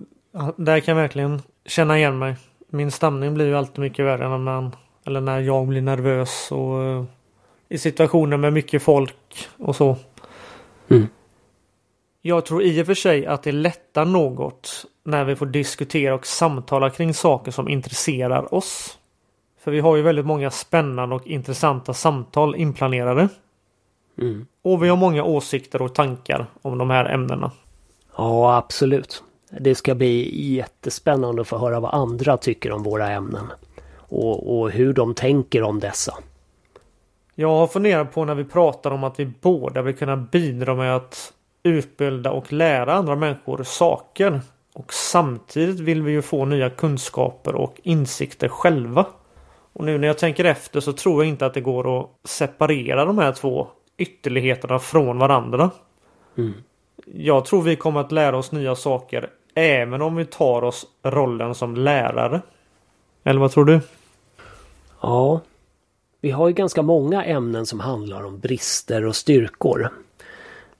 där 0.56 0.80
kan 0.80 0.96
jag 0.96 1.02
verkligen 1.02 1.42
känna 1.66 1.98
igen 1.98 2.18
mig. 2.18 2.36
Min 2.68 2.90
stamning 2.90 3.34
blir 3.34 3.46
ju 3.46 3.56
alltid 3.56 3.78
mycket 3.78 4.04
värre 4.04 4.28
när 4.28 4.38
man, 4.38 4.76
eller 5.06 5.20
när 5.20 5.40
jag 5.40 5.66
blir 5.66 5.82
nervös 5.82 6.52
och 6.52 6.80
uh, 6.80 7.04
i 7.68 7.78
situationer 7.78 8.36
med 8.36 8.52
mycket 8.52 8.82
folk 8.82 9.48
och 9.56 9.76
så. 9.76 9.96
Mm. 10.88 11.06
Jag 12.22 12.46
tror 12.46 12.62
i 12.62 12.82
och 12.82 12.86
för 12.86 12.94
sig 12.94 13.26
att 13.26 13.42
det 13.42 13.52
lättar 13.52 14.04
något 14.04 14.86
när 15.04 15.24
vi 15.24 15.36
får 15.36 15.46
diskutera 15.46 16.14
och 16.14 16.26
samtala 16.26 16.90
kring 16.90 17.14
saker 17.14 17.50
som 17.50 17.68
intresserar 17.68 18.54
oss. 18.54 18.98
För 19.64 19.70
vi 19.70 19.80
har 19.80 19.96
ju 19.96 20.02
väldigt 20.02 20.26
många 20.26 20.50
spännande 20.50 21.14
och 21.14 21.26
intressanta 21.26 21.94
samtal 21.94 22.56
inplanerade. 22.56 23.28
Mm. 24.18 24.46
Och 24.62 24.84
vi 24.84 24.88
har 24.88 24.96
många 24.96 25.24
åsikter 25.24 25.82
och 25.82 25.94
tankar 25.94 26.46
om 26.62 26.78
de 26.78 26.90
här 26.90 27.04
ämnena. 27.04 27.50
Ja, 28.16 28.56
absolut. 28.56 29.22
Det 29.60 29.74
ska 29.74 29.94
bli 29.94 30.44
jättespännande 30.54 31.42
att 31.42 31.48
få 31.48 31.58
höra 31.58 31.80
vad 31.80 31.94
andra 31.94 32.36
tycker 32.36 32.72
om 32.72 32.82
våra 32.82 33.10
ämnen. 33.10 33.52
Och, 33.96 34.58
och 34.60 34.70
hur 34.70 34.92
de 34.92 35.14
tänker 35.14 35.62
om 35.62 35.80
dessa. 35.80 36.14
Jag 37.34 37.48
har 37.48 37.66
funderat 37.66 38.14
på 38.14 38.24
när 38.24 38.34
vi 38.34 38.44
pratar 38.44 38.90
om 38.90 39.04
att 39.04 39.20
vi 39.20 39.26
båda 39.40 39.82
vill 39.82 39.96
kunna 39.96 40.16
bidra 40.16 40.74
med 40.74 40.96
att 40.96 41.32
utbilda 41.62 42.30
och 42.30 42.52
lära 42.52 42.94
andra 42.94 43.16
människor 43.16 43.62
saker. 43.62 44.40
Och 44.74 44.94
samtidigt 44.94 45.80
vill 45.80 46.02
vi 46.02 46.12
ju 46.12 46.22
få 46.22 46.44
nya 46.44 46.70
kunskaper 46.70 47.54
och 47.54 47.80
insikter 47.82 48.48
själva. 48.48 49.06
Och 49.74 49.84
nu 49.84 49.98
när 49.98 50.06
jag 50.06 50.18
tänker 50.18 50.44
efter 50.44 50.80
så 50.80 50.92
tror 50.92 51.24
jag 51.24 51.28
inte 51.28 51.46
att 51.46 51.54
det 51.54 51.60
går 51.60 52.00
att 52.00 52.10
separera 52.24 53.04
de 53.04 53.18
här 53.18 53.32
två 53.32 53.68
ytterligheterna 53.96 54.78
från 54.78 55.18
varandra. 55.18 55.70
Mm. 56.38 56.54
Jag 57.14 57.44
tror 57.44 57.62
vi 57.62 57.76
kommer 57.76 58.00
att 58.00 58.12
lära 58.12 58.36
oss 58.36 58.52
nya 58.52 58.74
saker 58.74 59.30
även 59.54 60.02
om 60.02 60.16
vi 60.16 60.24
tar 60.24 60.64
oss 60.64 60.86
rollen 61.02 61.54
som 61.54 61.74
lärare. 61.76 62.40
Eller 63.24 63.40
vad 63.40 63.50
tror 63.50 63.64
du? 63.64 63.80
Ja, 65.00 65.40
vi 66.20 66.30
har 66.30 66.48
ju 66.48 66.54
ganska 66.54 66.82
många 66.82 67.24
ämnen 67.24 67.66
som 67.66 67.80
handlar 67.80 68.24
om 68.24 68.38
brister 68.38 69.04
och 69.04 69.16
styrkor. 69.16 69.90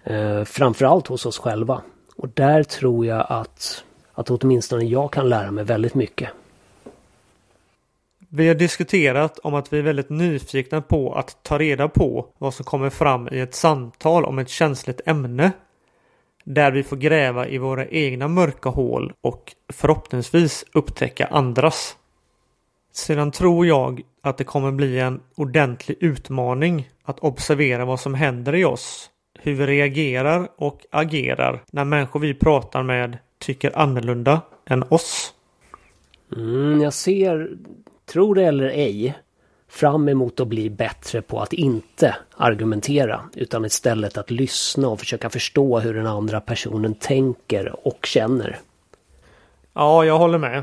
Eh, 0.05 0.45
framförallt 0.45 1.07
hos 1.07 1.27
oss 1.27 1.39
själva. 1.39 1.83
Och 2.17 2.29
där 2.29 2.63
tror 2.63 3.07
jag 3.07 3.27
att, 3.29 3.85
att 4.13 4.31
åtminstone 4.31 4.85
jag 4.85 5.13
kan 5.13 5.29
lära 5.29 5.51
mig 5.51 5.65
väldigt 5.65 5.95
mycket. 5.95 6.31
Vi 8.37 8.49
har 8.49 8.55
diskuterat 8.55 9.39
om 9.39 9.55
att 9.55 9.73
vi 9.73 9.79
är 9.79 9.83
väldigt 9.83 10.11
nyfikna 10.11 10.83
på 10.83 11.15
att 11.15 11.43
ta 11.43 11.59
reda 11.59 11.89
på 11.89 12.27
vad 12.39 12.55
som 12.55 12.65
kommer 12.65 12.91
fram 12.91 13.29
i 13.33 13.41
ett 13.41 13.55
samtal 13.55 14.25
om 14.25 14.39
ett 14.39 14.49
känsligt 14.49 15.01
ämne. 15.07 15.53
Där 16.45 16.71
vi 16.71 16.83
får 16.83 16.97
gräva 16.97 17.49
i 17.49 17.59
våra 17.59 17.87
egna 17.87 18.29
mörka 18.29 18.69
hål 18.69 19.13
och 19.21 19.55
förhoppningsvis 19.73 20.65
upptäcka 20.73 21.27
andras. 21.27 21.97
Sedan 22.93 23.31
tror 23.31 23.67
jag 23.67 24.03
att 24.23 24.39
det 24.39 24.45
kommer 24.45 24.73
bli 24.73 25.01
en 25.01 25.21
ordentlig 25.35 25.97
utmaning 26.01 26.91
att 27.05 27.21
observera 27.21 27.85
vad 27.85 28.01
som 28.01 28.15
händer 28.15 28.55
i 28.55 28.65
oss. 28.65 29.11
Hur 29.39 29.55
vi 29.55 29.67
reagerar 29.67 30.49
och 30.57 30.81
agerar 30.91 31.63
när 31.73 31.85
människor 31.85 32.21
vi 32.21 32.35
pratar 32.35 32.83
med 32.83 33.19
tycker 33.39 33.79
annorlunda 33.79 34.41
än 34.67 34.83
oss. 34.83 35.35
Mm, 36.37 36.81
jag 36.81 36.93
ser, 36.93 37.51
tro 38.07 38.35
det 38.35 38.45
eller 38.45 38.69
ej, 38.69 39.15
fram 39.69 40.09
emot 40.09 40.41
att 40.41 40.49
bli 40.49 40.71
bättre 40.71 41.23
på 41.23 41.41
att 41.41 41.53
inte 41.53 42.17
argumentera 42.37 43.21
utan 43.35 43.65
istället 43.65 44.19
att 44.19 44.31
lyssna 44.31 44.89
och 44.89 45.01
försöka 45.01 45.31
förstå 45.31 45.79
hur 45.79 45.95
den 45.95 46.07
andra 46.07 46.41
personen 46.41 46.95
tänker 46.95 47.87
och 47.87 48.07
känner. 48.07 48.59
Ja, 49.73 50.05
jag 50.05 50.19
håller 50.19 50.39
med. 50.39 50.63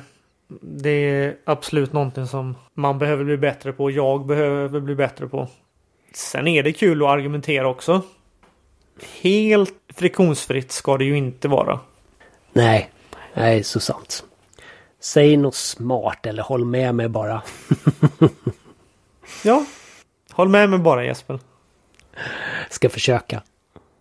Det 0.62 0.90
är 0.90 1.36
absolut 1.46 1.94
någonting 1.94 2.28
som 2.28 2.56
man 2.74 3.00
behöver 3.00 3.24
bli 3.24 3.38
bättre 3.38 3.74
på. 3.74 3.92
Jag 3.92 4.26
behöver 4.26 4.80
bli 4.80 4.96
bättre 4.96 5.28
på. 5.28 5.48
Sen 6.14 6.48
är 6.48 6.64
det 6.64 6.74
kul 6.74 7.04
att 7.04 7.10
argumentera 7.10 7.68
också. 7.68 8.02
Helt 9.22 9.74
friktionsfritt 9.96 10.72
ska 10.72 10.98
det 10.98 11.06
ju 11.06 11.18
inte 11.18 11.48
vara. 11.48 11.80
Nej, 12.54 12.90
nej, 13.34 13.64
så 13.64 13.80
sant. 13.80 14.24
Säg 15.02 15.38
något 15.38 15.56
smart 15.56 16.26
eller 16.26 16.44
håll 16.44 16.66
med 16.66 16.96
mig 16.96 17.10
bara. 17.10 17.42
Ja, 19.44 19.66
håll 20.32 20.50
med 20.50 20.70
mig 20.70 20.80
bara 20.80 21.06
Jesper. 21.06 21.40
Ska 22.70 22.90
försöka. 22.90 23.44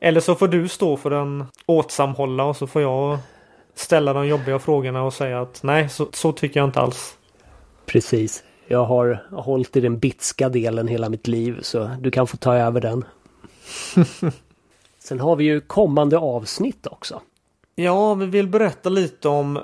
Eller 0.00 0.20
så 0.20 0.34
får 0.34 0.48
du 0.48 0.68
stå 0.68 0.96
för 0.96 1.10
den 1.10 1.44
åtsamhålla 1.66 2.44
och 2.44 2.56
så 2.56 2.66
får 2.66 2.82
jag 2.82 3.18
ställa 3.74 4.12
de 4.12 4.26
jobbiga 4.26 4.58
frågorna 4.58 5.02
och 5.02 5.14
säga 5.14 5.40
att 5.40 5.62
nej, 5.62 5.88
så, 5.88 6.08
så 6.12 6.32
tycker 6.32 6.60
jag 6.60 6.68
inte 6.68 6.80
alls. 6.80 7.16
Precis. 7.86 8.44
Jag 8.66 8.84
har 8.84 9.26
hållit 9.32 9.76
i 9.76 9.80
den 9.80 9.98
bitska 9.98 10.48
delen 10.48 10.88
hela 10.88 11.08
mitt 11.08 11.26
liv 11.26 11.58
så 11.62 11.90
du 12.00 12.10
kan 12.10 12.26
få 12.26 12.36
ta 12.36 12.54
över 12.54 12.80
den. 12.80 13.04
Sen 14.98 15.20
har 15.20 15.36
vi 15.36 15.44
ju 15.44 15.60
kommande 15.60 16.18
avsnitt 16.18 16.86
också. 16.86 17.20
Ja, 17.74 18.14
vi 18.14 18.26
vill 18.26 18.48
berätta 18.48 18.88
lite 18.88 19.28
om 19.28 19.58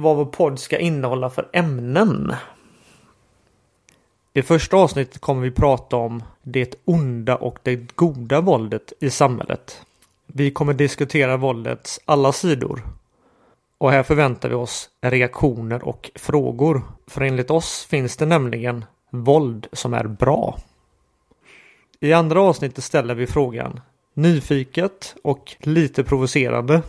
vad 0.00 0.16
vår 0.16 0.24
podd 0.24 0.58
ska 0.58 0.78
innehålla 0.78 1.30
för 1.30 1.48
ämnen. 1.52 2.34
I 4.34 4.42
första 4.42 4.76
avsnittet 4.76 5.20
kommer 5.20 5.42
vi 5.42 5.50
prata 5.50 5.96
om 5.96 6.22
det 6.42 6.74
onda 6.84 7.36
och 7.36 7.58
det 7.62 7.96
goda 7.96 8.40
våldet 8.40 8.92
i 9.00 9.10
samhället. 9.10 9.82
Vi 10.26 10.50
kommer 10.50 10.74
diskutera 10.74 11.36
våldets 11.36 12.00
alla 12.04 12.32
sidor. 12.32 12.82
Och 13.78 13.90
här 13.90 14.02
förväntar 14.02 14.48
vi 14.48 14.54
oss 14.54 14.90
reaktioner 15.00 15.84
och 15.88 16.10
frågor. 16.14 16.82
För 17.06 17.20
enligt 17.20 17.50
oss 17.50 17.84
finns 17.84 18.16
det 18.16 18.26
nämligen 18.26 18.84
våld 19.10 19.66
som 19.72 19.94
är 19.94 20.04
bra. 20.04 20.58
I 22.00 22.12
andra 22.12 22.42
avsnittet 22.42 22.84
ställer 22.84 23.14
vi 23.14 23.26
frågan 23.26 23.80
Nyfiket 24.14 25.14
och 25.24 25.56
lite 25.60 26.04
provocerande. 26.04 26.82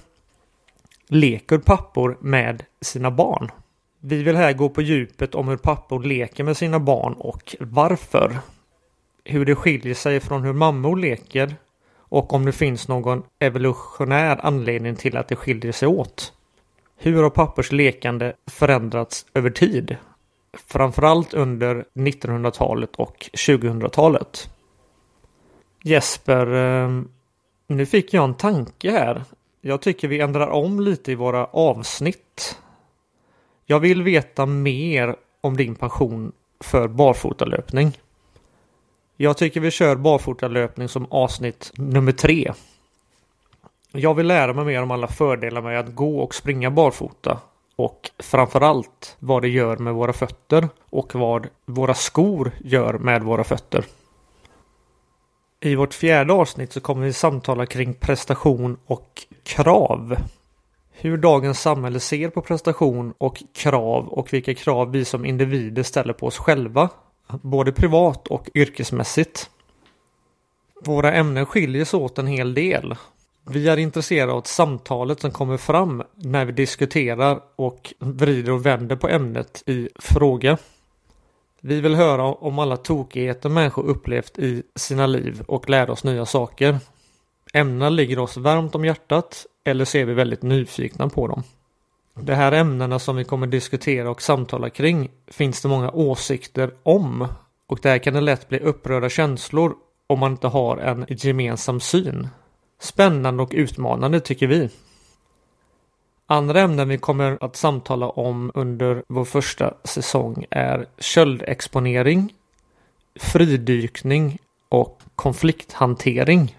Leker 1.14 1.58
pappor 1.58 2.18
med 2.22 2.64
sina 2.82 3.12
barn? 3.12 3.52
Vi 4.00 4.24
vill 4.24 4.36
här 4.36 4.54
gå 4.54 4.70
på 4.70 4.82
djupet 4.82 5.36
om 5.36 5.48
hur 5.48 5.58
pappor 5.58 6.04
leker 6.04 6.44
med 6.44 6.58
sina 6.58 6.80
barn 6.80 7.14
och 7.14 7.56
varför. 7.60 8.40
Hur 9.24 9.46
det 9.46 9.56
skiljer 9.56 9.94
sig 9.94 10.20
från 10.20 10.44
hur 10.44 10.54
mammor 10.54 10.98
leker 10.98 11.56
och 11.96 12.34
om 12.34 12.46
det 12.46 12.52
finns 12.52 12.88
någon 12.88 13.24
evolutionär 13.40 14.40
anledning 14.46 14.96
till 14.96 15.18
att 15.18 15.28
det 15.28 15.36
skiljer 15.36 15.72
sig 15.72 15.88
åt. 15.88 16.34
Hur 16.98 17.24
har 17.24 17.30
pappors 17.30 17.72
lekande 17.72 18.34
förändrats 18.52 19.26
över 19.34 19.50
tid? 19.50 19.96
Framförallt 20.68 21.34
under 21.34 21.86
1900-talet 21.94 22.96
och 22.96 23.30
2000-talet. 23.34 24.50
Jesper, 25.84 26.54
eh, 26.54 27.02
nu 27.68 27.86
fick 27.86 28.14
jag 28.14 28.24
en 28.24 28.34
tanke 28.34 28.92
här. 28.92 29.24
Jag 29.62 29.82
tycker 29.82 30.08
vi 30.08 30.20
ändrar 30.20 30.48
om 30.48 30.80
lite 30.80 31.12
i 31.12 31.16
våra 31.16 31.46
avsnitt. 31.46 32.60
Jag 33.66 33.80
vill 33.80 34.04
veta 34.04 34.46
mer 34.46 35.16
om 35.42 35.58
din 35.58 35.76
passion 35.76 36.32
för 36.60 36.88
barfotalöpning. 36.88 37.98
Jag 39.18 39.38
tycker 39.38 39.60
vi 39.60 39.72
kör 39.72 39.96
barfotalöpning 39.96 40.88
som 40.88 41.06
avsnitt 41.10 41.72
nummer 41.76 42.12
tre. 42.12 42.54
Jag 43.92 44.14
vill 44.14 44.28
lära 44.28 44.54
mig 44.54 44.66
mer 44.66 44.84
om 44.84 44.92
alla 44.92 45.08
fördelar 45.08 45.62
med 45.62 45.80
att 45.80 45.96
gå 45.96 46.20
och 46.20 46.36
springa 46.36 46.72
barfota 46.72 47.40
och 47.76 48.12
framförallt 48.20 49.16
vad 49.20 49.42
det 49.42 49.50
gör 49.50 49.78
med 49.78 49.94
våra 49.94 50.14
fötter 50.14 50.70
och 50.90 51.16
vad 51.16 51.48
våra 51.66 51.94
skor 51.94 52.52
gör 52.64 52.94
med 52.94 53.24
våra 53.24 53.44
fötter. 53.44 53.86
I 55.64 55.76
vårt 55.76 55.94
fjärde 55.94 56.34
avsnitt 56.34 56.74
så 56.74 56.82
kommer 56.82 57.06
vi 57.06 57.14
samtala 57.14 57.66
kring 57.66 57.94
prestation 57.94 58.78
och 58.86 59.22
krav. 59.44 60.16
Hur 60.92 61.18
dagens 61.18 61.62
samhälle 61.62 62.00
ser 62.00 62.30
på 62.30 62.42
prestation 62.42 63.14
och 63.18 63.44
krav 63.54 64.08
och 64.08 64.34
vilka 64.34 64.54
krav 64.54 64.92
vi 64.92 65.06
som 65.06 65.26
individer 65.26 65.84
ställer 65.84 66.14
på 66.14 66.26
oss 66.26 66.38
själva. 66.38 66.90
Både 67.42 67.72
privat 67.72 68.28
och 68.28 68.50
yrkesmässigt. 68.56 69.50
Våra 70.86 71.14
ämnen 71.14 71.46
skiljer 71.46 71.86
sig 71.86 72.00
åt 72.00 72.18
en 72.18 72.28
hel 72.28 72.54
del. 72.54 72.96
Vi 73.50 73.70
är 73.70 73.78
intresserade 73.78 74.32
av 74.32 74.42
samtalet 74.42 75.20
som 75.20 75.32
kommer 75.32 75.58
fram 75.58 76.04
när 76.16 76.46
vi 76.46 76.52
diskuterar 76.52 77.40
och 77.56 77.94
vrider 78.00 78.52
och 78.52 78.66
vänder 78.66 78.96
på 78.96 79.10
ämnet 79.10 79.64
i 79.66 79.90
fråga. 80.00 80.58
Vi 81.64 81.82
vill 81.82 81.96
höra 81.96 82.24
om 82.24 82.60
alla 82.60 82.78
tokigheter 82.78 83.50
människor 83.50 83.84
upplevt 83.84 84.40
i 84.40 84.64
sina 84.76 85.08
liv 85.08 85.44
och 85.48 85.70
lära 85.70 85.92
oss 85.92 86.04
nya 86.04 86.26
saker. 86.26 86.80
Ämnena 87.54 87.90
ligger 87.90 88.20
oss 88.20 88.38
varmt 88.38 88.76
om 88.76 88.86
hjärtat 88.86 89.46
eller 89.64 89.86
så 89.86 89.98
är 89.98 90.06
vi 90.06 90.14
väldigt 90.14 90.42
nyfikna 90.42 91.10
på 91.10 91.28
dem. 91.28 91.44
De 92.14 92.34
här 92.34 92.52
ämnena 92.52 93.00
som 93.00 93.16
vi 93.16 93.24
kommer 93.24 93.48
diskutera 93.48 94.10
och 94.10 94.22
samtala 94.22 94.70
kring 94.70 95.12
finns 95.28 95.62
det 95.62 95.68
många 95.68 95.92
åsikter 95.92 96.74
om 96.84 97.28
och 97.68 97.80
där 97.82 97.98
kan 97.98 98.14
det 98.14 98.22
lätt 98.22 98.50
bli 98.50 98.60
upprörda 98.60 99.10
känslor 99.10 99.76
om 100.08 100.20
man 100.20 100.32
inte 100.32 100.48
har 100.48 100.78
en 100.78 101.06
gemensam 101.10 101.80
syn. 101.80 102.28
Spännande 102.80 103.44
och 103.44 103.52
utmanande 103.54 104.20
tycker 104.20 104.48
vi. 104.48 104.70
Andra 106.32 106.62
ämnen 106.62 106.90
vi 106.90 106.98
kommer 106.98 107.38
att 107.42 107.56
samtala 107.56 108.10
om 108.10 108.52
under 108.54 109.04
vår 109.08 109.26
första 109.26 109.74
säsong 109.84 110.46
är 110.50 110.86
köldexponering, 110.98 112.34
fridykning 113.20 114.38
och 114.70 115.02
konflikthantering. 115.16 116.58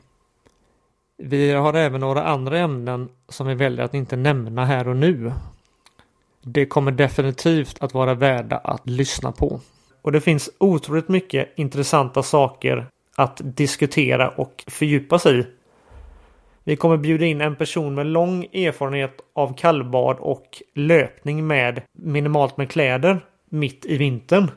Vi 1.19 1.53
har 1.53 1.75
även 1.75 2.01
några 2.01 2.25
andra 2.25 2.59
ämnen 2.59 3.09
som 3.29 3.47
vi 3.47 3.55
väljer 3.55 3.85
att 3.85 3.95
inte 3.95 4.17
nämna 4.17 4.65
här 4.65 4.89
och 4.89 4.97
nu. 4.97 5.33
Det 6.43 6.67
kommer 6.67 6.93
definitivt 6.93 7.83
att 7.83 7.95
vara 7.95 8.15
värda 8.15 8.57
att 8.57 8.89
lyssna 8.89 9.33
på. 9.33 9.61
Och 10.03 10.13
det 10.13 10.21
finns 10.21 10.51
otroligt 10.59 11.09
mycket 11.09 11.53
intressanta 11.57 12.23
saker 12.23 12.87
att 13.17 13.41
diskutera 13.45 14.29
och 14.29 14.65
fördjupa 14.67 15.19
sig 15.19 15.41
i. 15.41 15.47
Vi 16.65 16.77
kommer 16.77 16.97
bjuda 16.97 17.27
in 17.27 17.41
en 17.41 17.57
person 17.57 17.95
med 17.95 18.07
lång 18.07 18.45
erfarenhet 18.45 19.21
av 19.35 19.57
kallbad 19.57 20.17
och 20.19 20.63
löpning 20.75 21.47
med 21.47 21.83
minimalt 21.93 22.57
med 22.57 22.71
kläder 22.71 23.21
mitt 23.49 23.87
i 23.87 23.97
vintern. 23.97 24.51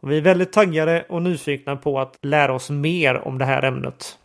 Och 0.00 0.10
vi 0.10 0.16
är 0.16 0.22
väldigt 0.22 0.52
taggade 0.52 1.06
och 1.08 1.22
nyfikna 1.22 1.76
på 1.76 2.00
att 2.00 2.16
lära 2.22 2.54
oss 2.54 2.70
mer 2.70 3.14
om 3.14 3.38
det 3.38 3.44
här 3.44 3.62
ämnet. 3.62 4.18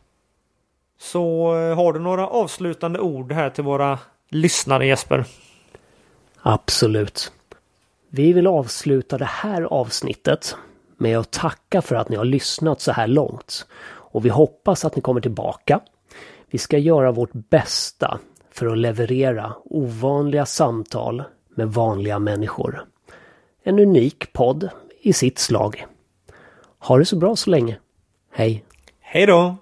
Så 1.00 1.56
eh, 1.56 1.76
har 1.76 1.94
du 1.94 2.00
några 2.00 2.28
avslutande 2.28 3.00
ord 3.00 3.32
här 3.32 3.50
till 3.50 3.64
våra 3.64 4.00
lyssnare 4.30 4.88
Jesper? 4.88 5.26
Absolut. 6.42 7.32
Vi 8.10 8.34
vill 8.34 8.48
avsluta 8.48 9.18
det 9.18 9.26
här 9.26 9.62
avsnittet 9.62 10.56
med 10.98 11.18
att 11.18 11.32
tacka 11.32 11.82
för 11.82 11.96
att 11.96 12.10
ni 12.10 12.16
har 12.16 12.26
lyssnat 12.26 12.82
så 12.82 12.92
här 12.92 13.08
långt. 13.08 13.68
Och 13.86 14.26
vi 14.26 14.30
hoppas 14.30 14.86
att 14.86 14.96
ni 14.96 15.02
kommer 15.02 15.22
tillbaka. 15.22 15.80
Vi 16.50 16.58
ska 16.58 16.78
göra 16.78 17.12
vårt 17.12 17.34
bästa 17.34 18.20
för 18.52 18.66
att 18.66 18.78
leverera 18.78 19.54
ovanliga 19.66 20.46
samtal 20.46 21.24
med 21.56 21.68
vanliga 21.68 22.20
människor. 22.20 22.86
En 23.64 23.80
unik 23.80 24.34
podd 24.34 24.70
i 25.02 25.14
sitt 25.14 25.40
slag. 25.40 25.86
Ha 26.80 26.98
det 26.98 27.06
så 27.06 27.16
bra 27.16 27.36
så 27.36 27.50
länge. 27.50 27.80
Hej! 28.32 28.64
Hej 29.00 29.26
då! 29.26 29.56